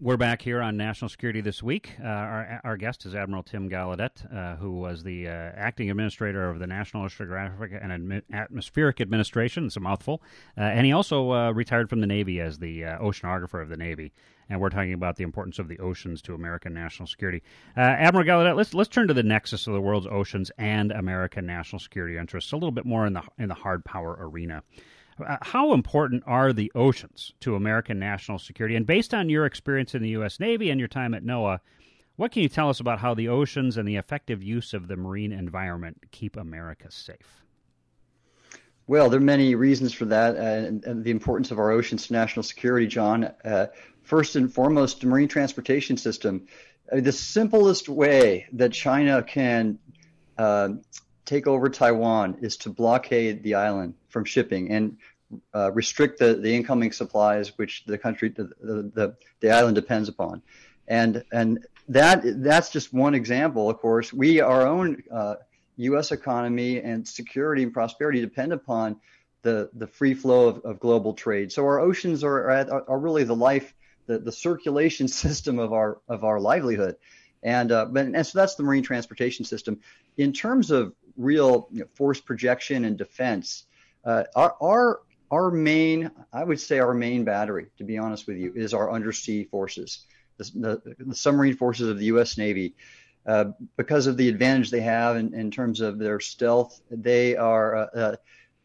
We're 0.00 0.16
back 0.16 0.40
here 0.40 0.62
on 0.62 0.78
National 0.78 1.10
Security 1.10 1.42
This 1.42 1.62
Week. 1.62 1.90
Uh, 2.02 2.06
our, 2.06 2.60
our 2.64 2.78
guest 2.78 3.04
is 3.04 3.14
Admiral 3.14 3.42
Tim 3.42 3.68
Gallaudet, 3.68 4.34
uh, 4.34 4.56
who 4.56 4.78
was 4.78 5.02
the 5.02 5.28
uh, 5.28 5.30
acting 5.30 5.90
administrator 5.90 6.48
of 6.48 6.58
the 6.58 6.66
National 6.66 7.04
Oceanographic 7.04 7.78
and 7.82 7.92
Admi- 7.92 8.22
Atmospheric 8.32 9.02
Administration. 9.02 9.66
It's 9.66 9.76
a 9.76 9.80
mouthful. 9.80 10.22
Uh, 10.56 10.62
and 10.62 10.86
he 10.86 10.92
also 10.92 11.32
uh, 11.32 11.52
retired 11.52 11.90
from 11.90 12.00
the 12.00 12.06
Navy 12.06 12.40
as 12.40 12.58
the 12.58 12.86
uh, 12.86 12.98
oceanographer 12.98 13.62
of 13.62 13.68
the 13.68 13.76
Navy 13.76 14.14
and 14.48 14.60
we're 14.60 14.70
talking 14.70 14.92
about 14.92 15.16
the 15.16 15.24
importance 15.24 15.58
of 15.58 15.68
the 15.68 15.78
oceans 15.78 16.22
to 16.22 16.34
American 16.34 16.72
national 16.72 17.06
security. 17.06 17.42
Uh, 17.76 17.80
Admiral 17.80 18.26
Gallaudet, 18.26 18.56
let's 18.56 18.74
let's 18.74 18.88
turn 18.88 19.08
to 19.08 19.14
the 19.14 19.22
nexus 19.22 19.66
of 19.66 19.74
the 19.74 19.80
world's 19.80 20.06
oceans 20.06 20.50
and 20.58 20.92
American 20.92 21.46
national 21.46 21.80
security 21.80 22.16
interests 22.16 22.52
a 22.52 22.56
little 22.56 22.70
bit 22.70 22.86
more 22.86 23.06
in 23.06 23.12
the 23.12 23.22
in 23.38 23.48
the 23.48 23.54
hard 23.54 23.84
power 23.84 24.16
arena. 24.18 24.62
Uh, 25.24 25.36
how 25.40 25.72
important 25.72 26.22
are 26.26 26.52
the 26.52 26.70
oceans 26.74 27.32
to 27.40 27.54
American 27.54 27.98
national 27.98 28.38
security? 28.38 28.76
And 28.76 28.86
based 28.86 29.14
on 29.14 29.30
your 29.30 29.46
experience 29.46 29.94
in 29.94 30.02
the 30.02 30.10
U.S. 30.10 30.38
Navy 30.38 30.70
and 30.70 30.78
your 30.78 30.88
time 30.88 31.14
at 31.14 31.24
NOAA, 31.24 31.60
what 32.16 32.32
can 32.32 32.42
you 32.42 32.48
tell 32.48 32.68
us 32.68 32.80
about 32.80 32.98
how 32.98 33.14
the 33.14 33.28
oceans 33.28 33.76
and 33.76 33.88
the 33.88 33.96
effective 33.96 34.42
use 34.42 34.74
of 34.74 34.88
the 34.88 34.96
marine 34.96 35.32
environment 35.32 35.98
keep 36.10 36.36
America 36.36 36.90
safe? 36.90 37.44
Well, 38.86 39.10
there 39.10 39.18
are 39.18 39.24
many 39.24 39.54
reasons 39.54 39.92
for 39.92 40.04
that, 40.06 40.36
uh, 40.36 40.66
and, 40.66 40.84
and, 40.84 41.02
the 41.02 41.10
importance 41.10 41.50
of 41.50 41.58
our 41.58 41.72
oceans 41.72 42.06
to 42.06 42.12
national 42.12 42.44
security, 42.44 42.86
Jon. 42.86 43.24
Uh, 43.44 43.66
first 44.06 44.36
and 44.36 44.52
foremost, 44.52 45.00
the 45.00 45.06
marine 45.06 45.28
transportation 45.28 45.96
system. 45.96 46.46
Uh, 46.90 47.00
the 47.00 47.12
simplest 47.12 47.88
way 47.88 48.46
that 48.52 48.72
China 48.72 49.22
can 49.22 49.78
uh, 50.38 50.68
take 51.24 51.46
over 51.46 51.68
Taiwan 51.68 52.38
is 52.40 52.56
to 52.58 52.70
blockade 52.70 53.42
the 53.42 53.54
island 53.54 53.94
from 54.08 54.24
shipping 54.24 54.70
and 54.70 54.96
uh, 55.54 55.72
restrict 55.72 56.20
the, 56.20 56.34
the 56.34 56.54
incoming 56.54 56.92
supplies 56.92 57.58
which 57.58 57.84
the 57.86 57.98
country, 57.98 58.28
the, 58.28 58.44
the, 58.60 59.16
the 59.40 59.50
island 59.50 59.74
depends 59.74 60.08
upon. 60.08 60.40
And, 60.86 61.24
and 61.32 61.66
that, 61.88 62.22
that's 62.42 62.70
just 62.70 62.92
one 62.92 63.14
example, 63.14 63.68
of 63.68 63.78
course. 63.78 64.12
We, 64.12 64.40
our 64.40 64.66
own 64.66 65.02
U.S. 65.78 66.12
Uh, 66.12 66.14
economy 66.14 66.80
and 66.80 67.06
security 67.06 67.64
and 67.64 67.72
prosperity 67.72 68.20
depend 68.20 68.52
upon 68.52 69.00
the 69.46 69.70
the 69.74 69.86
free 69.86 70.12
flow 70.12 70.48
of, 70.48 70.64
of 70.64 70.80
global 70.80 71.14
trade. 71.14 71.52
So 71.52 71.64
our 71.64 71.78
oceans 71.78 72.24
are 72.24 72.50
are, 72.50 72.84
are 72.90 72.98
really 72.98 73.22
the 73.22 73.36
life, 73.36 73.72
the, 74.06 74.18
the 74.18 74.32
circulation 74.32 75.08
system 75.24 75.58
of 75.58 75.72
our 75.72 75.98
of 76.08 76.24
our 76.24 76.40
livelihood, 76.40 76.96
and 77.42 77.72
uh, 77.72 77.86
but 77.86 78.06
and 78.06 78.26
so 78.26 78.38
that's 78.38 78.54
the 78.54 78.62
marine 78.62 78.82
transportation 78.82 79.44
system. 79.44 79.80
In 80.16 80.32
terms 80.32 80.70
of 80.70 80.94
real 81.16 81.68
you 81.70 81.80
know, 81.80 81.86
force 81.94 82.20
projection 82.20 82.84
and 82.84 82.96
defense, 82.96 83.64
uh, 84.04 84.24
our, 84.34 84.56
our 84.60 85.00
our 85.30 85.50
main, 85.50 86.10
I 86.32 86.44
would 86.44 86.60
say 86.60 86.78
our 86.78 86.94
main 86.94 87.24
battery, 87.24 87.66
to 87.78 87.84
be 87.84 87.98
honest 87.98 88.26
with 88.26 88.36
you, 88.36 88.52
is 88.54 88.72
our 88.72 88.92
undersea 88.92 89.44
forces, 89.44 90.06
the, 90.36 90.44
the, 90.54 90.96
the 90.98 91.14
submarine 91.14 91.56
forces 91.56 91.88
of 91.88 91.98
the 91.98 92.06
U.S. 92.06 92.38
Navy. 92.38 92.74
Uh, 93.26 93.46
because 93.76 94.06
of 94.06 94.16
the 94.16 94.28
advantage 94.28 94.70
they 94.70 94.80
have 94.80 95.16
in, 95.16 95.34
in 95.34 95.50
terms 95.50 95.80
of 95.80 95.98
their 95.98 96.20
stealth, 96.20 96.80
they 96.92 97.34
are 97.34 97.74
uh, 97.74 97.86
uh, 97.86 98.16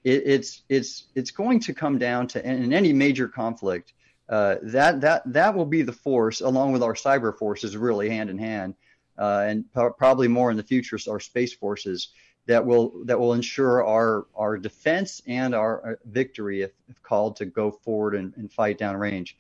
it, 0.04 0.24
it's 0.26 0.62
it's 0.70 1.06
it's 1.16 1.32
going 1.32 1.60
to 1.60 1.74
come 1.74 1.98
down 1.98 2.28
to 2.28 2.46
in 2.46 2.72
any 2.72 2.94
major 2.94 3.28
conflict 3.28 3.94
uh, 4.32 4.56
that 4.64 5.02
that 5.02 5.22
that 5.32 5.54
will 5.54 5.66
be 5.66 5.82
the 5.82 5.92
force 5.92 6.42
along 6.42 6.72
with 6.72 6.82
our 6.82 6.96
cyber 6.96 7.38
forces 7.38 7.78
really 7.78 8.10
hand 8.10 8.30
in 8.30 8.38
hand 8.38 8.74
uh, 9.18 9.44
and 9.46 9.66
probably 9.72 10.28
more 10.28 10.50
in 10.50 10.58
the 10.58 10.64
future 10.64 10.98
our 11.10 11.20
space 11.20 11.54
forces 11.54 12.10
that 12.48 12.66
will 12.66 13.04
that 13.06 13.20
will 13.20 13.34
ensure 13.34 13.86
our 13.86 14.26
our 14.36 14.58
defense 14.58 15.22
and 15.28 15.54
our 15.54 16.00
victory 16.06 16.62
if, 16.62 16.72
if 16.90 17.02
called 17.04 17.36
to 17.36 17.46
go 17.46 17.72
forward 17.72 18.16
and, 18.16 18.34
and 18.36 18.52
fight 18.52 18.80
downrange. 18.80 19.34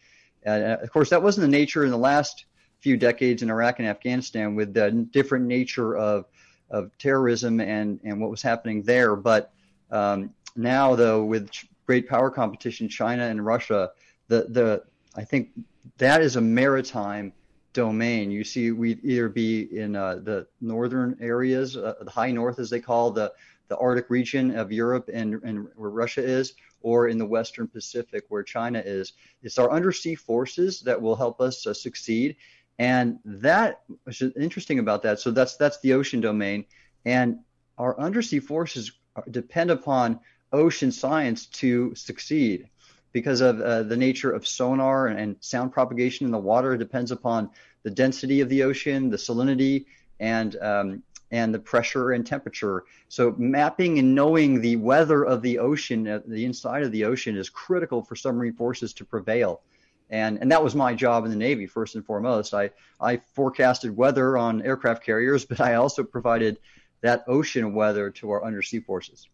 And 0.43 0.63
uh, 0.63 0.77
of 0.81 0.91
course, 0.91 1.09
that 1.09 1.21
wasn't 1.21 1.49
the 1.49 1.57
nature 1.57 1.83
in 1.83 1.91
the 1.91 1.97
last 1.97 2.45
few 2.79 2.97
decades 2.97 3.43
in 3.43 3.49
Iraq 3.49 3.79
and 3.79 3.87
Afghanistan 3.87 4.55
with 4.55 4.73
the 4.73 4.91
different 5.11 5.45
nature 5.45 5.95
of 5.97 6.25
of 6.69 6.97
terrorism 6.97 7.59
and 7.59 7.99
and 8.03 8.19
what 8.21 8.29
was 8.29 8.41
happening 8.41 8.83
there. 8.83 9.15
But 9.15 9.51
um, 9.89 10.33
now 10.55 10.95
though 10.95 11.23
with 11.23 11.49
great 11.85 12.07
power 12.07 12.29
competition, 12.29 12.87
China 12.87 13.23
and 13.23 13.43
Russia, 13.45 13.91
the 14.31 14.45
the 14.49 14.83
I 15.15 15.25
think 15.25 15.49
that 15.97 16.21
is 16.21 16.37
a 16.37 16.41
maritime 16.41 17.33
domain. 17.73 18.31
You 18.31 18.43
see, 18.43 18.71
we'd 18.71 19.03
either 19.03 19.27
be 19.27 19.77
in 19.77 19.95
uh, 19.95 20.15
the 20.23 20.47
northern 20.61 21.17
areas, 21.19 21.75
uh, 21.75 21.95
the 22.01 22.09
high 22.09 22.31
north, 22.31 22.57
as 22.57 22.69
they 22.69 22.79
call 22.79 23.11
the 23.11 23.33
the 23.67 23.77
Arctic 23.77 24.09
region 24.09 24.57
of 24.57 24.71
Europe 24.71 25.09
and, 25.13 25.41
and 25.43 25.67
where 25.75 25.89
Russia 25.89 26.21
is, 26.21 26.55
or 26.81 27.07
in 27.07 27.17
the 27.17 27.25
Western 27.25 27.67
Pacific 27.67 28.25
where 28.27 28.43
China 28.43 28.81
is. 28.85 29.13
It's 29.43 29.57
our 29.57 29.71
undersea 29.71 30.15
forces 30.15 30.81
that 30.81 31.01
will 31.01 31.15
help 31.15 31.39
us 31.39 31.67
uh, 31.67 31.73
succeed, 31.73 32.37
and 32.79 33.19
that 33.25 33.81
is 34.07 34.21
interesting 34.39 34.79
about 34.79 35.03
that. 35.03 35.19
So 35.19 35.31
that's 35.31 35.57
that's 35.57 35.79
the 35.81 35.93
ocean 35.93 36.21
domain, 36.21 36.65
and 37.05 37.39
our 37.77 37.99
undersea 37.99 38.39
forces 38.39 38.93
depend 39.29 39.71
upon 39.71 40.21
ocean 40.53 40.91
science 40.91 41.47
to 41.47 41.93
succeed 41.95 42.69
because 43.11 43.41
of 43.41 43.59
uh, 43.61 43.83
the 43.83 43.97
nature 43.97 44.31
of 44.31 44.47
sonar 44.47 45.07
and, 45.07 45.35
sound 45.39 45.71
propagation 45.71 46.25
in 46.25 46.31
the 46.31 46.37
water. 46.37 46.77
Depends 46.77 47.11
upon 47.11 47.49
the 47.83 47.91
density 47.91 48.41
of 48.41 48.49
the 48.49 48.63
ocean, 48.63 49.09
the 49.09 49.17
salinity, 49.17 49.85
and 50.19 50.55
um, 50.61 51.03
and 51.31 51.53
the 51.53 51.59
pressure 51.59 52.11
and 52.11 52.25
temperature. 52.25 52.83
So 53.07 53.33
mapping 53.37 53.99
and 53.99 54.13
knowing 54.13 54.61
the 54.61 54.75
weather 54.75 55.23
of 55.23 55.41
the 55.41 55.59
ocean, 55.59 56.07
uh, 56.07 56.19
the 56.25 56.45
inside 56.45 56.83
of 56.83 56.91
the 56.91 57.05
ocean, 57.05 57.37
is 57.37 57.49
critical 57.49 58.03
for 58.03 58.15
submarine 58.15 58.53
forces 58.53 58.93
to 58.95 59.05
prevail. 59.05 59.61
And, 60.09 60.39
and 60.41 60.51
that 60.51 60.61
was 60.61 60.75
my 60.75 60.93
job 60.93 61.23
in 61.23 61.31
the 61.31 61.37
Navy 61.37 61.67
first 61.67 61.95
and 61.95 62.05
foremost. 62.05 62.53
I, 62.53 62.71
I 62.99 63.21
forecasted 63.33 63.95
weather 63.95 64.37
on 64.37 64.61
aircraft 64.61 65.03
carriers, 65.05 65.45
but 65.49 65.61
I 65.61 65.75
also 65.75 66.03
provided 66.03 66.57
that 66.99 67.23
ocean 67.27 67.73
weather 67.73 68.09
to 68.11 68.29
our 68.29 68.43
undersea 68.43 68.81
forces. 68.81 69.27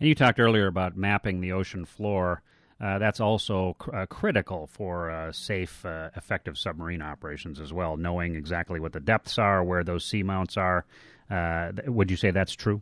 And 0.00 0.08
you 0.08 0.14
talked 0.14 0.38
earlier 0.38 0.66
about 0.66 0.96
mapping 0.96 1.40
the 1.40 1.52
ocean 1.52 1.84
floor. 1.84 2.42
Uh, 2.80 2.98
that's 2.98 3.18
also 3.20 3.74
cr- 3.78 3.94
uh, 3.94 4.06
critical 4.06 4.68
for 4.68 5.10
uh, 5.10 5.32
safe, 5.32 5.84
uh, 5.84 6.10
effective 6.16 6.56
submarine 6.56 7.02
operations 7.02 7.60
as 7.60 7.72
well, 7.72 7.96
knowing 7.96 8.36
exactly 8.36 8.78
what 8.78 8.92
the 8.92 9.00
depths 9.00 9.38
are, 9.38 9.64
where 9.64 9.82
those 9.82 10.04
seamounts 10.04 10.56
are. 10.56 10.84
Uh, 11.28 11.72
would 11.86 12.10
you 12.10 12.16
say 12.16 12.30
that's 12.30 12.52
true? 12.52 12.80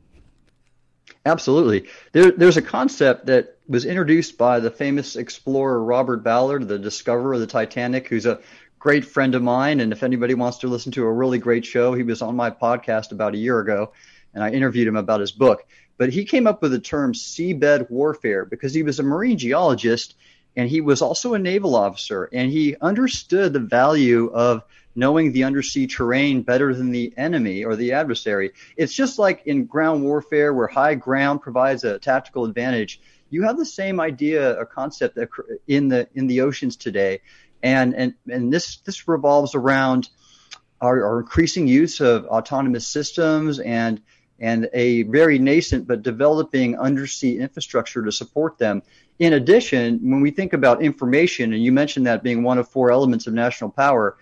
Absolutely. 1.25 1.89
There, 2.13 2.31
there's 2.31 2.57
a 2.57 2.63
concept 2.63 3.27
that 3.27 3.57
was 3.69 3.85
introduced 3.85 4.37
by 4.37 4.61
the 4.61 4.71
famous 4.71 5.17
explorer 5.17 5.83
Robert 5.83 6.23
Ballard, 6.23 6.69
the 6.69 6.79
discoverer 6.79 7.35
of 7.35 7.41
the 7.41 7.47
Titanic, 7.47 8.09
who's 8.09 8.27
a 8.27 8.41
great 8.79 9.05
friend 9.05 9.35
of 9.35 9.43
mine. 9.43 9.81
And 9.81 9.93
if 9.93 10.03
anybody 10.03 10.35
wants 10.35 10.59
to 10.59 10.69
listen 10.69 10.93
to 10.93 11.05
a 11.05 11.13
really 11.13 11.39
great 11.39 11.65
show, 11.65 11.95
he 11.95 12.03
was 12.03 12.23
on 12.23 12.37
my 12.37 12.51
podcast 12.51 13.13
about 13.13 13.35
a 13.35 13.39
year 13.39 13.61
ago, 13.61 13.93
and 14.35 14.45
I 14.45 14.51
interviewed 14.51 14.89
him 14.89 14.97
about 14.97 15.21
his 15.21 15.33
book. 15.33 15.67
But 15.99 16.13
he 16.13 16.25
came 16.25 16.47
up 16.47 16.63
with 16.63 16.73
the 16.73 16.79
term 16.79 17.13
seabed 17.13 17.91
warfare 17.91 18.45
because 18.45 18.75
he 18.75 18.83
was 18.83 18.99
a 18.99 19.03
marine 19.03 19.39
geologist 19.39 20.15
and 20.57 20.69
he 20.69 20.81
was 20.81 21.03
also 21.03 21.35
a 21.35 21.39
naval 21.39 21.75
officer 21.75 22.29
and 22.33 22.51
he 22.51 22.77
understood 22.81 23.53
the 23.53 23.61
value 23.61 24.31
of 24.33 24.63
knowing 24.95 25.33
the 25.33 25.45
undersea 25.45 25.87
terrain 25.87 26.43
better 26.43 26.75
than 26.75 26.91
the 26.91 27.13
enemy 27.17 27.65
or 27.65 27.77
the 27.77 27.93
adversary. 27.93 28.53
It's 28.77 28.95
just 28.95 29.19
like 29.19 29.43
in 29.45 29.67
ground 29.67 30.03
warfare 30.03 30.55
where 30.55 30.67
high 30.67 30.95
ground 30.95 31.43
provides 31.43 31.85
a 31.85 31.99
tactical 31.99 32.47
advantage. 32.47 33.01
You 33.29 33.43
have 33.43 33.59
the 33.59 33.67
same 33.67 34.01
idea 34.01 34.59
or 34.59 34.65
concept 34.65 35.19
in 35.69 35.89
the 35.89 36.09
in 36.15 36.27
the 36.29 36.41
oceans 36.43 36.77
today, 36.77 37.21
and 37.63 37.95
and 37.95 38.15
and 38.29 38.53
this 38.53 38.77
this 38.79 39.09
revolves 39.09 39.55
around 39.55 40.09
our, 40.81 41.05
our 41.05 41.21
increasing 41.21 41.67
use 41.67 42.01
of 42.01 42.27
autonomous 42.27 42.87
systems 42.87 43.59
and 43.59 44.01
and 44.38 44.68
a 44.72 45.03
very 45.05 45.38
nascent 45.38 45.87
but 45.87 46.03
developing 46.03 46.79
undersea 46.79 47.38
infrastructure 47.38 48.05
to 48.05 48.12
support 48.12 48.59
them. 48.59 48.83
In 49.18 49.33
addition, 49.33 49.99
when 50.03 50.20
we 50.20 50.31
think 50.31 50.53
about 50.53 50.83
information, 50.83 51.53
and 51.53 51.62
you 51.62 51.72
mentioned 51.72 52.07
that 52.07 52.22
being 52.22 52.42
one 52.42 52.59
of 52.59 52.68
four 52.68 52.90
elements 52.90 53.27
of 53.27 53.33
national 53.33 53.70
power, 53.70 54.16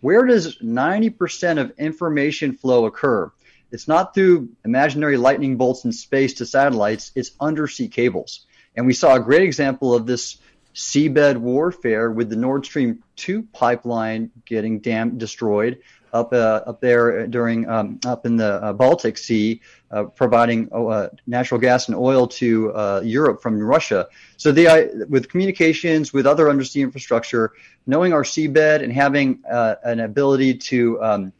where 0.00 0.26
does 0.26 0.58
90% 0.58 1.58
of 1.58 1.72
information 1.78 2.52
flow 2.52 2.84
occur? 2.84 3.32
It's 3.72 3.88
not 3.88 4.14
through 4.14 4.50
imaginary 4.64 5.16
lightning 5.16 5.56
bolts 5.56 5.84
in 5.84 5.92
space 5.92 6.34
to 6.34 6.46
satellites, 6.46 7.10
it's 7.14 7.32
undersea 7.40 7.88
cables. 7.88 8.46
And 8.76 8.86
we 8.86 8.92
saw 8.92 9.14
a 9.14 9.20
great 9.20 9.42
example 9.42 9.94
of 9.94 10.06
this 10.06 10.36
seabed 10.74 11.36
warfare 11.38 12.10
with 12.10 12.28
the 12.28 12.36
Nord 12.36 12.66
Stream 12.66 13.02
2 13.16 13.44
pipeline 13.52 14.30
getting 14.44 14.80
dam- 14.80 15.16
destroyed 15.16 15.78
up 16.14 16.32
uh, 16.32 16.62
up 16.64 16.80
there 16.80 17.26
during 17.26 17.68
um, 17.68 17.98
up 18.06 18.24
in 18.24 18.36
the 18.36 18.62
uh, 18.62 18.72
Baltic 18.72 19.18
Sea, 19.18 19.60
uh, 19.90 20.04
providing 20.04 20.68
uh, 20.72 21.08
natural 21.26 21.60
gas 21.60 21.88
and 21.88 21.96
oil 21.96 22.26
to 22.28 22.72
uh, 22.72 23.02
Europe 23.04 23.42
from 23.42 23.58
Russia. 23.60 24.08
So 24.36 24.52
they, 24.52 24.88
with 25.08 25.28
communications, 25.28 26.12
with 26.12 26.26
other 26.26 26.48
undersea 26.48 26.82
infrastructure, 26.82 27.52
knowing 27.86 28.12
our 28.12 28.22
seabed 28.22 28.82
and 28.82 28.92
having 28.92 29.42
uh, 29.50 29.74
an 29.82 30.00
ability 30.00 30.54
to 30.54 31.02
um, 31.02 31.32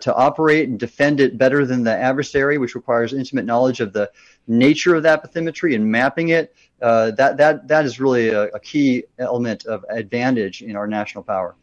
to 0.00 0.14
operate 0.14 0.68
and 0.68 0.78
defend 0.78 1.20
it 1.20 1.38
better 1.38 1.64
than 1.64 1.82
the 1.82 1.96
adversary, 1.96 2.58
which 2.58 2.74
requires 2.74 3.14
intimate 3.14 3.46
knowledge 3.46 3.80
of 3.80 3.94
the 3.94 4.10
nature 4.46 4.94
of 4.94 5.02
that 5.04 5.24
bathymetry 5.24 5.74
and 5.74 5.90
mapping 5.90 6.30
it. 6.30 6.54
that 6.80 7.16
that 7.38 7.66
that 7.66 7.84
is 7.86 7.98
really 7.98 8.28
a, 8.28 8.42
a 8.48 8.60
key 8.60 9.04
element 9.18 9.64
of 9.64 9.82
advantage 9.88 10.60
in 10.60 10.76
our 10.76 10.86
national 10.86 11.24
power. 11.24 11.54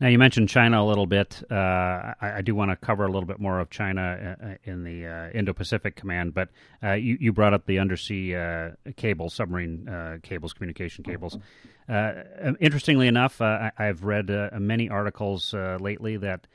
Now, 0.00 0.08
you 0.08 0.18
mentioned 0.18 0.48
China 0.48 0.82
a 0.82 0.86
little 0.86 1.06
bit. 1.06 1.42
Uh, 1.48 1.54
I, 1.54 2.32
I, 2.36 2.40
do 2.42 2.54
want 2.54 2.72
to 2.72 2.76
cover 2.76 3.04
a 3.04 3.08
little 3.08 3.26
bit 3.26 3.38
more 3.38 3.60
of 3.60 3.70
China 3.70 4.36
uh, 4.42 4.54
in 4.64 4.82
the 4.82 5.06
uh, 5.06 5.30
Indo 5.30 5.52
Pacific 5.52 5.94
Command, 5.94 6.34
but 6.34 6.48
uh, 6.82 6.92
you, 6.92 7.16
you, 7.20 7.32
brought 7.32 7.54
up 7.54 7.66
the 7.66 7.78
undersea 7.78 8.34
uh, 8.34 8.70
cables, 8.96 9.34
submarine 9.34 9.88
uh, 9.88 10.18
cables, 10.22 10.52
communication 10.52 11.04
cables. 11.04 11.38
Um, 11.88 12.56
interestingly 12.60 13.06
enough, 13.06 13.40
I, 13.40 13.70
have 13.78 14.02
read 14.02 14.30
many 14.58 14.88
articles 14.88 15.54
lately 15.54 16.16
that 16.16 16.46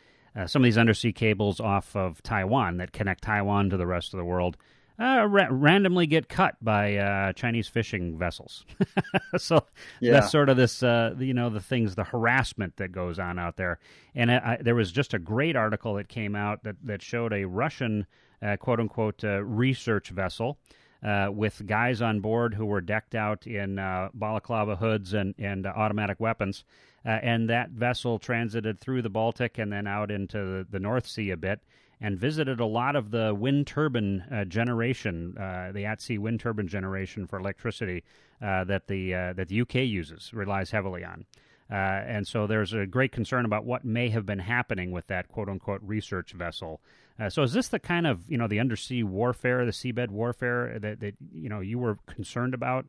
some 0.48 0.62
of 0.62 0.66
these 0.66 0.78
undersea 0.78 1.14
cables 1.14 1.60
off 1.60 1.96
of 1.96 2.22
Taiwan 2.24 2.78
that 2.78 2.92
connect 2.92 3.24
Taiwan 3.24 3.70
to 3.70 3.78
the 3.78 3.88
rest 3.88 4.14
of 4.14 4.18
the 4.18 4.26
world 4.26 4.58
uh, 5.00 5.26
ra- 5.26 5.48
randomly 5.50 6.06
get 6.08 6.28
cut 6.28 6.56
by 6.62 6.98
uh, 6.98 7.34
Chinese 7.34 7.68
fishing 7.68 8.18
vessels. 8.18 8.66
so 9.38 9.66
yeah. 10.02 10.14
that's 10.14 10.32
sort 10.32 10.50
of 10.50 10.58
this, 10.58 10.84
uh, 10.84 11.16
you 11.18 11.34
know, 11.34 11.50
the 11.50 11.62
things, 11.62 11.96
the 11.96 12.04
harassment 12.04 12.76
that 12.78 12.92
goes 12.92 13.18
on 13.18 13.40
out 13.40 13.56
there. 13.56 13.80
And 14.14 14.32
I, 14.32 14.36
I, 14.36 14.58
there 14.62 14.76
was 14.76 14.92
just 14.92 15.14
a 15.14 15.20
great 15.20 15.56
article 15.56 15.94
that 15.96 16.10
came 16.10 16.36
out 16.36 16.64
that, 16.64 16.76
that 16.84 17.02
showed 17.02 17.32
a 17.32 17.46
Russian, 17.46 18.08
uh, 18.42 18.58
quote 18.58 18.80
unquote, 18.80 19.24
uh, 19.24 19.44
research 19.44 20.10
vessel. 20.10 20.58
Uh, 21.02 21.30
with 21.32 21.66
guys 21.66 22.02
on 22.02 22.20
board 22.20 22.54
who 22.54 22.66
were 22.66 22.82
decked 22.82 23.16
out 23.16 23.48
in 23.48 23.76
balaclava 24.14 24.76
hoods 24.76 25.14
and, 25.14 25.34
and 25.40 25.66
automatic 25.66 26.20
weapons. 26.20 26.66
and 27.06 27.50
that 27.50 27.70
vessel 27.70 28.20
transited 28.20 28.82
through 28.82 29.02
the 29.02 29.10
Baltic 29.10 29.60
and 29.60 29.72
then 29.72 29.88
out 29.88 30.12
into 30.12 30.38
the, 30.38 30.68
the 30.70 30.80
North 30.80 31.08
Sea 31.08 31.30
a 31.30 31.38
bit 31.38 31.62
and 32.02 32.18
visited 32.18 32.60
a 32.60 32.66
lot 32.66 32.96
of 32.96 33.12
the 33.12 33.36
wind 33.36 33.68
turbine 33.68 34.24
uh, 34.32 34.46
generation, 34.46 35.36
uh, 35.38 35.72
the 35.74 35.86
at 35.86 36.02
sea 36.02 36.18
wind 36.18 36.40
turbine 36.40 36.68
generation 36.68 37.28
for 37.28 37.40
electricity 37.40 38.04
uh, 38.42 38.64
that 38.64 38.88
the 38.88 39.14
uh, 39.14 39.34
that 39.34 39.50
the 39.50 39.62
UK 39.62 39.76
uses 39.76 40.34
relies 40.34 40.72
heavily 40.72 41.04
on. 41.04 41.26
Uh, 41.72 41.76
and 41.76 42.28
so 42.28 42.48
there's 42.48 42.74
a 42.74 42.88
great 42.88 43.12
concern 43.12 43.46
about 43.46 43.64
what 43.64 43.86
may 43.86 44.10
have 44.10 44.26
been 44.26 44.40
happening 44.40 44.92
with 44.92 45.06
that 45.08 45.28
quote 45.28 45.50
unquote 45.50 45.82
research 45.84 46.32
vessel. 46.32 46.82
Uh, 47.20 47.30
so 47.30 47.44
is 47.44 47.54
this 47.54 47.68
the 47.68 47.80
kind 47.80 48.08
of 48.08 48.22
you 48.30 48.38
know 48.38 48.48
the 48.48 48.60
undersea 48.60 49.04
warfare, 49.04 49.66
the 49.66 49.72
seabed 49.72 50.10
warfare 50.10 50.80
that, 50.80 51.02
that 51.02 51.16
you 51.34 51.50
know 51.50 51.60
you 51.60 51.78
were 51.78 51.98
concerned 52.08 52.54
about 52.54 52.86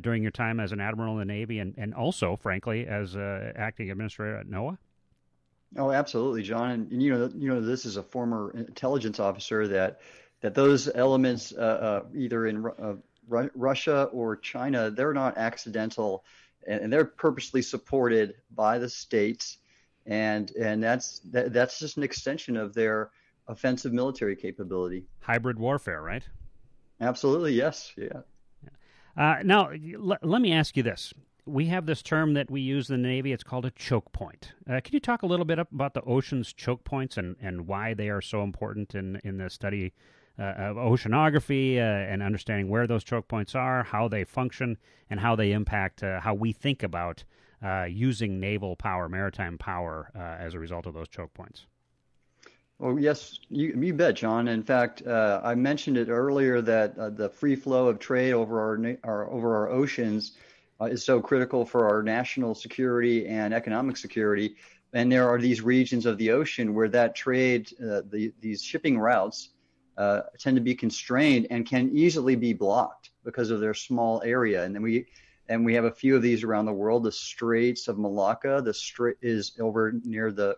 during 0.00 0.22
your 0.22 0.30
time 0.30 0.60
as 0.60 0.72
an 0.72 0.80
admiral 0.80 1.12
in 1.12 1.18
the 1.18 1.24
Navy, 1.26 1.58
and, 1.58 1.74
and 1.76 1.92
also, 1.92 2.36
frankly, 2.36 2.86
as 2.86 3.14
acting 3.14 3.90
administrator 3.90 4.36
at 4.36 4.46
NOAA? 4.46 4.78
Oh, 5.76 5.90
absolutely, 5.90 6.42
Jon. 6.42 6.70
And, 6.70 6.92
and, 6.92 7.02
you 7.02 7.12
know, 7.12 7.30
you 7.36 7.48
know, 7.48 7.60
this 7.60 7.84
is 7.84 7.96
a 7.96 8.02
former 8.02 8.52
intelligence 8.56 9.20
officer 9.20 9.68
that 9.68 10.00
that 10.40 10.54
those 10.54 10.88
elements, 10.94 11.52
uh, 11.52 11.60
uh, 11.60 12.02
either 12.14 12.46
in 12.46 12.64
uh, 12.64 12.94
Russia 13.28 14.04
or 14.12 14.36
China, 14.36 14.90
they're 14.90 15.12
not 15.12 15.36
accidental, 15.36 16.24
and, 16.66 16.80
and, 16.82 16.92
they're 16.92 17.04
purposely 17.04 17.60
supported 17.60 18.34
by 18.54 18.78
the 18.78 18.88
states, 18.88 19.58
and 20.06 20.50
and 20.52 20.82
that's 20.82 21.18
that, 21.30 21.52
that's 21.52 21.78
just 21.78 21.96
an 21.96 22.02
extension 22.02 22.56
of 22.56 22.72
their 22.72 23.10
offensive 23.48 23.92
military 23.92 24.36
capability. 24.36 25.04
Hybrid 25.20 25.58
warfare, 25.58 26.02
right? 26.02 26.22
Absolutely, 27.00 27.52
yes, 27.52 27.92
yeah. 27.96 28.20
Uh, 29.16 29.42
now, 29.42 29.70
l- 29.70 30.18
let 30.22 30.40
me 30.40 30.52
ask 30.52 30.76
you 30.76 30.82
this. 30.82 31.12
We 31.48 31.66
have 31.66 31.86
this 31.86 32.02
term 32.02 32.34
that 32.34 32.50
we 32.50 32.60
use 32.60 32.90
in 32.90 33.00
the 33.00 33.08
Navy. 33.08 33.32
It's 33.32 33.42
called 33.42 33.64
a 33.64 33.70
choke 33.70 34.12
point. 34.12 34.52
Uh, 34.68 34.80
can 34.84 34.92
you 34.92 35.00
talk 35.00 35.22
a 35.22 35.26
little 35.26 35.46
bit 35.46 35.58
about 35.58 35.94
the 35.94 36.02
ocean's 36.02 36.52
choke 36.52 36.84
points 36.84 37.16
and, 37.16 37.36
and 37.40 37.66
why 37.66 37.94
they 37.94 38.10
are 38.10 38.20
so 38.20 38.42
important 38.42 38.94
in, 38.94 39.18
in 39.24 39.38
the 39.38 39.48
study 39.48 39.94
uh, 40.38 40.42
of 40.42 40.76
oceanography 40.76 41.78
uh, 41.78 41.80
and 41.80 42.22
understanding 42.22 42.68
where 42.68 42.86
those 42.86 43.02
choke 43.02 43.28
points 43.28 43.54
are, 43.54 43.82
how 43.82 44.08
they 44.08 44.24
function, 44.24 44.76
and 45.08 45.18
how 45.18 45.34
they 45.34 45.52
impact 45.52 46.02
uh, 46.02 46.20
how 46.20 46.34
we 46.34 46.52
think 46.52 46.82
about 46.82 47.24
uh, 47.64 47.84
using 47.84 48.38
naval 48.38 48.76
power, 48.76 49.08
maritime 49.08 49.56
power, 49.56 50.12
as 50.38 50.54
a 50.54 50.58
result 50.58 50.86
of 50.86 50.94
those 50.94 51.08
choke 51.08 51.32
points? 51.34 51.66
Well, 52.78 52.98
yes, 52.98 53.40
you, 53.48 53.76
you 53.80 53.92
bet, 53.92 54.14
Jon. 54.14 54.46
In 54.46 54.62
fact, 54.62 55.04
uh, 55.04 55.40
I 55.42 55.56
mentioned 55.56 55.96
it 55.96 56.08
earlier 56.08 56.60
that 56.60 56.96
uh, 56.96 57.10
the 57.10 57.28
free 57.28 57.56
flow 57.56 57.88
of 57.88 57.98
trade 57.98 58.32
over 58.32 58.60
our, 58.60 58.96
our 59.02 59.28
over 59.28 59.56
our 59.56 59.68
oceans 59.68 60.32
uh, 60.80 60.86
is 60.86 61.04
so 61.04 61.20
critical 61.20 61.64
for 61.64 61.88
our 61.88 62.02
national 62.02 62.54
security 62.54 63.26
and 63.26 63.52
economic 63.52 63.96
security. 63.96 64.56
And 64.92 65.10
there 65.12 65.28
are 65.28 65.38
these 65.38 65.60
regions 65.60 66.06
of 66.06 66.16
the 66.18 66.30
ocean 66.30 66.74
where 66.74 66.88
that 66.88 67.14
trade, 67.14 67.72
uh, 67.80 68.02
the, 68.10 68.32
these 68.40 68.62
shipping 68.62 68.98
routes, 68.98 69.50
uh, 69.98 70.22
tend 70.38 70.56
to 70.56 70.62
be 70.62 70.74
constrained 70.74 71.48
and 71.50 71.66
can 71.66 71.90
easily 71.92 72.36
be 72.36 72.52
blocked 72.52 73.10
because 73.24 73.50
of 73.50 73.60
their 73.60 73.74
small 73.74 74.22
area. 74.24 74.64
And 74.64 74.74
then 74.74 74.82
we 74.82 75.06
and 75.50 75.64
we 75.64 75.74
have 75.74 75.84
a 75.84 75.90
few 75.90 76.14
of 76.14 76.22
these 76.22 76.44
around 76.44 76.66
the 76.66 76.72
world. 76.72 77.04
The 77.04 77.12
Straits 77.12 77.88
of 77.88 77.98
Malacca, 77.98 78.60
the 78.62 78.74
strait 78.74 79.16
is 79.22 79.52
over 79.58 79.94
near 80.04 80.30
the 80.30 80.56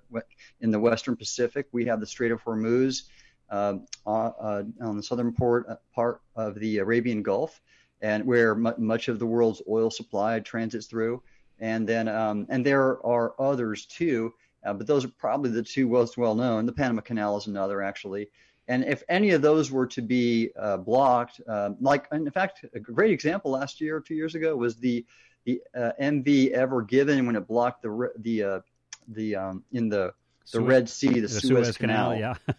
in 0.60 0.70
the 0.70 0.78
Western 0.80 1.16
Pacific. 1.16 1.66
We 1.72 1.84
have 1.86 2.00
the 2.00 2.06
Strait 2.06 2.32
of 2.32 2.42
Hormuz 2.42 3.04
um, 3.50 3.86
uh, 4.06 4.30
uh, 4.40 4.62
on 4.80 4.96
the 4.96 5.02
southern 5.02 5.32
port 5.32 5.66
uh, 5.68 5.76
part 5.94 6.20
of 6.36 6.54
the 6.56 6.78
Arabian 6.78 7.22
Gulf, 7.22 7.60
and 8.02 8.24
where 8.24 8.52
m- 8.52 8.74
much 8.78 9.08
of 9.08 9.18
the 9.18 9.26
world's 9.26 9.62
oil 9.68 9.90
supply 9.90 10.40
transits 10.40 10.86
through. 10.86 11.22
And 11.58 11.86
then 11.86 12.08
um, 12.08 12.46
and 12.48 12.64
there 12.64 13.04
are 13.04 13.34
others 13.38 13.86
too, 13.86 14.32
uh, 14.64 14.72
but 14.72 14.86
those 14.86 15.04
are 15.04 15.12
probably 15.18 15.50
the 15.50 15.62
two 15.62 15.88
most 15.88 16.16
well 16.16 16.34
known. 16.34 16.66
The 16.66 16.72
Panama 16.72 17.02
Canal 17.02 17.36
is 17.36 17.46
another 17.46 17.82
actually. 17.82 18.28
And 18.68 18.84
if 18.84 19.02
any 19.08 19.30
of 19.30 19.42
those 19.42 19.70
were 19.70 19.86
to 19.88 20.00
be 20.00 20.50
uh, 20.58 20.76
blocked, 20.76 21.40
uh, 21.48 21.70
like 21.80 22.06
in 22.12 22.30
fact, 22.30 22.64
a 22.72 22.80
great 22.80 23.10
example 23.10 23.50
last 23.50 23.80
year 23.80 23.96
or 23.96 24.00
two 24.00 24.14
years 24.14 24.34
ago 24.34 24.56
was 24.56 24.76
the 24.76 25.04
the 25.44 25.60
uh, 25.74 25.92
MV 26.00 26.50
Ever 26.52 26.82
Given 26.82 27.26
when 27.26 27.36
it 27.36 27.46
blocked 27.46 27.82
the 27.82 28.10
the 28.18 28.42
uh, 28.42 28.60
the 29.08 29.36
um, 29.36 29.64
in 29.72 29.88
the 29.88 30.14
the 30.52 30.60
Red 30.60 30.88
Sea, 30.88 31.14
the, 31.14 31.20
the 31.22 31.28
Suez, 31.28 31.66
Suez, 31.66 31.76
Canal. 31.76 32.12
Canal 32.14 32.36
yeah, 32.38 32.54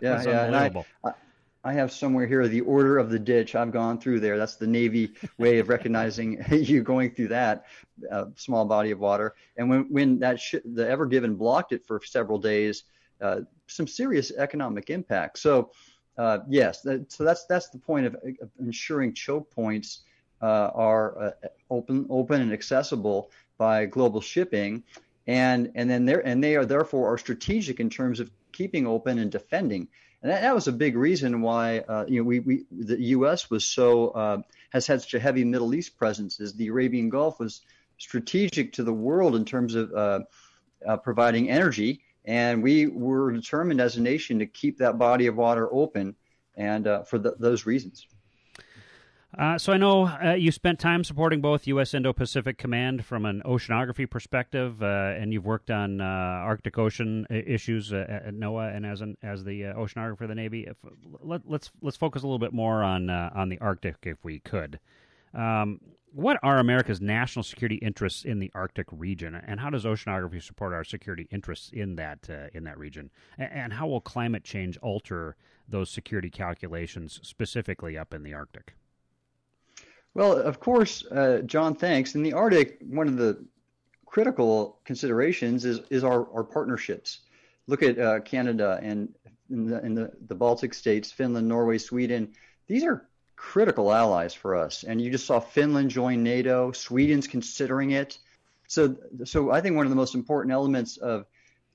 yeah, 0.02 0.22
yeah. 0.22 0.82
I, 1.04 1.08
I, 1.08 1.12
I 1.68 1.74
have 1.74 1.92
somewhere 1.92 2.26
here 2.26 2.48
the 2.48 2.62
order 2.62 2.96
of 2.96 3.10
the 3.10 3.18
ditch. 3.18 3.54
I've 3.54 3.72
gone 3.72 4.00
through 4.00 4.20
there. 4.20 4.38
That's 4.38 4.54
the 4.54 4.66
Navy 4.66 5.12
way 5.36 5.58
of 5.58 5.68
recognizing 5.68 6.42
you 6.50 6.82
going 6.82 7.10
through 7.10 7.28
that 7.28 7.66
uh, 8.10 8.26
small 8.36 8.64
body 8.64 8.90
of 8.90 9.00
water. 9.00 9.34
And 9.58 9.68
when 9.68 9.82
when 9.90 10.18
that 10.20 10.40
sh- 10.40 10.64
the 10.64 10.88
Ever 10.88 11.04
Given 11.04 11.34
blocked 11.34 11.72
it 11.72 11.84
for 11.86 12.00
several 12.02 12.38
days, 12.38 12.84
uh, 13.20 13.40
some 13.66 13.86
serious 13.86 14.32
economic 14.32 14.88
impact. 14.88 15.40
So, 15.40 15.72
uh, 16.16 16.38
yes, 16.48 16.80
that, 16.82 17.12
so 17.12 17.22
that's 17.22 17.44
that's 17.44 17.68
the 17.68 17.78
point 17.78 18.06
of, 18.06 18.14
of 18.14 18.50
ensuring 18.58 19.12
choke 19.12 19.50
points 19.50 20.04
uh, 20.40 20.70
are 20.74 21.22
uh, 21.22 21.30
open 21.68 22.06
open 22.08 22.40
and 22.40 22.52
accessible 22.52 23.30
by 23.58 23.84
global 23.84 24.22
shipping, 24.22 24.84
and 25.26 25.70
and 25.74 25.90
then 25.90 26.06
they 26.06 26.16
and 26.24 26.42
they 26.42 26.56
are 26.56 26.64
therefore 26.64 27.12
are 27.12 27.18
strategic 27.18 27.78
in 27.78 27.90
terms 27.90 28.20
of 28.20 28.30
keeping 28.52 28.86
open 28.86 29.18
and 29.18 29.30
defending. 29.30 29.86
And 30.22 30.32
that, 30.32 30.42
that 30.42 30.54
was 30.54 30.68
a 30.68 30.72
big 30.72 30.96
reason 30.96 31.40
why 31.42 31.78
uh, 31.80 32.04
you 32.08 32.20
know 32.20 32.24
we, 32.24 32.40
we 32.40 32.64
the 32.70 33.00
U.S. 33.00 33.50
was 33.50 33.66
so 33.66 34.08
uh, 34.08 34.38
has 34.70 34.86
had 34.86 35.00
such 35.00 35.14
a 35.14 35.20
heavy 35.20 35.44
Middle 35.44 35.74
East 35.74 35.96
presence. 35.96 36.40
Is 36.40 36.54
the 36.54 36.68
Arabian 36.68 37.08
Gulf 37.08 37.38
was 37.38 37.62
strategic 37.98 38.72
to 38.74 38.84
the 38.84 38.92
world 38.92 39.34
in 39.36 39.44
terms 39.44 39.74
of 39.74 40.26
providing 41.02 41.50
energy 41.50 42.02
and 42.28 42.62
we 42.62 42.86
were 42.86 43.32
determined 43.32 43.80
as 43.80 43.96
a 43.96 44.02
nation 44.02 44.38
to 44.38 44.46
keep 44.46 44.76
that 44.78 44.98
body 44.98 45.26
of 45.28 45.36
water 45.36 45.72
open, 45.72 46.14
and 46.56 46.86
uh, 46.86 47.02
for 47.02 47.18
the, 47.18 47.34
those 47.38 47.64
reasons. 47.64 48.06
Uh, 49.36 49.58
so 49.58 49.74
I 49.74 49.76
know 49.76 50.06
uh, 50.06 50.32
you 50.32 50.50
spent 50.50 50.78
time 50.78 51.04
supporting 51.04 51.42
both 51.42 51.66
U.S. 51.66 51.92
Indo-Pacific 51.92 52.56
Command 52.56 53.04
from 53.04 53.26
an 53.26 53.42
oceanography 53.44 54.08
perspective, 54.08 54.82
uh, 54.82 55.14
and 55.18 55.34
you've 55.34 55.44
worked 55.44 55.70
on 55.70 56.00
uh, 56.00 56.04
Arctic 56.04 56.78
Ocean 56.78 57.26
issues 57.28 57.92
uh, 57.92 58.06
at 58.08 58.34
NOAA 58.34 58.74
and 58.74 58.86
as 58.86 59.02
an, 59.02 59.18
as 59.22 59.44
the 59.44 59.62
oceanographer 59.62 60.22
of 60.22 60.28
the 60.28 60.34
Navy. 60.34 60.66
If, 60.66 60.76
let, 61.20 61.40
us 61.40 61.46
let's, 61.46 61.70
let's 61.82 61.96
focus 61.98 62.22
a 62.22 62.26
little 62.26 62.38
bit 62.38 62.54
more 62.54 62.82
on 62.82 63.10
on 63.10 63.50
the 63.50 63.58
Arctic, 63.58 63.96
if 64.04 64.24
we 64.24 64.40
could. 64.40 64.80
Um, 65.34 65.80
what 66.12 66.38
are 66.42 66.58
America's 66.58 67.02
national 67.02 67.42
security 67.42 67.76
interests 67.76 68.24
in 68.24 68.38
the 68.38 68.50
Arctic 68.54 68.86
region, 68.90 69.34
and 69.34 69.60
how 69.60 69.68
does 69.68 69.84
oceanography 69.84 70.42
support 70.42 70.72
our 70.72 70.84
security 70.84 71.28
interests 71.30 71.70
in 71.70 71.96
that 71.96 72.30
uh, 72.30 72.48
in 72.54 72.64
that 72.64 72.78
region? 72.78 73.10
And 73.36 73.74
how 73.74 73.86
will 73.88 74.00
climate 74.00 74.42
change 74.42 74.78
alter 74.78 75.36
those 75.68 75.90
security 75.90 76.30
calculations, 76.30 77.20
specifically 77.22 77.98
up 77.98 78.14
in 78.14 78.22
the 78.22 78.32
Arctic? 78.32 78.74
Well, 80.18 80.32
of 80.36 80.58
course, 80.58 81.06
uh, 81.06 81.42
Jon. 81.46 81.76
Thanks. 81.76 82.16
In 82.16 82.24
the 82.24 82.32
Arctic, 82.32 82.78
one 82.88 83.06
of 83.06 83.16
the 83.16 83.46
critical 84.04 84.80
considerations 84.84 85.64
is 85.64 85.78
is 85.90 86.02
our, 86.02 86.28
our 86.34 86.42
partnerships. 86.42 87.20
Look 87.68 87.84
at 87.84 88.00
uh, 88.00 88.18
Canada 88.20 88.80
and 88.82 89.14
in 89.48 89.66
the, 89.68 89.80
in 89.86 89.94
the, 89.94 90.10
the 90.26 90.34
Baltic 90.34 90.74
states, 90.74 91.12
Finland, 91.12 91.46
Norway, 91.46 91.78
Sweden. 91.78 92.32
These 92.66 92.82
are 92.82 93.06
critical 93.36 93.92
allies 93.92 94.34
for 94.34 94.56
us. 94.56 94.82
And 94.82 95.00
you 95.00 95.08
just 95.08 95.24
saw 95.24 95.38
Finland 95.38 95.90
join 95.90 96.24
NATO. 96.24 96.72
Sweden's 96.72 97.28
considering 97.28 97.92
it. 97.92 98.18
So, 98.66 98.96
so 99.24 99.52
I 99.52 99.60
think 99.60 99.76
one 99.76 99.86
of 99.86 99.90
the 99.90 99.96
most 99.96 100.16
important 100.16 100.52
elements 100.52 100.96
of 100.96 101.26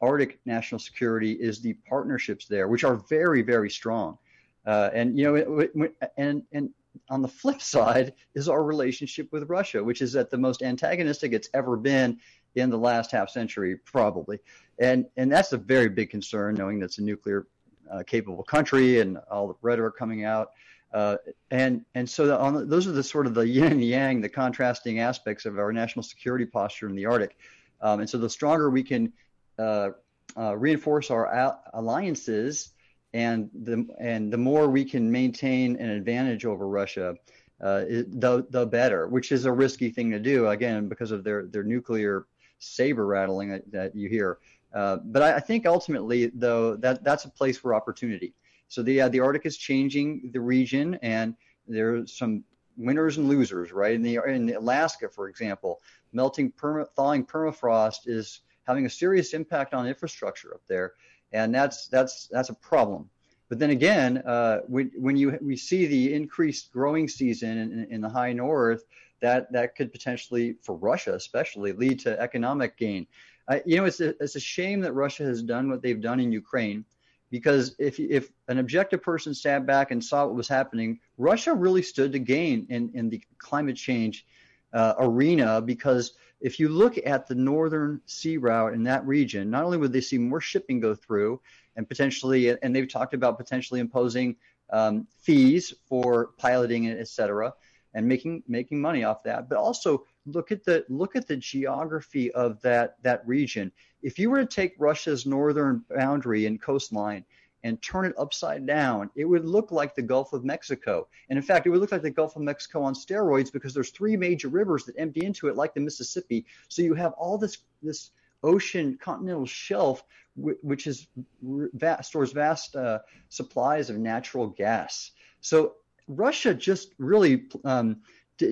Arctic 0.02 0.40
national 0.46 0.80
security 0.80 1.32
is 1.32 1.62
the 1.62 1.76
partnerships 1.88 2.46
there, 2.48 2.68
which 2.68 2.84
are 2.84 2.98
very, 3.08 3.42
very 3.42 3.70
strong. 3.70 4.18
Uh, 4.66 4.90
and 4.94 5.18
you 5.18 5.24
know, 5.24 5.36
it, 5.36 5.72
it, 5.76 5.96
and 6.18 6.44
and 6.52 6.72
on 7.10 7.22
the 7.22 7.28
flip 7.28 7.62
side 7.62 8.14
is 8.36 8.50
our 8.50 8.64
relationship 8.64 9.32
with 9.32 9.50
Russia, 9.50 9.84
which 9.84 10.02
is 10.02 10.16
at 10.16 10.30
the 10.30 10.38
most 10.38 10.62
antagonistic 10.62 11.34
it's 11.34 11.50
ever 11.54 11.78
been 11.78 12.20
in 12.56 12.70
the 12.70 12.78
last 12.78 13.12
half 13.12 13.30
century, 13.30 13.78
probably. 13.78 14.40
And 14.80 15.06
and 15.18 15.32
that's 15.32 15.54
a 15.54 15.58
very 15.58 15.90
big 15.90 16.10
concern, 16.10 16.56
knowing 16.56 16.80
that's 16.80 16.98
a 16.98 17.04
nuclear 17.04 17.48
uh, 17.92 18.04
capable 18.06 18.44
country 18.44 19.00
and 19.00 19.18
all 19.30 19.48
the 19.48 19.56
rhetoric 19.62 19.96
coming 19.98 20.24
out. 20.24 20.52
Uh, 20.94 21.18
and 21.52 21.84
and 21.96 22.08
so 22.08 22.36
on, 22.38 22.70
those 22.70 22.88
are 22.88 22.92
the 22.92 23.04
sort 23.04 23.26
of 23.26 23.34
the 23.34 23.48
yin 23.48 23.72
and 23.72 23.84
yang, 23.84 24.22
the 24.22 24.30
contrasting 24.30 25.00
aspects 25.00 25.46
of 25.46 25.58
our 25.58 25.72
national 25.72 26.04
security 26.04 26.46
posture 26.46 26.88
in 26.88 26.96
the 26.96 27.06
Arctic. 27.06 27.38
Um, 27.82 28.00
and 28.00 28.10
so 28.10 28.18
the 28.18 28.30
stronger 28.30 28.70
we 28.70 28.84
can 28.84 29.12
uh, 29.60 29.90
uh, 30.38 30.56
reinforce 30.56 31.12
our 31.12 31.58
alliances, 31.74 32.73
and 33.14 33.50
the 33.54 33.86
and 34.00 34.32
the 34.32 34.38
more 34.38 34.70
we 34.70 34.84
can 34.86 35.12
maintain 35.12 35.76
an 35.78 35.90
advantage 35.90 36.46
over 36.46 36.68
Russia, 36.68 37.16
uh, 37.62 37.82
the 37.82 38.46
the 38.50 38.66
better. 38.66 39.08
Which 39.08 39.32
is 39.32 39.46
a 39.46 39.52
risky 39.52 39.90
thing 39.90 40.12
to 40.12 40.20
do, 40.20 40.48
again, 40.50 40.88
because 40.88 41.12
of 41.12 41.24
their 41.24 41.46
their 41.46 41.64
nuclear 41.64 42.26
saber 42.60 43.06
rattling 43.06 43.50
that, 43.50 43.72
that 43.72 43.96
you 43.96 44.10
hear. 44.10 44.40
Uh, 44.74 44.98
but 45.04 45.22
I, 45.22 45.36
I 45.36 45.40
think 45.40 45.66
ultimately, 45.66 46.32
though, 46.34 46.76
that 46.78 47.04
that's 47.04 47.26
a 47.26 47.30
place 47.30 47.58
for 47.58 47.76
opportunity. 47.76 48.34
So 48.68 48.82
the 48.82 49.02
uh, 49.02 49.10
the 49.10 49.20
Arctic 49.20 49.46
is 49.46 49.58
changing 49.58 50.32
the 50.34 50.42
region, 50.42 50.98
and 51.04 51.36
there's 51.68 52.18
some 52.18 52.44
winners 52.76 53.18
and 53.18 53.30
losers, 53.30 53.72
right? 53.72 53.94
In 53.94 54.02
the 54.02 54.20
in 54.28 54.50
Alaska, 54.56 55.08
for 55.10 55.30
example, 55.30 55.80
melting 56.12 56.52
perma, 56.52 56.88
thawing 56.96 57.26
permafrost 57.26 58.08
is 58.08 58.42
having 58.64 58.86
a 58.86 58.90
serious 58.90 59.34
impact 59.34 59.74
on 59.74 59.88
infrastructure 59.88 60.54
up 60.54 60.62
there, 60.68 60.94
and 61.34 61.54
that's 61.54 61.88
that's 61.88 62.28
that's 62.28 62.50
a 62.50 62.54
problem. 62.54 63.10
But 63.50 63.60
then 63.60 63.72
again, 63.72 64.20
uh, 64.20 64.60
when 64.68 64.92
when 64.96 65.18
you 65.18 65.38
we 65.42 65.58
see 65.58 65.86
the 65.86 66.14
increased 66.14 66.72
growing 66.72 67.08
season 67.08 67.58
in, 67.58 67.88
in 67.90 68.02
the 68.02 68.10
high 68.10 68.34
north, 68.34 68.84
that 69.22 69.52
that 69.52 69.76
could 69.76 69.92
potentially, 69.92 70.56
for 70.62 70.76
Russia 70.76 71.14
especially, 71.14 71.74
lead 71.74 72.00
to 72.02 72.20
economic 72.20 72.78
gain. 72.78 73.08
Uh, 73.48 73.60
you 73.66 73.76
know, 73.76 73.86
it's 73.86 74.00
a, 74.00 74.10
it's 74.24 74.36
a 74.36 74.40
shame 74.40 74.80
that 74.82 74.94
Russia 74.94 75.24
has 75.24 75.44
done 75.44 75.70
what 75.70 75.82
they've 75.82 76.02
done 76.02 76.20
in 76.20 76.32
Ukraine 76.32 76.86
because 77.34 77.76
if 77.80 78.00
if 78.00 78.30
an 78.48 78.60
objective 78.60 79.02
person 79.02 79.34
sat 79.34 79.66
back 79.66 79.90
and 79.90 80.04
saw 80.04 80.26
what 80.26 80.36
was 80.36 80.48
happening, 80.48 81.00
Russia 81.18 81.54
really 81.54 81.82
stood 81.82 82.12
to 82.12 82.20
gain 82.20 82.68
in 82.70 82.92
in 82.94 83.10
the 83.10 83.20
climate 83.40 83.76
change 83.76 84.26
uh, 84.72 84.94
arena 85.00 85.60
because 85.60 86.14
if 86.44 86.60
you 86.60 86.68
look 86.68 87.00
at 87.06 87.26
the 87.26 87.36
northern 87.36 88.02
sea 88.06 88.36
route 88.36 88.74
in 88.74 88.84
that 88.84 89.08
region, 89.08 89.50
not 89.50 89.64
only 89.64 89.78
would 89.78 89.94
they 89.94 90.02
see 90.02 90.18
more 90.18 90.42
shipping 90.42 90.82
go 90.82 90.94
through 90.94 91.40
and 91.78 91.88
potentially, 91.88 92.50
and 92.50 92.76
they've 92.76 92.92
talked 92.92 93.14
about 93.14 93.38
potentially 93.38 93.80
imposing 93.80 94.36
um, 94.70 95.08
fees 95.22 95.74
for 95.88 96.32
piloting 96.38 96.84
it, 96.84 97.00
et 97.00 97.08
cetera, 97.08 97.54
and 97.94 98.06
making 98.06 98.44
making 98.48 98.82
money 98.82 99.06
off 99.06 99.24
that, 99.24 99.48
but 99.48 99.58
also 99.58 100.04
look 100.26 100.52
at 100.52 100.66
the 100.66 100.86
look 100.90 101.16
at 101.16 101.28
the 101.28 101.38
geography 101.38 102.30
of 102.34 102.62
that 102.62 102.98
that 103.04 103.26
region. 103.26 103.72
If 104.02 104.20
you 104.20 104.30
were 104.30 104.40
to 104.40 104.46
take 104.46 104.76
Russia's 104.78 105.26
northern 105.26 105.86
boundary 105.90 106.46
and 106.46 106.62
coastline 106.62 107.24
and 107.64 107.82
turn 107.82 108.06
it 108.06 108.14
upside 108.18 108.66
down, 108.66 109.10
it 109.16 109.26
would 109.26 109.46
look 109.46 109.72
like 109.72 109.96
the 109.96 110.02
Gulf 110.02 110.34
of 110.34 110.44
Mexico. 110.44 111.08
And 111.30 111.38
in 111.38 111.44
fact, 111.44 111.66
it 111.66 111.70
would 111.70 111.80
look 111.80 111.92
like 111.92 112.02
the 112.02 112.10
Gulf 112.10 112.36
of 112.36 112.42
Mexico 112.42 112.84
on 112.84 112.94
steroids 112.94 113.52
because 113.52 113.74
there's 113.74 113.92
three 113.92 114.18
major 114.18 114.50
rivers 114.50 114.84
that 114.86 114.96
empty 114.98 115.26
into 115.26 115.48
it, 115.48 115.56
like 115.56 115.74
the 115.74 115.80
Mississippi. 115.80 116.46
So 116.68 116.82
you 116.82 116.94
have 116.94 117.14
all 117.14 117.38
this 117.38 117.58
this 117.82 118.12
ocean 118.44 118.98
continental 119.02 119.46
shelf, 119.46 120.04
which 120.36 120.88
is 120.88 121.08
vast, 121.42 122.10
stores 122.10 122.34
vast 122.34 122.76
uh, 122.76 123.00
supplies 123.30 123.90
of 123.90 123.98
natural 123.98 124.48
gas. 124.48 125.12
So 125.40 125.76
Russia 126.08 126.54
just 126.54 126.94
really 126.98 127.46
um, 127.64 128.02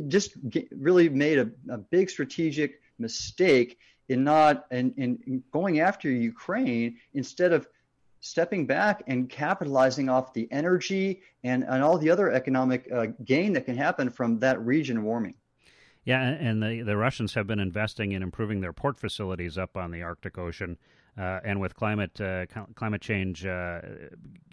just 0.07 0.37
really 0.71 1.09
made 1.09 1.39
a, 1.39 1.49
a 1.69 1.77
big 1.77 2.09
strategic 2.09 2.81
mistake 2.99 3.77
in 4.09 4.23
not 4.23 4.65
in, 4.71 4.93
in 4.97 5.43
going 5.51 5.79
after 5.79 6.09
Ukraine 6.09 6.97
instead 7.13 7.51
of 7.53 7.67
stepping 8.21 8.65
back 8.65 9.03
and 9.07 9.29
capitalizing 9.29 10.07
off 10.07 10.33
the 10.33 10.47
energy 10.51 11.21
and, 11.43 11.63
and 11.63 11.83
all 11.83 11.97
the 11.97 12.09
other 12.09 12.31
economic 12.31 12.87
uh, 12.93 13.07
gain 13.25 13.51
that 13.53 13.65
can 13.65 13.75
happen 13.75 14.09
from 14.09 14.39
that 14.39 14.63
region 14.63 15.03
warming. 15.03 15.33
Yeah, 16.05 16.21
and 16.21 16.63
the, 16.63 16.81
the 16.81 16.97
Russians 16.97 17.33
have 17.33 17.45
been 17.45 17.59
investing 17.59 18.13
in 18.13 18.23
improving 18.23 18.61
their 18.61 18.73
port 18.73 18.97
facilities 18.97 19.57
up 19.57 19.75
on 19.75 19.91
the 19.91 20.01
Arctic 20.01 20.37
Ocean. 20.37 20.77
Uh, 21.17 21.41
and 21.43 21.59
with 21.59 21.75
climate 21.75 22.21
uh, 22.21 22.45
climate 22.75 23.01
change 23.01 23.45
uh, 23.45 23.81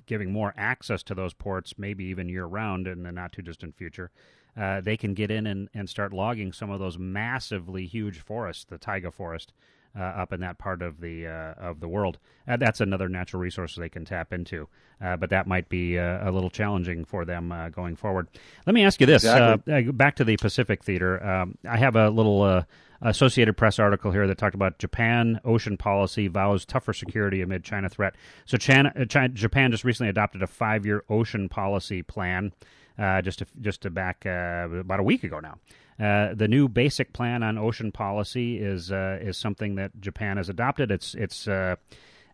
giving 0.07 0.33
more 0.33 0.53
access 0.57 1.03
to 1.05 1.15
those 1.15 1.33
ports, 1.33 1.75
maybe 1.79 2.05
even 2.07 2.29
year 2.29 2.47
round 2.47 2.89
in 2.89 3.05
the 3.05 3.13
not 3.13 3.33
too 3.33 3.43
distant 3.43 3.77
future, 3.77 4.11
uh, 4.57 4.81
they 4.81 4.97
can 4.97 5.15
get 5.15 5.31
in 5.31 5.47
and, 5.47 5.69
and 5.73 5.89
start 5.89 6.13
logging 6.13 6.53
some 6.53 6.71
of 6.71 6.81
those 6.81 6.99
massively 6.99 7.87
huge 7.87 8.19
forests, 8.19 8.65
the 8.65 8.77
taiga 8.77 9.13
forest, 9.13 9.53
uh, 9.99 10.03
up 10.03 10.33
in 10.33 10.41
that 10.41 10.59
part 10.59 10.83
of 10.83 11.01
the 11.01 11.27
uh, 11.27 11.55
of 11.59 11.81
the 11.81 11.89
world. 11.89 12.19
Uh, 12.47 12.57
that's 12.57 12.81
another 12.81 13.09
natural 13.09 13.43
resource 13.43 13.75
they 13.75 13.89
can 13.89 14.05
tap 14.05 14.33
into, 14.33 14.69
uh, 15.03 15.17
but 15.17 15.31
that 15.31 15.47
might 15.47 15.69
be 15.69 15.99
uh, 15.99 16.29
a 16.29 16.31
little 16.31 16.51
challenging 16.51 17.05
for 17.05 17.25
them 17.25 17.51
uh, 17.51 17.69
going 17.69 17.97
forward. 17.97 18.29
Let 18.67 18.75
me 18.75 18.85
ask 18.85 19.01
you 19.01 19.07
this: 19.07 19.25
exactly. 19.25 19.93
back 19.93 20.17
to 20.17 20.25
the 20.25 20.37
Pacific 20.37 20.85
Theater. 20.85 21.25
Um, 21.25 21.59
I 21.69 21.77
have 21.77 21.97
a 21.97 22.11
little. 22.11 22.65
Associated 23.01 23.57
Press 23.57 23.79
article 23.79 24.11
here 24.11 24.27
that 24.27 24.39
talked 24.39 24.57
about 24.57 24.81
Japan 24.81 25.41
ocean 25.45 25.77
policy 25.77 26.27
vows 26.27 26.65
tougher 26.65 26.93
security 26.93 27.43
amid 27.43 27.63
China 27.63 27.89
threat. 27.89 28.17
So 28.45 28.57
China, 28.57 29.07
China 29.07 29.29
Japan 29.29 29.71
just 29.71 29.85
recently 29.85 30.11
adopted 30.11 30.43
a 30.43 30.49
five-year 30.49 31.05
ocean 31.09 31.49
policy 31.49 32.03
plan, 32.03 32.51
uh, 32.99 33.23
just 33.23 33.39
to, 33.39 33.47
just 33.61 33.83
to 33.83 33.91
back 33.91 34.25
uh, 34.27 34.69
about 34.71 35.01
a 35.01 35.03
week 35.03 35.25
ago 35.25 35.41
now. 35.41 35.59
Uh, 36.01 36.35
the 36.35 36.49
new 36.49 36.69
basic 36.69 37.13
plan 37.13 37.43
on 37.43 37.59
ocean 37.59 37.91
policy 37.91 38.59
is 38.59 38.93
uh, 38.93 39.19
is 39.21 39.37
something 39.37 39.75
that 39.75 40.01
Japan 40.01 40.37
has 40.37 40.49
adopted. 40.49 40.91
It's 40.91 41.15
it's 41.15 41.49
uh, 41.49 41.77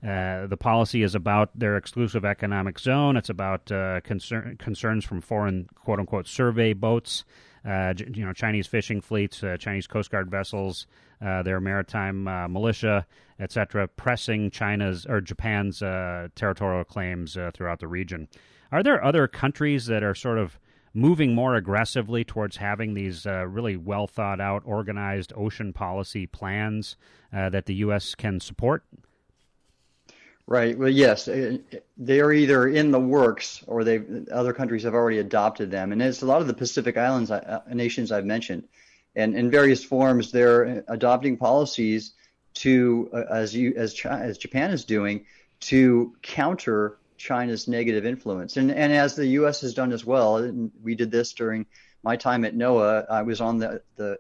uh 0.03 0.47
the 0.47 0.57
policy 0.59 1.03
is 1.03 1.15
about 1.15 1.59
their 1.59 1.77
exclusive 1.77 2.25
economic 2.25 2.79
zone. 2.79 3.17
It's 3.17 3.31
about 3.31 3.67
concern, 4.05 4.57
concerns 4.59 5.05
from 5.05 5.21
foreign 5.23 5.69
quote 5.75 5.99
unquote 5.99 6.27
survey 6.27 6.75
boats. 6.75 7.25
you 7.65 8.27
know, 8.27 8.35
Chinese 8.35 8.67
fishing 8.67 9.01
fleets, 9.01 9.43
Chinese 9.59 9.87
Coast 9.87 10.11
Guard 10.11 10.31
vessels, 10.31 10.87
their 11.21 11.59
maritime 11.59 12.25
militia, 12.53 13.07
etc., 13.41 13.89
pressing 13.89 14.51
China's 14.51 15.07
or 15.07 15.23
Japan's 15.23 15.79
territorial 15.79 16.85
claims 16.85 17.39
throughout 17.55 17.81
the 17.81 17.89
region. 17.89 18.29
Are 18.75 18.83
there 18.83 19.05
other 19.05 19.29
countries 19.29 19.87
that 19.87 20.03
are 20.03 20.17
sort 20.17 20.37
of 20.37 20.59
moving 20.93 21.33
more 21.33 21.55
aggressively 21.55 22.25
towards 22.25 22.57
having 22.57 22.95
these 22.95 23.25
uh, 23.25 23.47
really 23.47 23.77
well 23.77 24.09
thought 24.09 24.41
out, 24.41 24.65
organized 24.65 25.33
ocean 25.37 25.73
policy 25.73 26.27
plans 26.27 26.97
uh, 27.33 27.51
that 27.51 27.67
the 27.67 27.75
U.S. 27.77 28.17
can 28.17 28.41
support? 28.41 28.83
Right. 30.49 30.77
Well, 30.77 30.89
yes, 30.89 31.29
uh, 31.29 31.59
they're 31.97 32.33
either 32.33 32.67
in 32.67 32.91
the 32.91 32.99
works 32.99 33.63
or 33.69 33.85
they 33.85 34.03
other 34.33 34.53
countries 34.53 34.83
have 34.83 34.95
already 34.95 35.21
adopted 35.21 35.71
them, 35.71 35.93
and 35.93 36.03
it's 36.03 36.23
a 36.23 36.27
lot 36.27 36.41
of 36.41 36.49
the 36.49 36.55
Pacific 36.55 36.97
Islands 36.97 37.31
uh, 37.31 37.61
nations 37.73 38.11
I've 38.11 38.27
mentioned, 38.27 38.65
and 39.15 39.37
in 39.37 39.53
various 39.53 39.85
forms 39.85 40.33
they're 40.33 40.83
adopting 40.89 41.37
policies 41.37 42.15
to, 42.55 43.09
uh, 43.13 43.23
as 43.31 43.55
you 43.55 43.73
as 43.77 43.97
as 44.05 44.37
Japan 44.37 44.73
is 44.73 44.85
doing, 44.85 45.27
to 45.61 46.17
counter 46.23 46.99
China's 47.17 47.69
negative 47.69 48.05
influence. 48.07 48.57
And, 48.57 48.71
and 48.71 48.93
as 48.93 49.15
the 49.15 49.27
U.S. 49.27 49.61
has 49.63 49.75
done 49.75 49.93
as 49.93 50.05
well, 50.05 50.71
we 50.83 50.95
did 50.95 51.11
this 51.11 51.33
during 51.33 51.67
my 52.03 52.17
time 52.17 52.45
at 52.45 52.55
NOAA, 52.55 53.07
I 53.11 53.23
was 53.23 53.41
on 53.41 53.59
the, 53.59 53.83
the, 53.97 54.19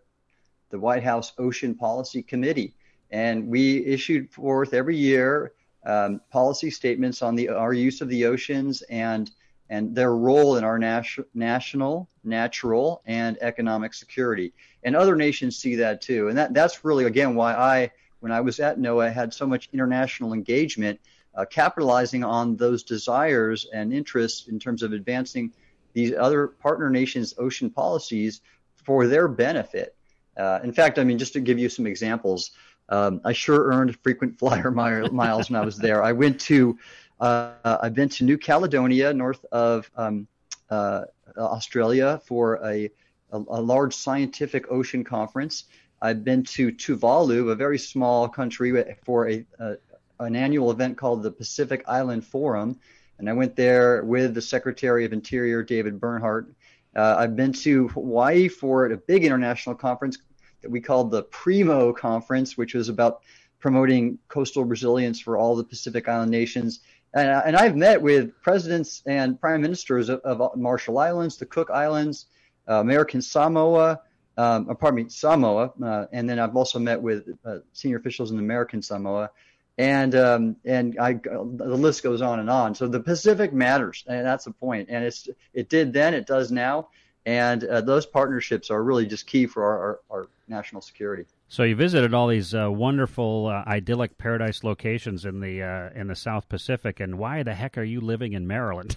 the 0.71 0.79
White 0.79 1.03
House 1.03 1.33
Ocean 1.39 1.75
Policy 1.75 2.23
Committee, 2.23 2.75
and 3.11 3.49
we 3.49 3.85
issued 3.85 4.31
forth 4.31 4.73
every 4.73 4.97
year 4.97 5.53
um, 5.85 6.21
policy 6.31 6.71
statements 6.71 7.21
on 7.21 7.35
the, 7.35 7.51
our 7.51 7.75
use 7.75 8.01
of 8.01 8.09
the 8.09 8.25
oceans 8.25 8.83
and, 8.83 9.31
and 9.69 9.95
their 9.95 10.17
role 10.17 10.57
in 10.57 10.65
our 10.65 10.79
nas- 10.79 11.19
national, 11.35 12.09
natural, 12.25 13.03
and 13.05 13.37
economic 13.43 13.93
security. 13.93 14.55
And 14.83 14.97
other 14.97 15.15
nations 15.15 15.59
see 15.59 15.77
that 15.77 16.01
too. 16.01 16.29
And 16.29 16.39
that, 16.39 16.55
that's 16.55 16.85
really, 16.85 17.05
again, 17.05 17.35
why 17.35 17.53
I, 17.53 17.91
when 18.21 18.33
I 18.33 18.41
was 18.41 18.61
at 18.61 18.79
NOAA, 18.79 19.13
had 19.13 19.35
so 19.35 19.47
much 19.47 19.69
international 19.73 20.33
engagement– 20.33 21.01
uh, 21.37 21.45
capitalizing 21.45 22.25
on 22.25 22.57
those 22.57 22.83
desires 22.83 23.67
and 23.73 23.93
interests 23.93 24.49
in 24.49 24.59
terms 24.59 24.83
of 24.83 24.93
advancing 24.93 25.53
these 25.93 26.13
other 26.13 26.49
partner 26.49 26.91
nations' 26.91 27.35
ocean 27.39 27.71
policies 27.71 28.41
for 28.75 29.07
their 29.07 29.29
benefit. 29.29 29.95
Uh, 30.37 30.61
in 30.63 30.73
fact, 30.73 30.99
I 30.99 31.05
mean, 31.05 31.19
just 31.19 31.33
to 31.35 31.41
give 31.41 31.59
you 31.59 31.69
some 31.69 31.87
examples, 31.87 32.51
um, 32.89 33.21
I 33.25 33.33
sure 33.33 33.73
earned 33.73 33.97
frequent 34.03 34.39
flyer 34.39 34.71
miles 34.71 35.51
when 35.51 35.61
I 35.61 35.65
was 35.65 35.79
there. 35.79 36.03
I 36.03 36.13
went 36.13 36.41
to, 36.43 36.79
uh, 37.21 37.53
I've 37.65 37.95
been 37.95 38.09
to 38.11 38.25
New 38.25 38.39
Caledonia, 38.39 39.13
north 39.15 39.45
of 39.53 39.91
um, 39.97 40.27
uh, 40.71 41.05
Australia, 41.39 42.21
for 42.27 42.57
a, 42.65 42.91
a, 43.33 43.39
a, 43.39 43.61
large 43.61 43.95
scientific 43.95 44.71
ocean 44.71 45.05
conference. 45.05 45.65
I've 46.03 46.25
been 46.25 46.43
to 46.45 46.73
Tuvalu, 46.73 47.51
a 47.51 47.55
very 47.55 47.79
small 47.79 48.29
country, 48.29 48.85
for 49.05 49.29
a, 49.29 49.45
a, 49.59 49.77
an 50.21 50.37
annual 50.37 50.71
event 50.71 50.97
called 50.97 51.23
the 51.23 51.31
Pacific 51.31 51.85
Island 51.87 52.25
Forum, 52.25 52.79
and 53.19 53.29
I 53.29 53.33
went 53.33 53.57
there 53.57 54.05
with 54.05 54.35
the 54.35 54.43
Secretary 54.43 55.05
of 55.05 55.13
Interior, 55.13 55.63
David 55.63 56.01
Bernhardt. 56.01 56.49
Uh, 56.97 57.17
I've 57.19 57.37
been 57.37 57.53
to 57.53 57.89
Hawaii 57.89 58.49
for 58.49 58.87
a 58.87 58.97
big 58.97 59.25
international 59.25 59.75
conference 59.75 60.19
that 60.63 60.71
we 60.71 60.81
called 60.81 61.11
the 61.11 61.25
Primo 61.25 61.93
Conference, 61.93 62.57
which 62.57 62.75
was 62.75 62.89
about 62.89 63.23
promoting 63.61 64.19
coastal 64.29 64.65
resilience 64.65 65.21
for 65.21 65.37
all 65.37 65.57
the 65.57 65.65
Pacific 65.65 66.09
Island 66.09 66.31
nations. 66.31 66.81
And, 67.15 67.29
uh, 67.29 67.43
and 67.47 67.57
I've 67.57 67.77
met 67.77 68.01
with 68.01 68.33
presidents 68.43 69.03
and 69.07 69.41
prime 69.41 69.63
ministers 69.63 70.09
of, 70.09 70.21
of 70.21 70.57
Marshall 70.57 70.99
Islands, 70.99 71.37
the 71.37 71.47
Cook 71.47 71.71
Islands, 71.71 72.27
uh, 72.69 72.81
American 72.81 73.23
Samoa, 73.23 74.01
um, 74.37 74.67
pardon 74.77 75.05
me, 75.05 75.09
Samoa, 75.09 75.73
uh, 75.83 76.07
and 76.13 76.29
then 76.29 76.39
I've 76.39 76.57
also 76.57 76.79
met 76.79 77.01
with 77.01 77.29
uh, 77.45 77.59
senior 77.73 77.99
officials 77.99 78.33
in 78.33 78.39
American 78.39 78.83
Samoa 78.83 79.31
and 79.77 80.15
um, 80.15 80.57
and 80.65 80.99
I 80.99 81.15
the 81.15 81.77
list 81.77 82.03
goes 82.03 82.23
on 82.23 82.41
and 82.41 82.49
on. 82.49 82.75
So 82.75 82.87
the 82.87 83.01
Pacific 83.01 83.53
matters, 83.53 84.05
and 84.07 84.25
that's 84.25 84.45
the 84.45 84.53
point. 84.53 84.89
And 84.91 85.05
it's 85.05 85.29
it 85.53 85.69
did 85.69 85.93
then, 85.93 86.15
it 86.15 86.27
does 86.27 86.51
now, 86.51 86.89
and 87.27 87.63
uh, 87.65 87.81
those 87.81 88.07
partnerships 88.07 88.71
are 88.71 88.83
really 88.83 89.07
just 89.07 89.27
key 89.27 89.47
for 89.47 89.65
our, 89.65 89.79
our, 89.79 90.01
our 90.11 90.29
national 90.49 90.83
security. 90.83 91.25
So 91.49 91.63
you 91.63 91.77
visited 91.77 92.15
all 92.15 92.29
these 92.29 92.55
uh, 92.55 92.71
wonderful, 92.71 93.47
uh, 93.47 93.63
idyllic 93.69 94.19
paradise 94.19 94.65
locations 94.65 95.25
in 95.25 95.41
the 95.41 95.63
uh, 95.63 95.91
in 95.95 96.09
the 96.09 96.17
South 96.17 96.49
Pacific, 96.49 97.01
and 97.01 97.17
why 97.19 97.43
the 97.43 97.55
heck 97.55 97.79
are 97.79 97.85
you 97.85 98.01
living 98.01 98.33
in 98.33 98.47
Maryland? 98.47 98.97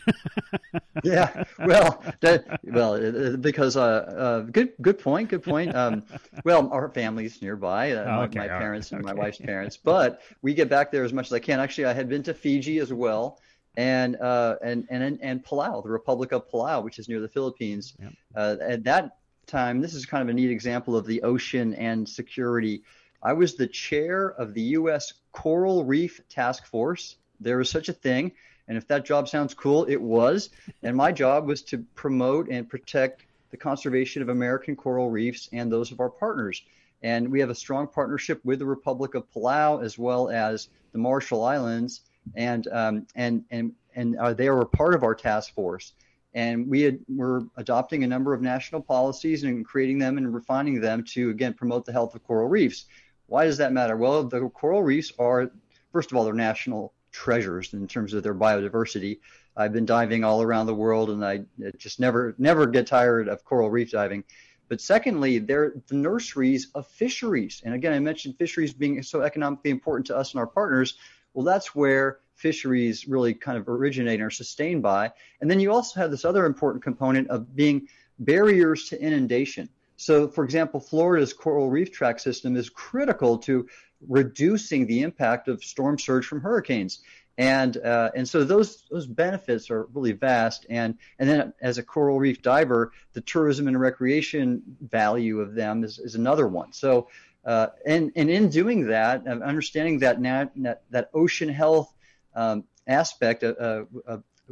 yeah, 1.03 1.43
well, 1.59 2.01
that, 2.21 2.59
well, 2.63 2.93
uh, 2.95 3.35
because 3.37 3.77
uh, 3.77 3.81
uh, 3.81 4.39
good 4.41 4.71
good 4.81 4.97
point, 4.97 5.29
good 5.29 5.43
point. 5.43 5.75
Um, 5.75 6.03
well, 6.45 6.69
our 6.71 6.89
family's 6.89 7.41
nearby, 7.41 7.91
oh, 7.91 8.21
okay, 8.21 8.39
my, 8.39 8.47
my 8.47 8.57
parents 8.57 8.91
right. 8.91 8.97
and 8.97 9.05
my 9.05 9.13
wife's 9.13 9.39
parents, 9.39 9.77
but 9.77 10.21
we 10.41 10.53
get 10.53 10.69
back 10.69 10.91
there 10.91 11.03
as 11.03 11.13
much 11.13 11.27
as 11.27 11.33
I 11.33 11.39
can. 11.39 11.59
Actually, 11.59 11.85
I 11.85 11.93
had 11.93 12.09
been 12.09 12.23
to 12.23 12.33
Fiji 12.33 12.79
as 12.79 12.91
well 12.91 13.39
and 13.77 14.15
uh, 14.17 14.55
and 14.63 14.87
and 14.89 15.19
and 15.21 15.45
Palau, 15.45 15.83
the 15.83 15.89
Republic 15.89 16.31
of 16.31 16.49
Palau, 16.49 16.83
which 16.83 16.97
is 16.97 17.07
near 17.07 17.21
the 17.21 17.29
Philippines. 17.29 17.93
Yep. 18.01 18.13
Uh, 18.35 18.55
and 18.61 18.83
that 18.83 19.17
time, 19.47 19.81
this 19.81 19.93
is 19.93 20.05
kind 20.05 20.21
of 20.21 20.29
a 20.29 20.33
neat 20.33 20.51
example 20.51 20.95
of 20.95 21.05
the 21.05 21.23
ocean 21.23 21.73
and 21.73 22.07
security. 22.07 22.83
I 23.23 23.33
was 23.33 23.55
the 23.55 23.67
chair 23.67 24.29
of 24.29 24.53
the 24.53 24.61
U.S. 24.61 25.13
Coral 25.31 25.83
Reef 25.83 26.21
Task 26.29 26.65
Force. 26.65 27.15
There 27.39 27.57
was 27.57 27.69
such 27.69 27.89
a 27.89 27.93
thing. 27.93 28.33
And 28.67 28.77
if 28.77 28.87
that 28.87 29.05
job 29.05 29.29
sounds 29.29 29.53
cool, 29.53 29.85
it 29.85 30.01
was. 30.01 30.49
And 30.83 30.95
my 30.95 31.11
job 31.11 31.47
was 31.47 31.61
to 31.63 31.79
promote 31.95 32.49
and 32.49 32.69
protect 32.69 33.23
the 33.49 33.57
conservation 33.57 34.21
of 34.21 34.29
American 34.29 34.75
coral 34.75 35.09
reefs 35.09 35.49
and 35.53 35.71
those 35.71 35.91
of 35.91 35.99
our 35.99 36.09
partners. 36.09 36.61
And 37.01 37.29
we 37.29 37.39
have 37.39 37.49
a 37.49 37.55
strong 37.55 37.87
partnership 37.87 38.43
with 38.43 38.59
the 38.59 38.65
Republic 38.65 39.15
of 39.15 39.31
Palau 39.31 39.83
as 39.83 39.97
well 39.97 40.29
as 40.29 40.67
the 40.91 40.97
Marshall 40.97 41.43
Islands, 41.43 42.01
and 42.35 42.67
um, 42.67 43.07
and 43.15 43.45
and 43.51 43.73
and 43.95 44.17
uh, 44.17 44.33
they 44.33 44.47
are 44.47 44.65
part 44.65 44.95
of 44.95 45.03
our 45.03 45.15
task 45.15 45.53
force. 45.53 45.93
And 46.37 46.67
we 46.67 46.81
had, 46.81 46.99
we're 47.07 47.41
adopting 47.57 48.03
a 48.03 48.07
number 48.07 48.31
of 48.31 48.43
national 48.43 48.83
policies 48.83 49.43
and 49.43 49.65
creating 49.65 49.97
them 49.97 50.19
and 50.19 50.31
refining 50.31 50.79
them 50.79 51.03
to 51.13 51.31
again 51.31 51.55
promote 51.55 51.83
the 51.83 51.91
health 51.91 52.13
of 52.13 52.23
coral 52.23 52.47
reefs. 52.47 52.85
Why 53.25 53.45
does 53.45 53.57
that 53.57 53.73
matter? 53.73 53.97
Well, 53.97 54.23
the 54.23 54.47
coral 54.49 54.83
reefs 54.83 55.11
are 55.17 55.49
first 55.91 56.11
of 56.11 56.17
all 56.17 56.23
they're 56.23 56.35
national 56.35 56.93
treasures 57.11 57.73
in 57.73 57.87
terms 57.87 58.13
of 58.13 58.21
their 58.21 58.35
biodiversity. 58.35 59.17
I've 59.55 59.73
been 59.73 59.87
diving 59.87 60.23
all 60.23 60.43
around 60.43 60.67
the 60.67 60.75
world, 60.75 61.09
and 61.09 61.25
I 61.25 61.41
just 61.79 61.99
never 61.99 62.35
never 62.37 62.67
get 62.67 62.85
tired 62.85 63.29
of 63.29 63.43
coral 63.43 63.71
reef 63.71 63.89
diving. 63.89 64.23
But 64.69 64.79
secondly, 64.79 65.39
they're 65.39 65.73
the 65.87 65.95
nurseries 65.95 66.67
of 66.75 66.85
fisheries. 66.85 67.63
And 67.65 67.73
again, 67.73 67.93
I 67.93 67.99
mentioned 67.99 68.35
fisheries 68.37 68.73
being 68.73 69.01
so 69.01 69.21
economically 69.21 69.71
important 69.71 70.05
to 70.07 70.15
us 70.15 70.33
and 70.33 70.39
our 70.39 70.45
partners. 70.45 70.97
Well, 71.33 71.45
that's 71.45 71.73
where 71.73 72.19
fisheries 72.37 73.07
really 73.07 73.33
kind 73.33 73.57
of 73.57 73.67
originate 73.67 74.21
are 74.21 74.29
sustained 74.29 74.81
by. 74.81 75.11
And 75.41 75.49
then 75.49 75.59
you 75.59 75.71
also 75.71 75.99
have 75.99 76.11
this 76.11 76.25
other 76.25 76.45
important 76.45 76.83
component 76.83 77.29
of 77.29 77.55
being 77.55 77.87
barriers 78.19 78.89
to 78.89 79.01
inundation. 79.01 79.69
So, 79.97 80.27
for 80.27 80.43
example, 80.43 80.79
Florida's 80.79 81.33
coral 81.33 81.69
reef 81.69 81.91
tract 81.91 82.21
system 82.21 82.55
is 82.55 82.69
critical 82.69 83.39
to 83.39 83.67
reducing 84.07 84.85
the 84.85 85.01
impact 85.01 85.47
of 85.47 85.63
storm 85.63 85.97
surge 85.97 86.25
from 86.25 86.41
hurricanes 86.41 87.01
and 87.37 87.77
uh, 87.77 88.09
and 88.15 88.27
so 88.27 88.43
those 88.43 88.83
those 88.89 89.05
benefits 89.05 89.69
are 89.69 89.87
really 89.93 90.11
vast 90.11 90.65
and 90.69 90.97
and 91.19 91.29
then 91.29 91.53
as 91.61 91.77
a 91.77 91.83
coral 91.83 92.19
reef 92.19 92.41
diver 92.41 92.91
the 93.13 93.21
tourism 93.21 93.67
and 93.67 93.79
recreation 93.79 94.61
value 94.81 95.39
of 95.39 95.53
them 95.53 95.83
is, 95.83 95.99
is 95.99 96.15
another 96.15 96.47
one 96.47 96.73
so 96.73 97.07
uh, 97.45 97.67
and 97.85 98.11
and 98.15 98.29
in 98.29 98.49
doing 98.49 98.87
that 98.87 99.25
understanding 99.27 99.99
that 99.99 100.19
nat, 100.19 100.51
that, 100.89 101.09
ocean 101.13 101.49
health 101.49 101.93
Um, 102.37 102.63
aspect 102.87 103.43
of, 103.43 103.87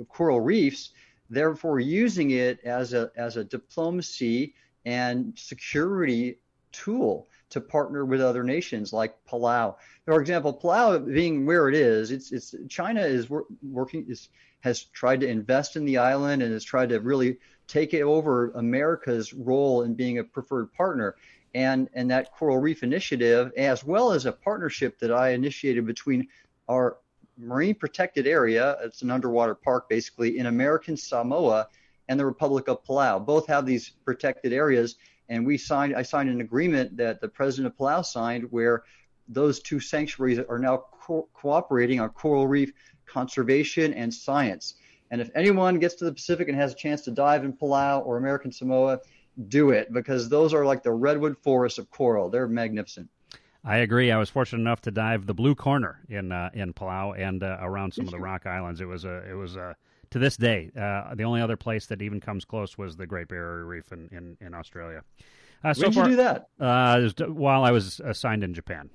coral 0.09 0.41
reefs 0.41 0.89
therefore 1.29 1.79
using 1.79 2.31
it 2.31 2.59
as 2.65 2.93
a 2.93 3.11
as 3.15 3.37
a 3.37 3.43
diplomacy 3.43 4.53
and 4.85 5.33
security 5.37 6.39
tool 6.71 7.27
to 7.49 7.61
partner 7.61 8.03
with 8.03 8.21
other 8.21 8.43
nations 8.43 8.91
like 8.91 9.15
Palau. 9.29 9.75
For 10.05 10.19
example, 10.19 10.53
Palau 10.53 11.05
being 11.13 11.45
where 11.45 11.69
it 11.69 11.75
is, 11.75 12.11
it's, 12.11 12.31
it's 12.31 12.55
China 12.67 13.01
is 13.01 13.29
working 13.61 14.05
is 14.09 14.29
has 14.61 14.83
tried 14.85 15.21
to 15.21 15.27
invest 15.27 15.75
in 15.75 15.85
the 15.85 15.99
island 15.99 16.41
and 16.41 16.51
has 16.51 16.63
tried 16.63 16.89
to 16.89 16.99
really 16.99 17.37
take 17.67 17.93
over 17.93 18.51
America's 18.51 19.31
role 19.33 19.83
in 19.83 19.93
being 19.93 20.17
a 20.17 20.23
preferred 20.23 20.73
partner. 20.73 21.15
And 21.53 21.87
and 21.93 22.11
that 22.11 22.33
coral 22.33 22.57
reef 22.57 22.83
initiative, 22.83 23.53
as 23.55 23.83
well 23.83 24.11
as 24.11 24.25
a 24.25 24.31
partnership 24.31 24.99
that 24.99 25.11
I 25.11 25.29
initiated 25.29 25.85
between 25.85 26.27
our 26.67 26.97
marine 27.37 27.75
protected 27.75 28.27
area, 28.27 28.77
it's 28.81 29.01
an 29.01 29.11
underwater 29.11 29.55
park 29.55 29.89
basically 29.89 30.37
in 30.37 30.45
American 30.45 30.95
Samoa 30.97 31.67
and 32.07 32.19
the 32.19 32.25
Republic 32.25 32.67
of 32.67 32.83
Palau. 32.83 33.23
Both 33.25 33.47
have 33.47 33.65
these 33.65 33.89
protected 34.05 34.53
areas 34.53 34.95
and 35.29 35.45
we 35.45 35.57
signed 35.57 35.95
I 35.95 36.03
signed 36.03 36.29
an 36.29 36.41
agreement 36.41 36.97
that 36.97 37.21
the 37.21 37.27
president 37.27 37.73
of 37.73 37.77
Palau 37.77 38.05
signed 38.05 38.45
where 38.51 38.83
those 39.27 39.59
two 39.59 39.79
sanctuaries 39.79 40.39
are 40.39 40.59
now 40.59 40.83
co- 41.01 41.27
cooperating 41.33 41.99
on 41.99 42.09
coral 42.09 42.47
reef 42.47 42.71
conservation 43.05 43.93
and 43.93 44.13
science. 44.13 44.75
And 45.11 45.21
if 45.21 45.29
anyone 45.35 45.79
gets 45.79 45.95
to 45.95 46.05
the 46.05 46.13
Pacific 46.13 46.47
and 46.47 46.57
has 46.57 46.73
a 46.73 46.75
chance 46.75 47.01
to 47.03 47.11
dive 47.11 47.43
in 47.43 47.53
Palau 47.53 48.05
or 48.05 48.17
American 48.17 48.51
Samoa, 48.51 48.99
do 49.47 49.71
it 49.71 49.91
because 49.93 50.29
those 50.29 50.53
are 50.53 50.65
like 50.65 50.83
the 50.83 50.91
redwood 50.91 51.37
forests 51.37 51.79
of 51.79 51.89
coral. 51.89 52.29
They're 52.29 52.47
magnificent. 52.47 53.09
I 53.65 53.77
agree. 53.77 54.11
I 54.11 54.17
was 54.17 54.29
fortunate 54.29 54.61
enough 54.61 54.81
to 54.81 54.91
dive 54.91 55.25
the 55.25 55.33
Blue 55.33 55.55
Corner 55.55 55.99
in 56.07 56.31
uh, 56.31 56.51
in 56.53 56.73
Palau 56.73 57.19
and 57.19 57.43
uh, 57.43 57.57
around 57.59 57.93
some 57.93 58.05
of 58.05 58.11
the 58.11 58.19
Rock 58.19 58.45
Islands. 58.45 58.79
It 58.79 58.85
was 58.85 59.05
a 59.05 59.27
it 59.29 59.33
was 59.33 59.55
a 59.55 59.75
to 60.11 60.19
this 60.19 60.37
day, 60.37 60.71
uh, 60.79 61.15
the 61.15 61.23
only 61.23 61.41
other 61.41 61.57
place 61.57 61.87
that 61.87 62.01
even 62.01 62.21
comes 62.21 62.45
close 62.45 62.77
was 62.77 62.95
the 62.95 63.07
Great 63.07 63.27
Barrier 63.27 63.65
Reef 63.65 63.91
in 63.91 64.07
in, 64.11 64.37
in 64.45 64.53
Australia. 64.53 65.01
Uh, 65.63 65.73
so 65.73 65.81
when 65.81 65.91
did 65.91 65.95
far, 65.95 66.09
you 66.09 66.15
do 66.15 66.23
that? 66.23 66.49
Uh, 66.59 67.09
while 67.33 67.63
I 67.63 67.71
was 67.71 67.99
assigned 67.99 68.43
in 68.43 68.53
Japan. 68.53 68.89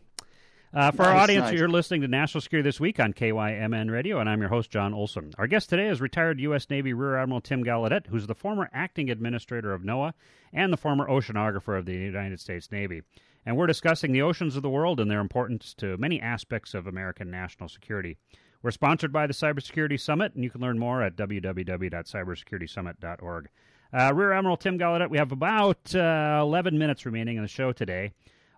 Uh, 0.72 0.92
for 0.92 1.02
nice, 1.02 1.08
our 1.08 1.16
audience, 1.16 1.44
nice. 1.46 1.58
you're 1.58 1.68
listening 1.68 2.00
to 2.02 2.06
National 2.06 2.40
Security 2.40 2.68
This 2.68 2.78
Week 2.78 3.00
on 3.00 3.12
KYMN 3.12 3.90
Radio, 3.90 4.20
and 4.20 4.30
I'm 4.30 4.38
your 4.38 4.50
host, 4.50 4.70
Jon 4.70 4.94
Olson. 4.94 5.32
Our 5.36 5.48
guest 5.48 5.68
today 5.68 5.88
is 5.88 6.00
retired 6.00 6.38
U.S. 6.38 6.70
Navy 6.70 6.92
Rear 6.92 7.18
Admiral 7.18 7.40
Tim 7.40 7.64
Gallaudet, 7.64 8.06
who's 8.06 8.28
the 8.28 8.36
former 8.36 8.70
acting 8.72 9.10
administrator 9.10 9.74
of 9.74 9.82
NOAA 9.82 10.12
and 10.52 10.72
the 10.72 10.76
former 10.76 11.08
oceanographer 11.08 11.76
of 11.76 11.86
the 11.86 11.94
United 11.94 12.38
States 12.38 12.70
Navy. 12.70 13.02
And 13.46 13.56
we're 13.56 13.66
discussing 13.66 14.12
the 14.12 14.20
oceans 14.22 14.56
of 14.56 14.62
the 14.62 14.70
world 14.70 15.00
and 15.00 15.10
their 15.10 15.20
importance 15.20 15.74
to 15.74 15.96
many 15.96 16.20
aspects 16.20 16.74
of 16.74 16.86
American 16.86 17.28
national 17.30 17.68
security. 17.68 18.16
We're 18.62 18.70
sponsored 18.70 19.12
by 19.12 19.26
the 19.26 19.32
Cybersecurity 19.32 19.98
Summit, 19.98 20.34
and 20.34 20.44
you 20.44 20.50
can 20.50 20.60
learn 20.60 20.78
more 20.78 21.02
at 21.02 21.16
www.cybersecuritysummit.org. 21.16 23.48
Uh, 23.92 24.12
Rear 24.14 24.32
Admiral 24.32 24.56
Tim 24.56 24.78
Gallaudet, 24.78 25.10
we 25.10 25.18
have 25.18 25.32
about 25.32 25.92
uh, 25.94 26.38
11 26.42 26.78
minutes 26.78 27.04
remaining 27.06 27.36
in 27.36 27.42
the 27.42 27.48
show 27.48 27.72
today. 27.72 28.12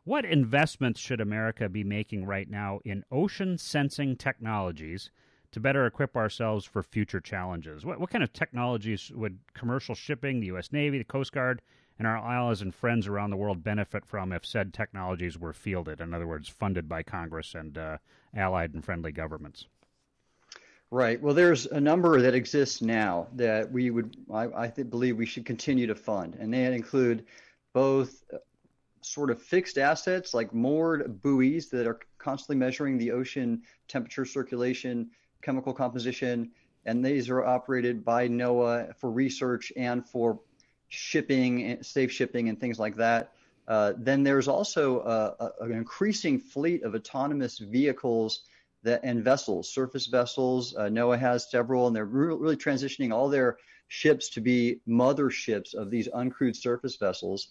What 0.05 0.25
investments 0.25 0.99
should 0.99 1.21
America 1.21 1.69
be 1.69 1.85
making 1.85 2.27
right 2.27 2.51
now 2.51 2.81
in 2.85 3.05
ocean 3.13 3.57
sensing 3.57 4.17
technologies 4.17 5.13
to 5.53 5.61
better 5.61 5.87
equip 5.87 6.17
ourselves 6.17 6.65
for 6.65 6.83
future 6.83 7.21
challenges? 7.21 7.87
What, 7.87 8.01
what 8.01 8.11
kind 8.11 8.25
of 8.25 8.33
technologies 8.33 9.13
would 9.15 9.39
commercial 9.55 9.95
shipping, 9.95 10.41
the 10.41 10.49
U.S. 10.49 10.73
Navy, 10.73 10.99
the 10.99 11.05
Coast 11.05 11.31
Guard, 11.31 11.63
and 11.99 12.07
our 12.07 12.17
allies 12.17 12.63
and 12.63 12.75
friends 12.75 13.07
around 13.07 13.31
the 13.31 13.37
world 13.37 13.63
benefit 13.63 14.05
from 14.05 14.33
if 14.33 14.45
said 14.45 14.73
technologies 14.73 15.39
were 15.39 15.53
fielded? 15.53 16.01
In 16.01 16.15
other 16.15 16.27
words, 16.27 16.49
funded 16.49 16.89
by 16.89 17.03
Congress 17.03 17.55
and 17.55 17.77
uh, 17.77 17.99
allied 18.35 18.75
and 18.75 18.85
friendly 18.85 19.13
governments. 19.13 19.67
Right. 20.91 21.21
Well, 21.21 21.35
there's 21.35 21.65
a 21.67 21.81
number 21.81 22.21
that 22.21 22.35
exists 22.35 22.83
now 22.83 23.29
that 23.35 23.73
we 23.73 23.91
would, 23.91 24.15
I, 24.31 24.65
I 24.65 24.69
th- 24.69 24.91
believe, 24.91 25.17
we 25.17 25.25
should 25.25 25.47
continue 25.47 25.87
to 25.87 25.95
fund, 25.95 26.37
and 26.39 26.53
they 26.53 26.67
include 26.67 27.25
both 27.73 28.23
uh, 28.33 28.37
sort 29.01 29.31
of 29.31 29.41
fixed 29.43 29.79
assets 29.79 30.35
like 30.35 30.53
moored 30.53 31.23
buoys 31.23 31.71
that 31.71 31.87
are 31.87 31.99
constantly 32.19 32.57
measuring 32.57 32.99
the 32.99 33.11
ocean 33.11 33.63
temperature, 33.89 34.27
circulation, 34.27 35.11
chemical 35.41 35.73
composition, 35.73 36.51
and 36.85 37.05
these 37.05 37.31
are 37.31 37.45
operated 37.45 38.05
by 38.05 38.29
NOAA 38.29 38.95
for 38.97 39.11
research 39.11 39.73
and 39.77 40.07
for 40.07 40.41
shipping, 40.93 41.83
safe 41.83 42.13
shipping, 42.13 42.49
and 42.49 42.61
things 42.61 42.79
like 42.79 42.97
that. 42.97 43.33
Uh, 43.67 43.93
then 43.97 44.23
there's 44.23 44.49
also 44.49 45.01
a, 45.01 45.45
a, 45.45 45.65
an 45.65 45.73
increasing 45.73 46.39
fleet 46.39 46.83
of 46.83 46.95
autonomous 46.95 47.59
vehicles 47.59 48.43
that, 48.83 49.01
and 49.03 49.25
vessels, 49.25 49.73
surface 49.73 50.07
vessels. 50.07 50.75
Uh, 50.77 50.83
NOAA 50.83 51.19
has 51.19 51.51
several, 51.51 51.87
and 51.87 51.97
they're 51.97 52.05
re- 52.05 52.35
really 52.35 52.57
transitioning 52.57 53.13
all 53.13 53.29
their 53.29 53.57
ships 53.89 54.29
to 54.31 54.41
be 54.41 54.81
mother 54.87 55.31
ships 55.31 55.75
of 55.75 55.91
these 55.91 56.09
uncrewed 56.09 56.57
surface 56.57 56.97
vessels, 56.97 57.49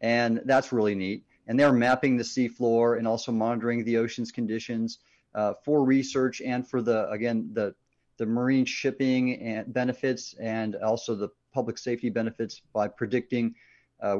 and 0.00 0.40
that's 0.44 0.72
really 0.72 0.94
neat. 0.94 1.24
And 1.46 1.58
they're 1.58 1.72
mapping 1.72 2.16
the 2.16 2.24
seafloor 2.24 2.96
and 2.96 3.08
also 3.08 3.32
monitoring 3.32 3.84
the 3.84 3.98
ocean's 3.98 4.30
conditions 4.30 4.98
uh, 5.34 5.54
for 5.64 5.84
research 5.84 6.40
and 6.40 6.66
for 6.66 6.80
the 6.80 7.10
again 7.10 7.50
the 7.52 7.74
the 8.16 8.26
marine 8.26 8.64
shipping 8.64 9.40
and 9.40 9.72
benefits 9.72 10.34
and 10.40 10.76
also 10.76 11.14
the 11.16 11.28
public 11.54 11.78
safety 11.78 12.10
benefits 12.10 12.60
by 12.72 12.88
predicting 12.88 13.54
uh, 14.02 14.18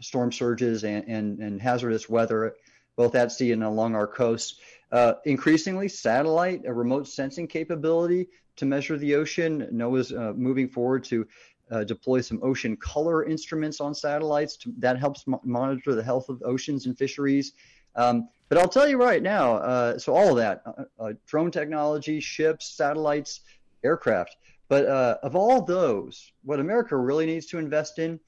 storm 0.00 0.32
surges 0.32 0.84
and, 0.84 1.04
and, 1.06 1.38
and 1.40 1.60
hazardous 1.60 2.08
weather 2.08 2.54
both 2.98 3.14
at 3.14 3.30
sea 3.30 3.52
and 3.52 3.62
along 3.62 3.94
our 3.94 4.08
coasts. 4.08 4.58
Uh, 4.90 5.14
increasingly, 5.24 5.88
satellite, 5.88 6.62
a 6.66 6.72
remote 6.72 7.06
sensing 7.06 7.46
capability 7.46 8.26
to 8.56 8.66
measure 8.66 8.98
the 8.98 9.14
ocean. 9.14 9.68
NOAA's 9.72 10.12
uh, 10.12 10.32
moving 10.36 10.68
forward 10.68 11.04
to 11.04 11.26
uh, 11.70 11.84
deploy 11.84 12.20
some 12.20 12.40
ocean 12.42 12.76
color 12.76 13.24
instruments 13.24 13.80
on 13.80 13.94
satellites 13.94 14.56
to, 14.56 14.74
that 14.78 14.98
helps 14.98 15.28
mo- 15.28 15.40
monitor 15.44 15.94
the 15.94 16.02
health 16.02 16.28
of 16.28 16.42
oceans 16.42 16.86
and 16.86 16.98
fisheries. 16.98 17.52
Um, 17.94 18.28
but 18.48 18.58
I'll 18.58 18.68
tell 18.68 18.88
you 18.88 18.96
right 18.96 19.22
now, 19.22 19.54
uh, 19.54 19.98
so 19.98 20.14
all 20.14 20.30
of 20.30 20.36
that, 20.36 20.62
uh, 20.66 20.84
uh, 20.98 21.12
drone 21.26 21.52
technology, 21.52 22.18
ships, 22.18 22.66
satellites, 22.76 23.42
aircraft. 23.84 24.36
But 24.68 24.84
of 24.86 25.34
all 25.34 25.62
those, 25.62 26.32
what 26.44 26.60
America 26.60 26.96
really 26.96 27.26
needs 27.26 27.46
to 27.46 27.58
invest 27.58 27.98
in 27.98 28.20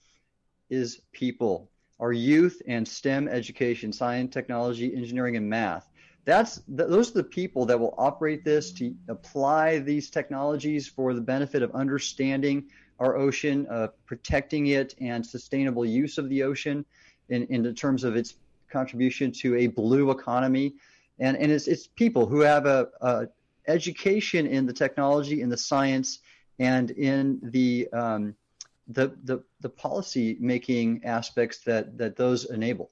is 0.71 1.01
people, 1.13 1.71
our 1.99 2.13
youth 2.13 2.63
and 2.67 2.87
STEM 2.87 3.29
education, 3.29 3.93
science, 3.93 4.33
technology, 4.33 4.95
engineering, 4.95 5.37
and 5.37 5.49
math 5.49 5.91
that's 6.25 6.63
those 6.69 7.11
are 7.11 7.15
the 7.15 7.25
people 7.25 7.67
that 7.67 7.79
will 7.79 7.95
operate 7.99 8.45
this 8.45 8.73
to 8.73 8.95
apply 9.09 9.79
these 9.79 10.11
technologies 10.11 10.87
for 10.87 11.15
the 11.15 11.21
benefit 11.21 11.63
of 11.63 11.71
understanding 11.73 12.65
our 12.99 13.17
ocean, 13.17 13.67
uh, 13.71 13.89
protecting 14.05 14.69
it, 14.69 14.95
and 15.01 15.25
sustainable 15.25 15.87
use 15.87 16.19
of 16.19 16.29
the 16.29 16.43
ocean 16.43 16.85
in, 17.31 17.45
in 17.45 17.75
terms 17.75 18.05
of 18.05 18.15
its 18.15 18.35
contribution 18.71 19.33
to 19.33 19.57
a 19.57 19.69
blue 19.69 20.11
economy. 20.11 20.75
And, 21.19 21.37
and 21.39 21.51
it's, 21.51 21.67
it's 21.67 21.87
people 21.87 22.27
who 22.27 22.41
have 22.41 22.67
a, 22.67 22.89
a 23.01 23.27
education 23.67 24.47
in 24.47 24.67
the 24.67 24.73
technology, 24.73 25.41
in 25.41 25.49
the 25.49 25.57
science, 25.57 26.19
and 26.61 26.91
in 26.93 27.41
the 27.43 27.89
um, 27.93 28.37
the, 28.87 29.17
the 29.25 29.43
the 29.61 29.69
policy 29.69 30.37
making 30.39 31.05
aspects 31.05 31.59
that 31.61 31.99
that 31.99 32.15
those 32.15 32.45
enable. 32.45 32.91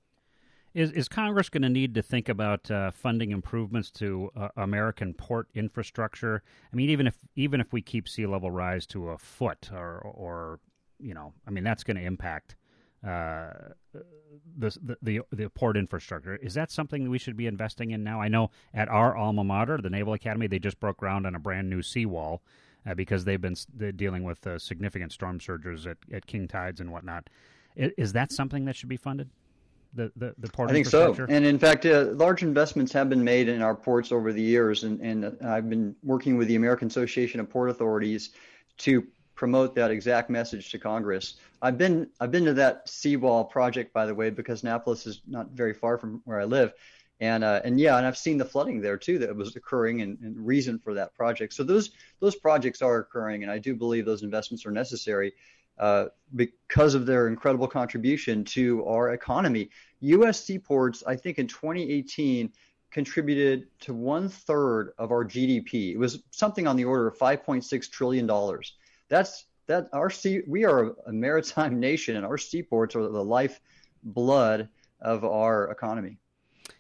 Is, 0.75 0.91
is 0.93 1.09
Congress 1.09 1.49
going 1.49 1.63
to 1.63 1.69
need 1.69 1.95
to 1.95 2.03
think 2.03 2.29
about 2.29 2.71
uh, 2.71 2.91
funding 2.91 3.31
improvements 3.31 3.91
to 3.93 4.31
uh, 4.37 4.49
American 4.57 5.15
port 5.15 5.49
infrastructure? 5.55 6.43
I 6.73 6.77
mean, 6.77 6.91
even 6.91 7.07
if 7.07 7.17
even 7.37 7.61
if 7.61 7.73
we 7.73 7.83
keep 7.83 8.09
sea 8.09 8.27
level 8.27 8.51
rise 8.51 8.87
to 8.89 9.11
a 9.11 9.19
foot, 9.19 9.71
or 9.73 10.01
or 10.01 10.61
you 10.99 11.15
know, 11.15 11.33
I 11.47 11.51
mean, 11.51 11.65
that's 11.65 11.85
going 11.85 11.97
to 11.97 12.03
impact 12.03 12.57
uh, 13.07 13.51
the, 14.57 14.97
the 15.03 15.21
the 15.33 15.51
port 15.51 15.77
infrastructure. 15.77 16.37
Is 16.37 16.55
that 16.55 16.71
something 16.71 17.11
we 17.11 17.19
should 17.19 17.37
be 17.37 17.47
investing 17.47 17.91
in 17.91 18.03
now? 18.03 18.21
I 18.21 18.29
know 18.29 18.51
at 18.73 18.89
our 18.89 19.17
alma 19.17 19.45
mater, 19.45 19.79
the 19.79 19.91
Naval 19.91 20.15
Academy, 20.15 20.47
they 20.47 20.59
just 20.59 20.81
broke 20.81 20.99
ground 20.99 21.27
on 21.27 21.35
a 21.35 21.39
brand 21.39 21.69
new 21.69 21.83
seawall 21.83 22.43
uh, 22.89 22.95
because 22.95 23.25
they've 23.25 23.41
been 23.41 23.57
dealing 23.97 24.23
with 24.23 24.47
uh, 24.47 24.59
significant 24.59 25.13
storm 25.13 25.41
surges 25.41 25.87
at, 25.87 25.99
at 26.13 26.27
king 26.27 26.49
tides 26.49 26.81
and 26.81 26.91
whatnot. 26.91 27.29
Is, 27.77 27.93
is, 27.99 28.13
that 28.15 28.33
something 28.33 28.65
that 28.65 28.77
should 28.77 28.89
be 28.89 28.97
funded? 28.97 29.29
The, 29.95 30.13
the, 30.17 30.35
the 30.39 30.49
port 30.49 30.71
I 30.71 30.73
think 30.73 30.87
so. 30.87 31.15
And 31.29 31.45
in 31.45 31.59
fact, 31.59 31.87
uh, 31.87 32.09
large 32.13 32.43
investments 32.43 32.93
have 32.93 33.09
been 33.09 33.25
made 33.25 33.49
in 33.49 33.63
our 33.63 33.75
ports 33.75 34.13
over 34.13 34.33
the 34.33 34.43
years. 34.43 34.85
And, 34.85 35.01
and 35.01 35.37
I've 35.43 35.71
been 35.71 35.97
working 36.03 36.37
with 36.37 36.49
the 36.49 36.57
American 36.57 36.89
Association 36.89 37.41
of 37.41 37.49
Port 37.49 37.71
Authorities 37.71 38.31
to 38.79 39.07
promote 39.35 39.75
that 39.77 39.91
exact 39.91 40.31
message 40.31 40.71
to 40.71 40.79
Congress. 40.79 41.37
I've 41.63 41.79
been 41.79 42.11
I've 42.21 42.31
been 42.31 42.45
to 42.45 42.55
that 42.55 42.89
seawall 42.89 43.45
project, 43.45 43.93
by 43.93 44.05
the 44.05 44.15
way, 44.15 44.31
because 44.31 44.63
Annapolis 44.63 45.07
is 45.07 45.23
not 45.27 45.51
very 45.51 45.73
far 45.73 45.97
from 45.97 46.21
where 46.25 46.41
I 46.41 46.45
live, 46.45 46.75
and 47.21 47.43
uh, 47.45 47.61
and 47.65 47.81
yeah, 47.81 47.97
and 47.97 48.07
I've 48.07 48.19
seen 48.19 48.39
the 48.39 48.45
flooding 48.45 48.81
there 48.81 48.97
too 48.97 49.19
that 49.19 49.35
was 49.35 49.57
occurring 49.57 50.03
and, 50.03 50.19
and 50.21 50.47
reason 50.47 50.79
for 50.79 50.95
that 50.95 51.15
project. 51.15 51.53
So 51.55 51.63
those 51.63 51.91
those 52.21 52.37
projects 52.37 52.83
are 52.83 52.99
occurring, 52.99 53.43
and 53.43 53.53
I 53.53 53.59
do 53.59 53.75
believe 53.75 54.05
those 54.05 54.23
investments 54.23 54.65
are 54.67 54.71
necessary. 54.71 55.35
Uh, 55.79 56.07
because 56.35 56.97
of 56.97 57.07
their 57.07 57.29
incredible 57.29 57.69
contribution 57.69 58.43
to 58.43 58.85
our 58.85 59.13
economy. 59.13 59.71
U.S. 60.01 60.45
seaports, 60.45 61.05
I 61.07 61.15
think 61.15 61.39
in 61.39 61.47
2018, 61.47 62.51
contributed 62.91 63.69
to 63.83 63.95
one 63.95 64.29
third 64.29 64.93
of 64.99 65.13
our 65.13 65.25
GDP. 65.25 65.93
It 65.93 65.97
was 65.97 66.21
something 66.33 66.67
on 66.67 66.75
the 66.75 66.85
order 66.85 67.07
of 67.07 67.17
5.6 67.17 67.91
trillion 67.93 68.27
dollars 68.27 68.75
that's 69.09 69.47
that 69.67 69.89
our 69.93 70.11
sea 70.11 70.43
we 70.47 70.65
are 70.65 70.95
a 71.07 71.13
maritime 71.13 71.81
nation 71.81 72.17
and 72.17 72.25
our 72.25 72.39
seaports 72.39 72.95
are 72.95 73.03
the 73.09 73.25
life 73.25 73.61
blood 74.03 74.69
of 75.01 75.25
our 75.25 75.71
economy 75.71 76.19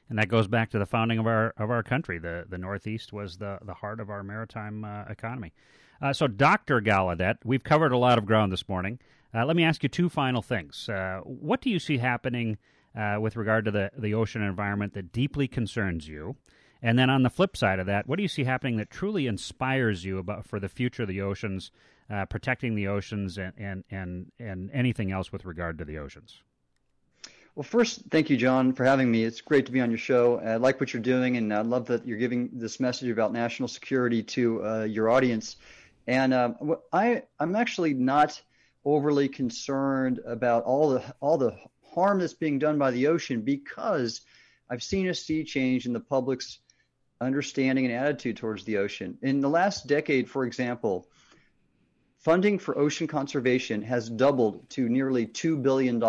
and 0.08 0.18
that 0.18 0.28
goes 0.28 0.48
back 0.48 0.70
to 0.70 0.78
the 0.78 0.86
founding 0.86 1.18
of 1.18 1.26
our 1.26 1.52
of 1.56 1.70
our 1.70 1.82
country. 1.82 2.18
The 2.18 2.44
the 2.48 2.58
northeast 2.58 3.12
was 3.12 3.36
the 3.36 3.58
the 3.62 3.74
heart 3.74 4.00
of 4.00 4.10
our 4.10 4.22
maritime 4.22 4.84
uh, 4.84 5.04
economy. 5.08 5.52
Uh, 6.00 6.12
so 6.12 6.28
dr 6.28 6.80
gallaudet 6.82 7.38
we've 7.44 7.64
covered 7.64 7.92
a 7.92 7.98
lot 7.98 8.18
of 8.18 8.26
ground 8.26 8.52
this 8.52 8.68
morning. 8.68 8.98
Uh, 9.34 9.44
let 9.44 9.56
me 9.56 9.64
ask 9.64 9.82
you 9.82 9.88
two 9.88 10.08
final 10.08 10.42
things. 10.42 10.88
Uh, 10.88 11.20
what 11.24 11.60
do 11.60 11.70
you 11.70 11.78
see 11.78 11.98
happening 11.98 12.56
uh, 12.96 13.18
with 13.20 13.36
regard 13.36 13.64
to 13.64 13.70
the 13.70 13.90
the 13.96 14.14
ocean 14.14 14.42
environment 14.42 14.94
that 14.94 15.12
deeply 15.12 15.48
concerns 15.48 16.08
you? 16.08 16.36
And 16.80 16.98
then 16.98 17.10
on 17.10 17.24
the 17.24 17.30
flip 17.30 17.56
side 17.56 17.80
of 17.80 17.86
that, 17.86 18.06
what 18.06 18.16
do 18.16 18.22
you 18.22 18.28
see 18.28 18.44
happening 18.44 18.76
that 18.76 18.90
truly 18.90 19.26
inspires 19.26 20.04
you 20.04 20.18
about 20.18 20.46
for 20.46 20.60
the 20.60 20.68
future 20.68 21.02
of 21.02 21.08
the 21.08 21.20
oceans 21.20 21.72
uh, 22.10 22.24
protecting 22.26 22.74
the 22.74 22.86
oceans 22.86 23.36
and, 23.36 23.52
and, 23.58 23.84
and, 23.90 24.32
and 24.38 24.70
anything 24.72 25.10
else 25.10 25.32
with 25.32 25.44
regard 25.44 25.78
to 25.78 25.84
the 25.84 25.98
oceans? 25.98 26.42
Well, 27.58 27.64
first, 27.64 28.02
thank 28.12 28.30
you, 28.30 28.36
Jon, 28.36 28.72
for 28.72 28.84
having 28.84 29.10
me. 29.10 29.24
It's 29.24 29.40
great 29.40 29.66
to 29.66 29.72
be 29.72 29.80
on 29.80 29.90
your 29.90 29.98
show. 29.98 30.38
I 30.38 30.58
like 30.58 30.78
what 30.78 30.92
you're 30.92 31.02
doing, 31.02 31.38
and 31.38 31.52
I 31.52 31.62
love 31.62 31.86
that 31.86 32.06
you're 32.06 32.16
giving 32.16 32.50
this 32.52 32.78
message 32.78 33.10
about 33.10 33.32
national 33.32 33.66
security 33.66 34.22
to 34.22 34.64
uh, 34.64 34.84
your 34.84 35.10
audience. 35.10 35.56
And 36.06 36.32
um, 36.32 36.76
I, 36.92 37.24
I'm 37.40 37.56
actually 37.56 37.94
not 37.94 38.40
overly 38.84 39.28
concerned 39.28 40.20
about 40.24 40.62
all 40.66 40.90
the 40.90 41.14
all 41.18 41.36
the 41.36 41.58
harm 41.82 42.20
that's 42.20 42.32
being 42.32 42.60
done 42.60 42.78
by 42.78 42.92
the 42.92 43.08
ocean 43.08 43.40
because 43.40 44.20
I've 44.70 44.84
seen 44.84 45.08
a 45.08 45.14
sea 45.14 45.42
change 45.42 45.84
in 45.84 45.92
the 45.92 45.98
public's 45.98 46.60
understanding 47.20 47.86
and 47.86 47.94
attitude 47.94 48.36
towards 48.36 48.62
the 48.62 48.76
ocean. 48.76 49.18
In 49.20 49.40
the 49.40 49.50
last 49.50 49.88
decade, 49.88 50.30
for 50.30 50.44
example, 50.44 51.08
funding 52.18 52.60
for 52.60 52.78
ocean 52.78 53.08
conservation 53.08 53.82
has 53.82 54.08
doubled 54.08 54.70
to 54.70 54.88
nearly 54.88 55.26
$2 55.26 55.60
billion. 55.60 56.00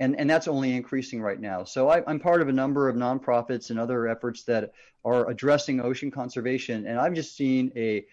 And, 0.00 0.18
and 0.18 0.28
that's 0.28 0.48
only 0.48 0.74
increasing 0.74 1.22
right 1.22 1.40
now. 1.40 1.62
So 1.64 1.88
I, 1.88 2.02
am 2.10 2.18
part 2.18 2.42
of 2.42 2.48
a 2.48 2.52
number 2.52 2.88
of 2.88 2.96
nonprofits 2.96 3.70
and 3.70 3.78
other 3.78 4.08
efforts 4.08 4.42
that 4.44 4.72
are 5.04 5.30
addressing 5.30 5.80
ocean 5.80 6.10
conservation. 6.10 6.86
And 6.86 6.98
I've 6.98 7.14
just 7.14 7.36
seen 7.36 7.70
a, 7.76 8.04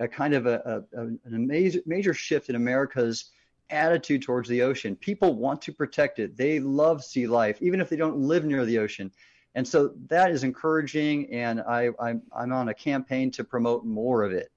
a 0.00 0.08
kind 0.08 0.34
of 0.34 0.46
a, 0.46 0.84
a, 0.94 1.00
an 1.00 1.20
amazing, 1.26 1.82
major 1.86 2.12
shift 2.12 2.48
in 2.48 2.56
America's 2.56 3.30
attitude 3.70 4.22
towards 4.22 4.48
the 4.48 4.62
ocean. 4.62 4.96
People 4.96 5.34
want 5.34 5.62
to 5.62 5.72
protect 5.72 6.18
it. 6.18 6.36
They 6.36 6.58
love 6.58 7.04
sea 7.04 7.26
life, 7.26 7.58
even 7.60 7.80
if 7.80 7.88
they 7.88 7.96
don't 7.96 8.16
live 8.16 8.44
near 8.44 8.64
the 8.64 8.78
ocean. 8.78 9.12
And 9.54 9.66
so 9.66 9.92
that 10.08 10.30
is 10.30 10.44
encouraging, 10.44 11.32
and 11.32 11.60
I, 11.60 11.90
I'm, 12.00 12.22
I'm 12.36 12.52
on 12.52 12.68
a 12.68 12.74
campaign 12.74 13.30
to 13.32 13.44
promote 13.44 13.84
more 13.84 14.22
of 14.22 14.32
it. 14.32 14.50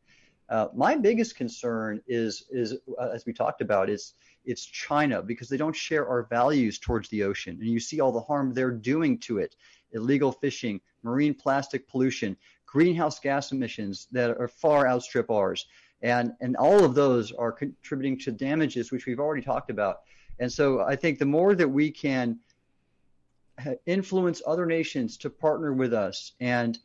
Uh, 0.50 0.68
my 0.76 0.96
biggest 0.96 1.36
concern 1.36 2.02
is, 2.08 2.46
is 2.52 2.76
uh, 3.00 3.10
as 3.14 3.26
we 3.26 3.34
talked 3.34 3.62
about, 3.62 3.90
is 3.90 4.14
it's 4.46 4.66
China 4.66 5.22
because 5.22 5.50
they 5.50 5.58
don't 5.58 5.76
share 5.76 6.08
our 6.08 6.24
values 6.24 6.80
towards 6.80 7.10
the 7.10 7.24
ocean, 7.24 7.58
and 7.60 7.70
you 7.70 7.80
see 7.80 8.00
all 8.00 8.12
the 8.12 8.22
harm 8.22 8.54
they're 8.54 8.72
doing 8.72 9.18
to 9.20 9.38
it: 9.38 9.56
illegal 9.92 10.32
fishing, 10.32 10.82
marine 11.04 11.34
plastic 11.34 11.88
pollution, 11.88 12.36
greenhouse 12.66 13.20
gas 13.20 13.52
emissions 13.52 14.08
that 14.12 14.32
are 14.32 14.48
far 14.48 14.88
outstrip 14.88 15.30
ours, 15.30 15.68
and 16.02 16.34
and 16.42 16.56
all 16.56 16.84
of 16.84 16.96
those 16.96 17.32
are 17.32 17.52
contributing 17.52 18.18
to 18.20 18.32
damages 18.32 18.92
which 18.92 19.06
we've 19.06 19.20
already 19.20 19.42
talked 19.42 19.70
about. 19.70 20.02
And 20.40 20.52
so 20.52 20.82
I 20.82 20.96
think 20.96 21.20
the 21.20 21.26
more 21.26 21.54
that 21.56 21.68
we 21.68 21.92
can 21.92 22.40
influence 23.86 24.42
other 24.46 24.66
nations 24.66 25.18
to 25.18 25.30
partner 25.30 25.74
with 25.74 25.94
us 25.94 26.34
and 26.40 26.80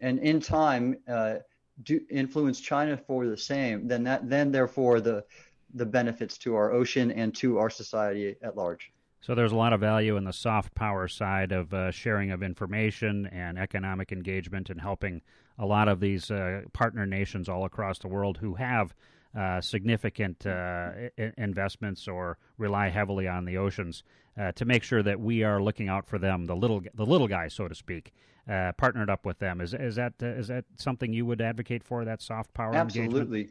and 0.00 0.18
in 0.18 0.40
time 0.40 0.98
uh, 1.08 1.36
do 1.82 2.00
influence 2.10 2.60
China 2.60 2.96
for 2.96 3.26
the 3.26 3.36
same, 3.36 3.86
then 3.86 4.02
that 4.04 4.28
then 4.28 4.50
therefore 4.50 5.00
the 5.00 5.24
the 5.76 5.86
benefits 5.86 6.38
to 6.38 6.54
our 6.56 6.72
ocean 6.72 7.10
and 7.10 7.34
to 7.36 7.58
our 7.58 7.70
society 7.70 8.36
at 8.42 8.56
large. 8.56 8.92
So 9.20 9.34
there's 9.34 9.52
a 9.52 9.56
lot 9.56 9.72
of 9.72 9.80
value 9.80 10.16
in 10.16 10.24
the 10.24 10.32
soft 10.32 10.74
power 10.74 11.08
side 11.08 11.52
of 11.52 11.74
uh, 11.74 11.90
sharing 11.90 12.30
of 12.30 12.42
information 12.42 13.26
and 13.26 13.58
economic 13.58 14.12
engagement 14.12 14.70
and 14.70 14.80
helping 14.80 15.20
a 15.58 15.66
lot 15.66 15.88
of 15.88 16.00
these 16.00 16.30
uh, 16.30 16.62
partner 16.72 17.06
nations 17.06 17.48
all 17.48 17.64
across 17.64 17.98
the 17.98 18.08
world 18.08 18.38
who 18.38 18.54
have 18.54 18.94
uh, 19.36 19.60
significant 19.60 20.46
uh, 20.46 20.90
investments 21.36 22.08
or 22.08 22.38
rely 22.56 22.88
heavily 22.88 23.28
on 23.28 23.44
the 23.44 23.58
oceans 23.58 24.02
uh, 24.38 24.52
to 24.52 24.64
make 24.64 24.82
sure 24.82 25.02
that 25.02 25.20
we 25.20 25.42
are 25.42 25.62
looking 25.62 25.88
out 25.88 26.06
for 26.06 26.18
them, 26.18 26.46
the 26.46 26.56
little 26.56 26.82
the 26.94 27.04
little 27.04 27.28
guy, 27.28 27.48
so 27.48 27.68
to 27.68 27.74
speak, 27.74 28.12
uh, 28.48 28.72
partnered 28.78 29.10
up 29.10 29.26
with 29.26 29.38
them. 29.38 29.60
Is 29.60 29.74
is 29.74 29.96
that 29.96 30.14
uh, 30.22 30.26
is 30.26 30.48
that 30.48 30.64
something 30.76 31.12
you 31.12 31.26
would 31.26 31.40
advocate 31.40 31.82
for? 31.82 32.04
That 32.04 32.22
soft 32.22 32.54
power 32.54 32.74
absolutely. 32.74 33.40
Engagement? 33.40 33.50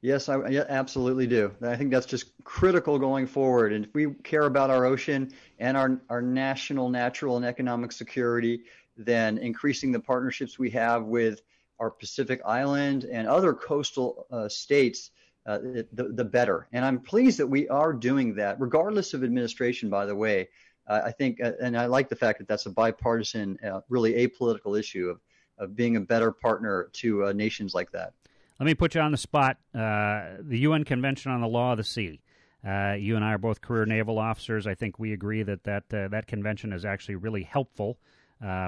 Yes, 0.00 0.28
I 0.28 0.48
yeah, 0.48 0.64
absolutely 0.68 1.26
do. 1.26 1.52
I 1.60 1.74
think 1.74 1.90
that's 1.90 2.06
just 2.06 2.30
critical 2.44 2.98
going 2.98 3.26
forward. 3.26 3.72
And 3.72 3.84
if 3.84 3.94
we 3.94 4.14
care 4.22 4.44
about 4.44 4.70
our 4.70 4.84
ocean 4.84 5.32
and 5.58 5.76
our 5.76 6.00
our 6.08 6.22
national, 6.22 6.88
natural, 6.88 7.36
and 7.36 7.44
economic 7.44 7.90
security, 7.90 8.62
then 8.96 9.38
increasing 9.38 9.90
the 9.90 9.98
partnerships 9.98 10.58
we 10.58 10.70
have 10.70 11.04
with 11.04 11.42
our 11.80 11.90
Pacific 11.90 12.40
Island 12.44 13.04
and 13.04 13.26
other 13.26 13.52
coastal 13.52 14.26
uh, 14.30 14.48
states, 14.48 15.10
uh, 15.46 15.58
the, 15.92 16.12
the 16.14 16.24
better. 16.24 16.68
And 16.72 16.84
I'm 16.84 17.00
pleased 17.00 17.38
that 17.38 17.46
we 17.46 17.68
are 17.68 17.92
doing 17.92 18.34
that, 18.36 18.60
regardless 18.60 19.14
of 19.14 19.24
administration, 19.24 19.90
by 19.90 20.06
the 20.06 20.14
way. 20.14 20.48
Uh, 20.86 21.02
I 21.04 21.12
think, 21.12 21.40
uh, 21.40 21.52
and 21.60 21.76
I 21.76 21.86
like 21.86 22.08
the 22.08 22.16
fact 22.16 22.38
that 22.38 22.48
that's 22.48 22.66
a 22.66 22.70
bipartisan, 22.70 23.58
uh, 23.64 23.80
really 23.88 24.14
apolitical 24.14 24.78
issue 24.78 25.08
of, 25.08 25.20
of 25.58 25.76
being 25.76 25.96
a 25.96 26.00
better 26.00 26.32
partner 26.32 26.88
to 26.94 27.26
uh, 27.26 27.32
nations 27.32 27.74
like 27.74 27.92
that. 27.92 28.14
Let 28.58 28.66
me 28.66 28.74
put 28.74 28.94
you 28.94 29.00
on 29.00 29.12
the 29.12 29.18
spot. 29.18 29.58
the 29.72 30.38
UN 30.48 30.84
Convention 30.84 31.30
on 31.30 31.40
the 31.40 31.48
Law 31.48 31.72
of 31.72 31.78
the 31.78 31.84
Sea. 31.84 32.20
you 32.64 33.16
and 33.16 33.24
I 33.24 33.34
are 33.34 33.38
both 33.38 33.60
career 33.60 33.86
naval 33.86 34.18
officers. 34.18 34.66
I 34.66 34.74
think 34.74 34.98
we 34.98 35.12
agree 35.12 35.42
that 35.42 35.64
that, 35.64 35.88
that 35.90 36.26
convention 36.26 36.72
is 36.72 36.84
actually 36.84 37.16
really 37.16 37.44
helpful 37.44 37.98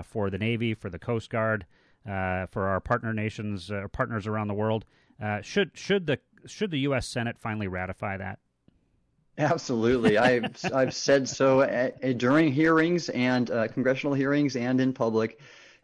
for 0.04 0.30
the 0.30 0.38
Navy, 0.38 0.74
for 0.74 0.90
the 0.90 0.98
Coast 0.98 1.30
Guard, 1.30 1.66
uh, 2.08 2.46
for 2.46 2.66
our 2.66 2.80
partner 2.80 3.12
nations, 3.12 3.70
uh, 3.70 3.86
partners 3.92 4.26
around 4.26 4.48
the 4.48 4.54
world. 4.54 4.84
Uh, 5.22 5.42
should 5.42 5.70
should 5.74 6.06
the 6.06 6.18
should 6.46 6.70
the 6.70 6.78
U.S. 6.80 7.06
Senate 7.06 7.38
finally 7.38 7.68
ratify 7.68 8.16
that? 8.16 8.38
Absolutely, 9.36 10.16
I've 10.16 10.56
I've 10.74 10.94
said 10.94 11.28
so 11.28 11.60
at, 11.60 12.02
at, 12.02 12.18
during 12.18 12.52
hearings 12.52 13.10
and 13.10 13.50
uh, 13.50 13.68
congressional 13.68 14.14
hearings 14.14 14.56
and 14.56 14.80
in 14.80 14.94
public. 14.94 15.40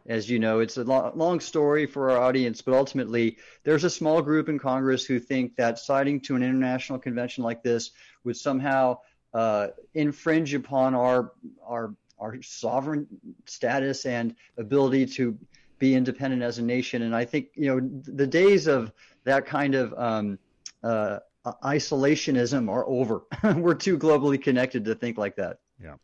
As 0.07 0.29
you 0.29 0.39
know, 0.39 0.59
it's 0.59 0.77
a 0.77 0.83
lo- 0.83 1.11
long 1.15 1.39
story 1.39 1.85
for 1.85 2.11
our 2.11 2.17
audience, 2.17 2.61
but 2.61 2.73
ultimately, 2.73 3.37
there's 3.63 3.83
a 3.83 3.89
small 3.89 4.21
group 4.21 4.47
in 4.47 4.57
Congress 4.57 5.05
who 5.05 5.19
think 5.19 5.55
that 5.57 5.79
citing 5.79 6.21
to 6.21 6.35
an 6.35 6.43
international 6.43 6.97
convention 6.97 7.43
like 7.43 7.61
this 7.61 7.91
would 8.23 8.37
somehow 8.37 8.97
uh, 9.33 9.67
infringe 9.93 10.53
upon 10.53 10.95
our 10.95 11.33
our 11.65 11.93
our 12.19 12.41
sovereign 12.41 13.05
status 13.45 14.05
and 14.05 14.35
ability 14.57 15.05
to 15.05 15.37
be 15.79 15.93
independent 15.93 16.41
as 16.41 16.57
a 16.57 16.63
nation. 16.63 17.03
And 17.03 17.15
I 17.15 17.25
think 17.25 17.49
you 17.55 17.67
know 17.67 17.89
the 18.03 18.27
days 18.27 18.67
of 18.67 18.91
that 19.25 19.45
kind 19.45 19.75
of 19.75 19.93
um, 19.97 20.39
uh, 20.83 21.19
isolationism 21.63 22.69
are 22.69 22.87
over. 22.87 23.23
We're 23.55 23.75
too 23.75 23.97
globally 23.97 24.41
connected 24.41 24.85
to 24.85 24.95
think 24.95 25.17
like 25.17 25.35
that. 25.35 25.57
Yeah. 25.81 25.95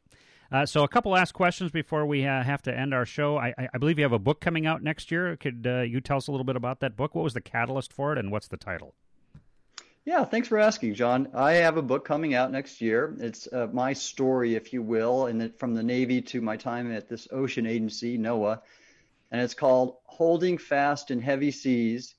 Uh, 0.54 0.68
so, 0.68 0.84
a 0.84 0.88
couple 0.88 1.12
last 1.12 1.32
questions 1.32 1.72
before 1.72 2.06
we 2.06 2.28
uh, 2.28 2.44
have 2.44 2.62
to 2.62 2.72
end 2.72 2.94
our 2.94 3.08
show. 3.08 3.38
I, 3.38 3.56
I, 3.74 3.80
believe 3.80 3.98
you 3.98 4.04
have 4.04 4.14
a 4.14 4.20
book 4.20 4.40
coming 4.40 4.68
out 4.68 4.84
next 4.84 5.10
year. 5.10 5.36
Could 5.36 5.66
uh, 5.68 5.82
you 5.82 6.00
tell 6.00 6.18
us 6.18 6.28
a 6.28 6.32
little 6.32 6.46
bit 6.46 6.56
about 6.56 6.80
that 6.82 6.96
book? 6.96 7.16
What 7.16 7.24
was 7.24 7.34
the 7.34 7.42
catalyst 7.42 7.92
for 7.92 8.14
it, 8.14 8.20
and 8.20 8.32
what's 8.32 8.48
the 8.48 8.58
title? 8.58 8.94
Yeah, 10.06 10.24
thanks 10.26 10.48
for 10.48 10.60
asking, 10.60 10.94
Jon. 10.94 11.30
I 11.34 11.54
have 11.54 11.78
a 11.78 11.82
book 11.82 12.06
coming 12.06 12.36
out 12.36 12.52
next 12.52 12.82
year. 12.82 13.16
It's 13.20 13.52
uh, 13.52 13.68
my 13.74 13.94
story, 13.94 14.54
if 14.54 14.74
you 14.74 14.84
will, 14.84 15.26
and 15.26 15.58
from 15.58 15.74
the 15.74 15.82
Navy 15.82 16.22
to 16.22 16.40
my 16.40 16.56
time 16.56 16.92
at 16.92 17.10
this 17.10 17.28
ocean 17.32 17.66
agency, 17.66 18.20
NOAA, 18.20 18.62
and 19.32 19.42
it's 19.42 19.56
called 19.56 19.96
"Holding 20.06 20.60
Fast 20.60 21.10
in 21.10 21.20
Heavy 21.20 21.50
Seas: 21.50 22.14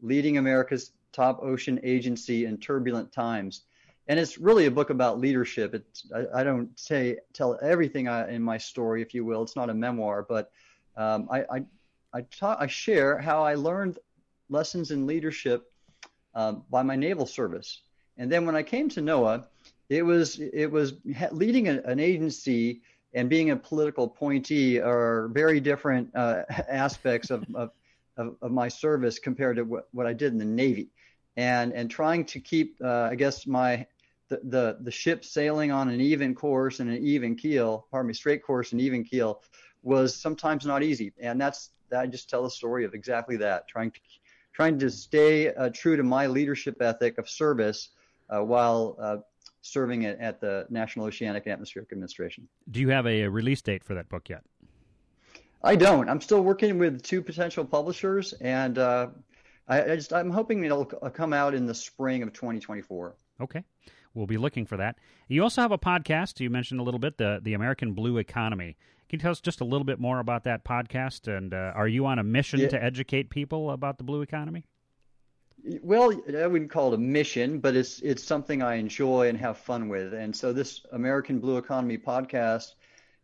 Leading 0.00 0.38
America's 0.38 0.92
Top 1.10 1.42
Ocean 1.42 1.80
Agency 1.82 2.44
in 2.44 2.58
Turbulent 2.58 3.10
Times." 3.10 3.62
And 4.08 4.18
it's 4.18 4.38
really 4.38 4.66
a 4.66 4.70
book 4.70 4.90
about 4.90 5.20
leadership. 5.20 5.74
It's 5.74 6.10
I, 6.14 6.40
I 6.40 6.44
don't 6.44 6.78
say 6.78 7.18
tell 7.32 7.58
everything 7.62 8.08
I, 8.08 8.30
in 8.30 8.42
my 8.42 8.58
story, 8.58 9.02
if 9.02 9.14
you 9.14 9.24
will. 9.24 9.42
It's 9.42 9.56
not 9.56 9.70
a 9.70 9.74
memoir, 9.74 10.26
but 10.28 10.50
um, 10.96 11.28
I 11.30 11.40
I 11.42 11.64
I, 12.14 12.22
talk, 12.22 12.58
I 12.60 12.66
share 12.66 13.18
how 13.18 13.42
I 13.42 13.54
learned 13.54 13.98
lessons 14.50 14.90
in 14.90 15.06
leadership 15.06 15.72
um, 16.34 16.62
by 16.70 16.82
my 16.82 16.96
naval 16.96 17.26
service, 17.26 17.82
and 18.18 18.30
then 18.30 18.44
when 18.44 18.56
I 18.56 18.62
came 18.62 18.88
to 18.90 19.00
NOAA, 19.00 19.46
it 19.88 20.02
was 20.02 20.38
it 20.40 20.70
was 20.70 20.94
leading 21.30 21.68
a, 21.68 21.80
an 21.82 22.00
agency 22.00 22.82
and 23.14 23.28
being 23.28 23.50
a 23.50 23.56
political 23.56 24.04
appointee 24.04 24.80
are 24.80 25.28
very 25.28 25.60
different 25.60 26.10
uh, 26.14 26.42
aspects 26.48 27.30
of, 27.30 27.44
of, 27.54 27.70
of, 28.16 28.36
of 28.40 28.50
my 28.50 28.68
service 28.68 29.18
compared 29.18 29.56
to 29.56 29.64
what, 29.64 29.88
what 29.92 30.06
I 30.06 30.14
did 30.14 30.32
in 30.32 30.38
the 30.38 30.46
Navy 30.46 30.88
and 31.36 31.72
and 31.72 31.90
trying 31.90 32.24
to 32.26 32.40
keep 32.40 32.76
uh, 32.82 33.08
I 33.10 33.14
guess 33.14 33.46
my 33.46 33.86
the, 34.32 34.40
the 34.44 34.78
the 34.80 34.90
ship 34.90 35.24
sailing 35.24 35.70
on 35.70 35.88
an 35.88 36.00
even 36.00 36.34
course 36.34 36.80
and 36.80 36.90
an 36.90 37.04
even 37.04 37.36
keel, 37.36 37.86
pardon 37.90 38.08
me, 38.08 38.14
straight 38.14 38.42
course 38.42 38.72
and 38.72 38.80
even 38.80 39.04
keel, 39.04 39.42
was 39.82 40.16
sometimes 40.16 40.64
not 40.64 40.82
easy. 40.82 41.12
And 41.20 41.40
that's 41.40 41.70
I 41.94 42.06
just 42.06 42.30
tell 42.30 42.46
a 42.46 42.50
story 42.50 42.84
of 42.84 42.94
exactly 42.94 43.36
that, 43.38 43.68
trying 43.68 43.90
to 43.90 44.00
trying 44.54 44.78
to 44.78 44.90
stay 44.90 45.52
uh, 45.54 45.70
true 45.70 45.96
to 45.96 46.02
my 46.02 46.26
leadership 46.26 46.80
ethic 46.80 47.18
of 47.18 47.28
service 47.28 47.90
uh, 48.30 48.42
while 48.42 48.96
uh, 49.00 49.16
serving 49.62 50.04
at, 50.04 50.18
at, 50.20 50.40
the 50.40 50.66
National 50.68 51.06
Oceanic 51.06 51.44
and 51.46 51.54
Atmospheric 51.54 51.90
Administration. 51.90 52.46
Do 52.70 52.80
you 52.80 52.90
have 52.90 53.06
a, 53.06 53.22
a 53.22 53.30
release 53.30 53.62
date 53.62 53.82
for 53.82 53.94
that 53.94 54.10
book 54.10 54.28
yet? 54.28 54.42
I 55.62 55.76
don't. 55.76 56.08
I'm 56.08 56.20
still 56.20 56.42
working 56.42 56.78
with 56.78 57.02
two 57.02 57.22
potential 57.22 57.64
publishers, 57.64 58.34
and 58.34 58.76
uh, 58.78 59.08
I, 59.68 59.92
I, 59.92 59.96
just 59.96 60.12
I'm 60.12 60.30
hoping 60.30 60.64
it'll 60.64 60.84
come 60.84 61.32
out 61.32 61.54
in 61.54 61.66
the 61.66 61.74
spring 61.74 62.22
of 62.22 62.32
2024. 62.32 63.14
Okay 63.40 63.64
we'll 64.14 64.26
be 64.26 64.38
looking 64.38 64.66
for 64.66 64.76
that. 64.76 64.96
You 65.28 65.42
also 65.42 65.62
have 65.62 65.72
a 65.72 65.78
podcast. 65.78 66.40
You 66.40 66.50
mentioned 66.50 66.80
a 66.80 66.82
little 66.82 67.00
bit 67.00 67.18
the 67.18 67.40
the 67.42 67.54
American 67.54 67.92
Blue 67.92 68.18
Economy. 68.18 68.76
Can 69.08 69.18
you 69.18 69.22
tell 69.22 69.32
us 69.32 69.40
just 69.40 69.60
a 69.60 69.64
little 69.64 69.84
bit 69.84 70.00
more 70.00 70.20
about 70.20 70.44
that 70.44 70.64
podcast? 70.64 71.28
And 71.28 71.52
uh, 71.52 71.72
are 71.74 71.88
you 71.88 72.06
on 72.06 72.18
a 72.18 72.24
mission 72.24 72.60
yeah. 72.60 72.68
to 72.68 72.82
educate 72.82 73.28
people 73.30 73.70
about 73.70 73.98
the 73.98 74.04
blue 74.04 74.22
economy? 74.22 74.64
Well, 75.82 76.12
I 76.36 76.46
wouldn't 76.46 76.70
call 76.70 76.92
it 76.92 76.96
a 76.96 76.98
mission, 76.98 77.60
but 77.60 77.76
it's 77.76 78.00
it's 78.00 78.24
something 78.24 78.62
I 78.62 78.76
enjoy 78.76 79.28
and 79.28 79.38
have 79.38 79.58
fun 79.58 79.88
with. 79.88 80.14
And 80.14 80.34
so 80.34 80.52
this 80.52 80.80
American 80.92 81.40
Blue 81.40 81.58
Economy 81.58 81.98
podcast 81.98 82.72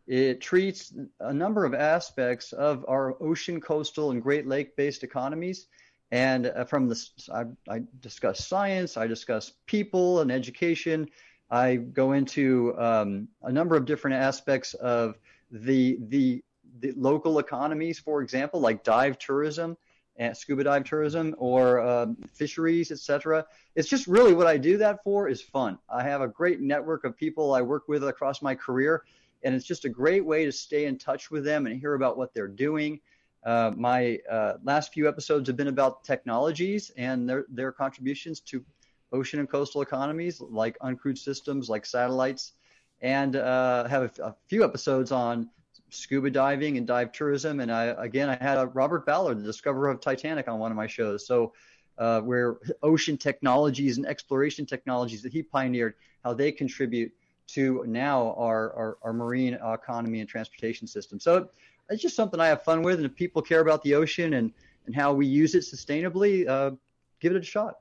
it 0.09 0.41
treats 0.41 0.95
a 1.21 1.35
number 1.35 1.67
of 1.67 1.75
aspects 1.75 2.55
of 2.55 2.83
our 2.89 3.23
ocean, 3.23 3.61
coastal, 3.61 4.11
and 4.11 4.23
Great 4.23 4.47
Lake 4.47 4.75
based 4.75 5.05
economies 5.05 5.67
and 6.11 6.47
uh, 6.47 6.65
from 6.65 6.89
this, 6.89 7.11
I, 7.33 7.45
I, 7.69 7.83
discuss 8.01 8.47
science, 8.47 8.97
I 8.97 9.07
discuss 9.07 9.53
people 9.67 10.21
and 10.21 10.33
education. 10.33 11.09
I 11.51 11.77
go 11.77 12.13
into 12.13 12.75
um, 12.79 13.29
a 13.43 13.53
number 13.53 13.77
of 13.77 13.85
different 13.85 14.17
aspects 14.17 14.75
of 14.75 15.19
the, 15.51 15.99
the, 16.09 16.43
the 16.81 16.93
local 16.97 17.39
economies, 17.39 17.99
for 17.99 18.23
example, 18.23 18.61
like 18.61 18.85
dive 18.85 19.19
tourism 19.19 19.77
and 20.17 20.37
scuba 20.37 20.65
dive 20.65 20.85
tourism 20.85 21.35
or 21.39 21.81
um, 21.81 22.17
fisheries, 22.33 22.91
etc. 22.91 23.45
It's 23.77 23.89
just 23.89 24.07
really 24.07 24.33
what 24.33 24.47
I 24.47 24.57
do 24.57 24.79
that 24.79 25.03
for 25.05 25.29
is 25.29 25.43
fun. 25.43 25.79
I 25.89 26.03
have 26.03 26.23
a 26.23 26.29
great 26.29 26.61
network 26.61 27.05
of 27.05 27.17
people 27.17 27.55
I 27.55 27.63
work 27.63 27.87
with 27.87 28.03
across 28.03 28.43
my 28.43 28.55
career, 28.55 29.05
and 29.45 29.55
it's 29.55 29.65
just 29.65 29.85
a 29.85 29.89
great 29.89 30.25
way 30.25 30.45
to 30.45 30.53
stay 30.53 30.87
in 30.87 30.99
touch 30.99 31.31
with 31.31 31.45
them 31.45 31.67
and 31.67 31.79
hear 31.79 31.95
about 31.95 32.17
what 32.19 32.35
they're 32.35 32.49
doing 32.49 33.01
uh, 33.45 33.73
my 33.77 34.19
uh, 34.31 34.55
last 34.65 34.93
few 34.93 35.09
episodes 35.09 35.49
have 35.49 35.57
been 35.57 35.69
about 35.69 36.05
technologies 36.05 36.91
and 36.97 37.29
their, 37.29 37.45
their 37.49 37.73
contributions 37.73 38.41
to 38.41 38.65
ocean 39.13 39.41
and 39.41 39.49
coastal 39.49 39.81
economies, 39.81 40.41
like 40.41 40.79
uncrewed 40.81 41.19
systems, 41.19 41.69
like 41.69 41.87
satellites, 41.87 42.53
and 43.01 43.37
uh, 43.37 43.87
have 43.87 44.19
a, 44.19 44.35
few 44.49 44.65
episodes 44.65 45.13
on 45.13 45.49
scuba 45.91 46.31
diving 46.31 46.77
and 46.77 46.87
dive 46.87 47.13
tourism. 47.13 47.61
And 47.61 47.73
I, 47.73 47.85
again, 47.99 48.29
I 48.29 48.37
had 48.43 48.59
Robert 48.75 49.07
Ballard, 49.07 49.39
the 49.39 49.45
discoverer 49.45 49.89
of 49.89 50.01
Titanic, 50.01 50.49
on 50.49 50.59
one 50.59 50.71
of 50.71 50.77
my 50.77 50.87
shows. 50.87 51.27
So, 51.27 51.53
uh, 51.97 52.21
where 52.21 52.59
ocean 52.83 53.17
technologies 53.17 53.97
and 53.97 54.07
exploration 54.07 54.65
technologies 54.65 55.21
that 55.23 55.33
he 55.33 55.43
pioneered, 55.43 55.95
how 56.23 56.33
they 56.33 56.53
contribute 56.53 57.13
to 57.49 57.83
now 57.89 58.35
our, 58.39 58.73
our, 58.75 58.99
our 59.03 59.13
marine 59.13 59.55
economy 59.55 60.21
and 60.21 60.29
transportation 60.29 60.87
system. 60.87 61.19
So 61.19 61.49
it's 61.91 62.03
just 62.03 62.17
something 62.17 62.41
I 62.41 62.49
have 62.49 62.63
fun 62.63 62.83
with. 62.83 62.97
And 62.97 63.07
if 63.07 63.15
people 63.15 63.43
care 63.43 63.61
about 63.61 63.83
the 63.83 63.95
ocean 63.95 64.35
and, 64.35 64.53
and 64.87 64.95
how 64.95 65.13
we 65.13 65.27
use 65.27 65.55
it 65.55 65.65
sustainably, 65.65 66.49
uh, 66.49 66.73
give 67.21 67.35
it 67.35 67.39
a 67.41 67.45
shot. 67.45 67.79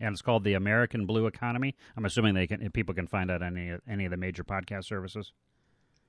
And 0.00 0.12
it's 0.12 0.22
called 0.22 0.44
the 0.44 0.54
American 0.54 1.06
Blue 1.06 1.26
Economy. 1.26 1.74
I'm 1.96 2.04
assuming 2.04 2.34
they 2.34 2.46
can 2.46 2.70
people 2.70 2.94
can 2.94 3.08
find 3.08 3.30
out 3.30 3.42
any 3.42 3.76
any 3.88 4.04
of 4.04 4.12
the 4.12 4.16
major 4.16 4.44
podcast 4.44 4.84
services. 4.84 5.32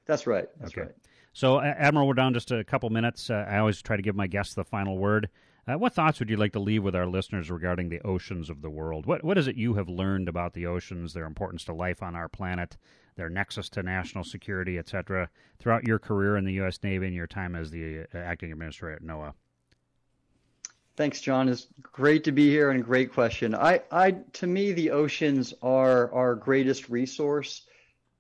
That's 0.05 0.27
right. 0.27 0.47
That's 0.59 0.73
okay. 0.73 0.81
right. 0.81 0.95
So, 1.33 1.61
Admiral, 1.61 2.07
we're 2.07 2.15
down 2.15 2.33
just 2.33 2.51
a 2.51 2.63
couple 2.63 2.89
minutes. 2.89 3.29
Uh, 3.29 3.45
I 3.47 3.59
always 3.59 3.81
try 3.81 3.95
to 3.95 4.01
give 4.01 4.15
my 4.15 4.27
guests 4.27 4.55
the 4.55 4.63
final 4.63 4.97
word. 4.97 5.29
Uh, 5.67 5.77
what 5.77 5.93
thoughts 5.93 6.19
would 6.19 6.29
you 6.29 6.37
like 6.37 6.53
to 6.53 6.59
leave 6.59 6.83
with 6.83 6.95
our 6.95 7.05
listeners 7.05 7.51
regarding 7.51 7.89
the 7.89 8.01
oceans 8.01 8.49
of 8.49 8.61
the 8.61 8.69
world? 8.69 9.05
What 9.05 9.23
What 9.23 9.37
is 9.37 9.47
it 9.47 9.55
you 9.55 9.75
have 9.75 9.87
learned 9.87 10.27
about 10.27 10.53
the 10.53 10.65
oceans, 10.65 11.13
their 11.13 11.25
importance 11.25 11.63
to 11.65 11.73
life 11.73 12.01
on 12.01 12.15
our 12.15 12.27
planet, 12.27 12.77
their 13.19 13.29
nexus 13.29 13.67
to 13.67 13.83
national 13.83 14.23
security, 14.23 14.79
etc., 14.79 15.29
throughout 15.59 15.85
your 15.85 15.99
career 15.99 16.37
in 16.37 16.45
the 16.45 16.53
U.S. 16.53 16.79
Navy 16.83 17.05
and 17.05 17.15
your 17.15 17.27
time 17.27 17.53
as 17.53 17.69
the 17.69 18.05
uh, 18.15 18.17
acting 18.17 18.51
administrator 18.51 18.95
at 18.95 19.03
NOAA? 19.03 19.33
Thanks, 20.95 21.19
Jon. 21.19 21.49
It's 21.49 21.67
great 21.81 22.23
to 22.23 22.31
be 22.31 22.49
here 22.49 22.71
and 22.71 22.79
a 22.79 22.83
great 22.83 23.11
question. 23.13 23.53
I, 23.53 23.81
I, 23.91 24.11
to 24.33 24.47
me, 24.47 24.71
the 24.71 24.91
oceans 24.91 25.53
are 25.61 26.13
our 26.13 26.33
greatest 26.33 26.89
resource. 26.89 27.67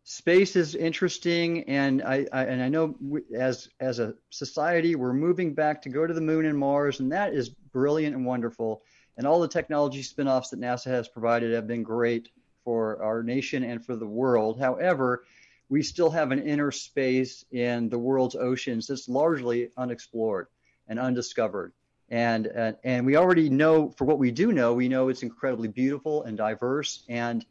Space 0.03 0.55
is 0.57 0.75
interesting, 0.75 1.63
and 1.69 2.01
I, 2.01 2.25
I 2.33 2.45
and 2.45 2.61
I 2.61 2.67
know 2.67 2.95
we, 2.99 3.21
as 3.37 3.69
as 3.79 3.99
a 3.99 4.15
society 4.31 4.95
we're 4.95 5.13
moving 5.13 5.53
back 5.53 5.81
to 5.83 5.89
go 5.89 6.07
to 6.07 6.13
the 6.13 6.21
moon 6.21 6.45
and 6.45 6.57
Mars, 6.57 6.99
and 6.99 7.11
that 7.11 7.33
is 7.33 7.49
brilliant 7.49 8.15
and 8.15 8.25
wonderful. 8.25 8.81
And 9.17 9.27
all 9.27 9.39
the 9.39 9.47
technology 9.47 10.01
spin-offs 10.01 10.49
that 10.49 10.59
NASA 10.59 10.87
has 10.87 11.07
provided 11.07 11.53
have 11.53 11.67
been 11.67 11.83
great 11.83 12.29
for 12.69 13.01
our 13.01 13.23
nation 13.23 13.63
and 13.63 13.83
for 13.83 13.95
the 13.95 14.05
world. 14.05 14.59
However, 14.59 15.23
we 15.69 15.81
still 15.81 16.11
have 16.11 16.31
an 16.31 16.47
inner 16.47 16.69
space 16.69 17.43
in 17.51 17.89
the 17.89 17.97
world's 17.97 18.35
oceans 18.35 18.85
that's 18.85 19.09
largely 19.09 19.71
unexplored 19.75 20.45
and 20.87 20.99
undiscovered. 20.99 21.73
And, 22.09 22.47
uh, 22.55 22.73
and 22.83 23.07
we 23.07 23.15
already 23.15 23.49
know, 23.49 23.89
for 23.97 24.05
what 24.05 24.19
we 24.19 24.29
do 24.29 24.51
know, 24.53 24.75
we 24.75 24.87
know 24.87 25.09
it's 25.09 25.23
incredibly 25.23 25.67
beautiful 25.67 26.21
and 26.25 26.37
diverse 26.37 27.05
and 27.09 27.43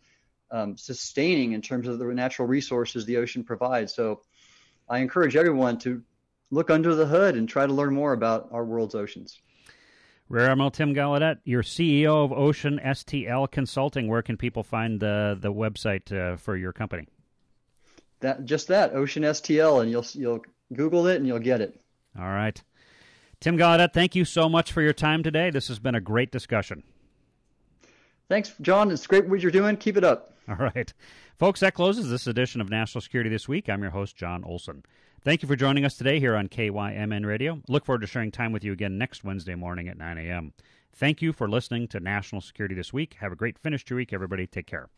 um, 0.52 0.76
sustaining 0.76 1.50
in 1.50 1.62
terms 1.62 1.88
of 1.88 1.98
the 1.98 2.04
natural 2.04 2.46
resources 2.46 3.04
the 3.04 3.16
ocean 3.16 3.42
provides. 3.42 3.92
So 3.92 4.20
I 4.88 5.00
encourage 5.00 5.34
everyone 5.34 5.78
to 5.78 6.00
look 6.52 6.70
under 6.70 6.94
the 6.94 7.06
hood 7.06 7.34
and 7.34 7.48
try 7.48 7.66
to 7.66 7.72
learn 7.72 7.92
more 7.92 8.12
about 8.12 8.50
our 8.52 8.64
world's 8.64 8.94
oceans. 8.94 9.40
Admiral 10.36 10.70
Tim 10.70 10.94
Gallaudet, 10.94 11.38
you're 11.44 11.62
CEO 11.62 12.24
of 12.24 12.32
Ocean 12.32 12.78
STL 12.84 13.50
Consulting. 13.50 14.08
Where 14.08 14.22
can 14.22 14.36
people 14.36 14.62
find 14.62 15.00
the 15.00 15.36
the 15.40 15.52
website 15.52 16.12
uh, 16.12 16.36
for 16.36 16.56
your 16.56 16.72
company? 16.72 17.08
That 18.20 18.44
just 18.44 18.68
that 18.68 18.94
Ocean 18.94 19.22
STL, 19.22 19.80
and 19.80 19.90
you'll 19.90 20.04
you'll 20.12 20.42
Google 20.72 21.06
it 21.06 21.16
and 21.16 21.26
you'll 21.26 21.38
get 21.38 21.60
it. 21.60 21.80
All 22.18 22.26
right, 22.28 22.62
Tim 23.40 23.56
Gallaudet, 23.56 23.92
thank 23.94 24.14
you 24.14 24.24
so 24.24 24.48
much 24.48 24.72
for 24.72 24.82
your 24.82 24.92
time 24.92 25.22
today. 25.22 25.50
This 25.50 25.68
has 25.68 25.78
been 25.78 25.94
a 25.94 26.00
great 26.00 26.30
discussion. 26.30 26.82
Thanks, 28.28 28.52
Jon. 28.60 28.90
It's 28.90 29.06
great 29.06 29.26
what 29.26 29.40
you're 29.40 29.50
doing. 29.50 29.76
Keep 29.78 29.96
it 29.96 30.04
up. 30.04 30.34
All 30.48 30.56
right, 30.56 30.92
folks. 31.38 31.60
That 31.60 31.74
closes 31.74 32.10
this 32.10 32.26
edition 32.26 32.60
of 32.60 32.68
National 32.68 33.00
Security 33.00 33.30
This 33.30 33.48
Week. 33.48 33.68
I'm 33.70 33.80
your 33.80 33.92
host, 33.92 34.16
Jon 34.16 34.44
Olson. 34.44 34.82
Thank 35.22 35.42
you 35.42 35.48
for 35.48 35.56
joining 35.56 35.84
us 35.84 35.96
today 35.96 36.20
here 36.20 36.36
on 36.36 36.48
KYMN 36.48 37.26
Radio. 37.26 37.60
Look 37.68 37.84
forward 37.84 38.02
to 38.02 38.06
sharing 38.06 38.30
time 38.30 38.52
with 38.52 38.64
you 38.64 38.72
again 38.72 38.98
next 38.98 39.24
Wednesday 39.24 39.54
morning 39.54 39.88
at 39.88 39.98
9 39.98 40.16
a.m. 40.18 40.52
Thank 40.94 41.20
you 41.20 41.32
for 41.32 41.48
listening 41.48 41.88
to 41.88 42.00
National 42.00 42.40
Security 42.40 42.74
This 42.74 42.92
Week. 42.92 43.16
Have 43.20 43.32
a 43.32 43.36
great 43.36 43.58
finish 43.58 43.84
to 43.86 43.94
your 43.94 43.98
week, 43.98 44.12
everybody. 44.12 44.46
Take 44.46 44.66
care. 44.66 44.88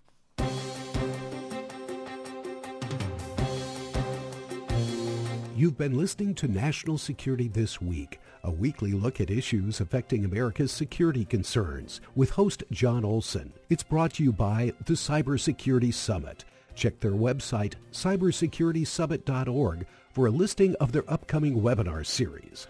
You've 5.57 5.77
been 5.77 5.97
listening 5.97 6.35
to 6.37 6.49
National 6.49 6.97
Security 6.97 7.49
This 7.49 7.81
Week 7.81 8.19
a 8.43 8.51
weekly 8.51 8.93
look 8.93 9.21
at 9.21 9.31
issues 9.31 9.81
affecting 9.81 10.25
America's 10.25 10.73
security 10.73 11.25
concerns 11.25 12.01
with 12.15 12.31
host 12.31 12.65
Jon 12.71 13.05
Olson. 13.05 13.53
It's 13.69 13.83
brought 13.83 14.15
to 14.15 14.25
you 14.25 14.33
by 14.33 14.73
the 14.87 14.95
Cybersecurity 14.95 15.93
Summit. 15.93 16.45
Check 16.75 17.01
their 17.01 17.13
website, 17.13 17.75
cybersecuritysummit.org, 17.93 19.87
for 20.11 20.27
a 20.27 20.31
listing 20.31 20.75
of 20.77 20.93
their 20.93 21.05
upcoming 21.11 21.61
webinar 21.63 22.05
series. 22.05 22.67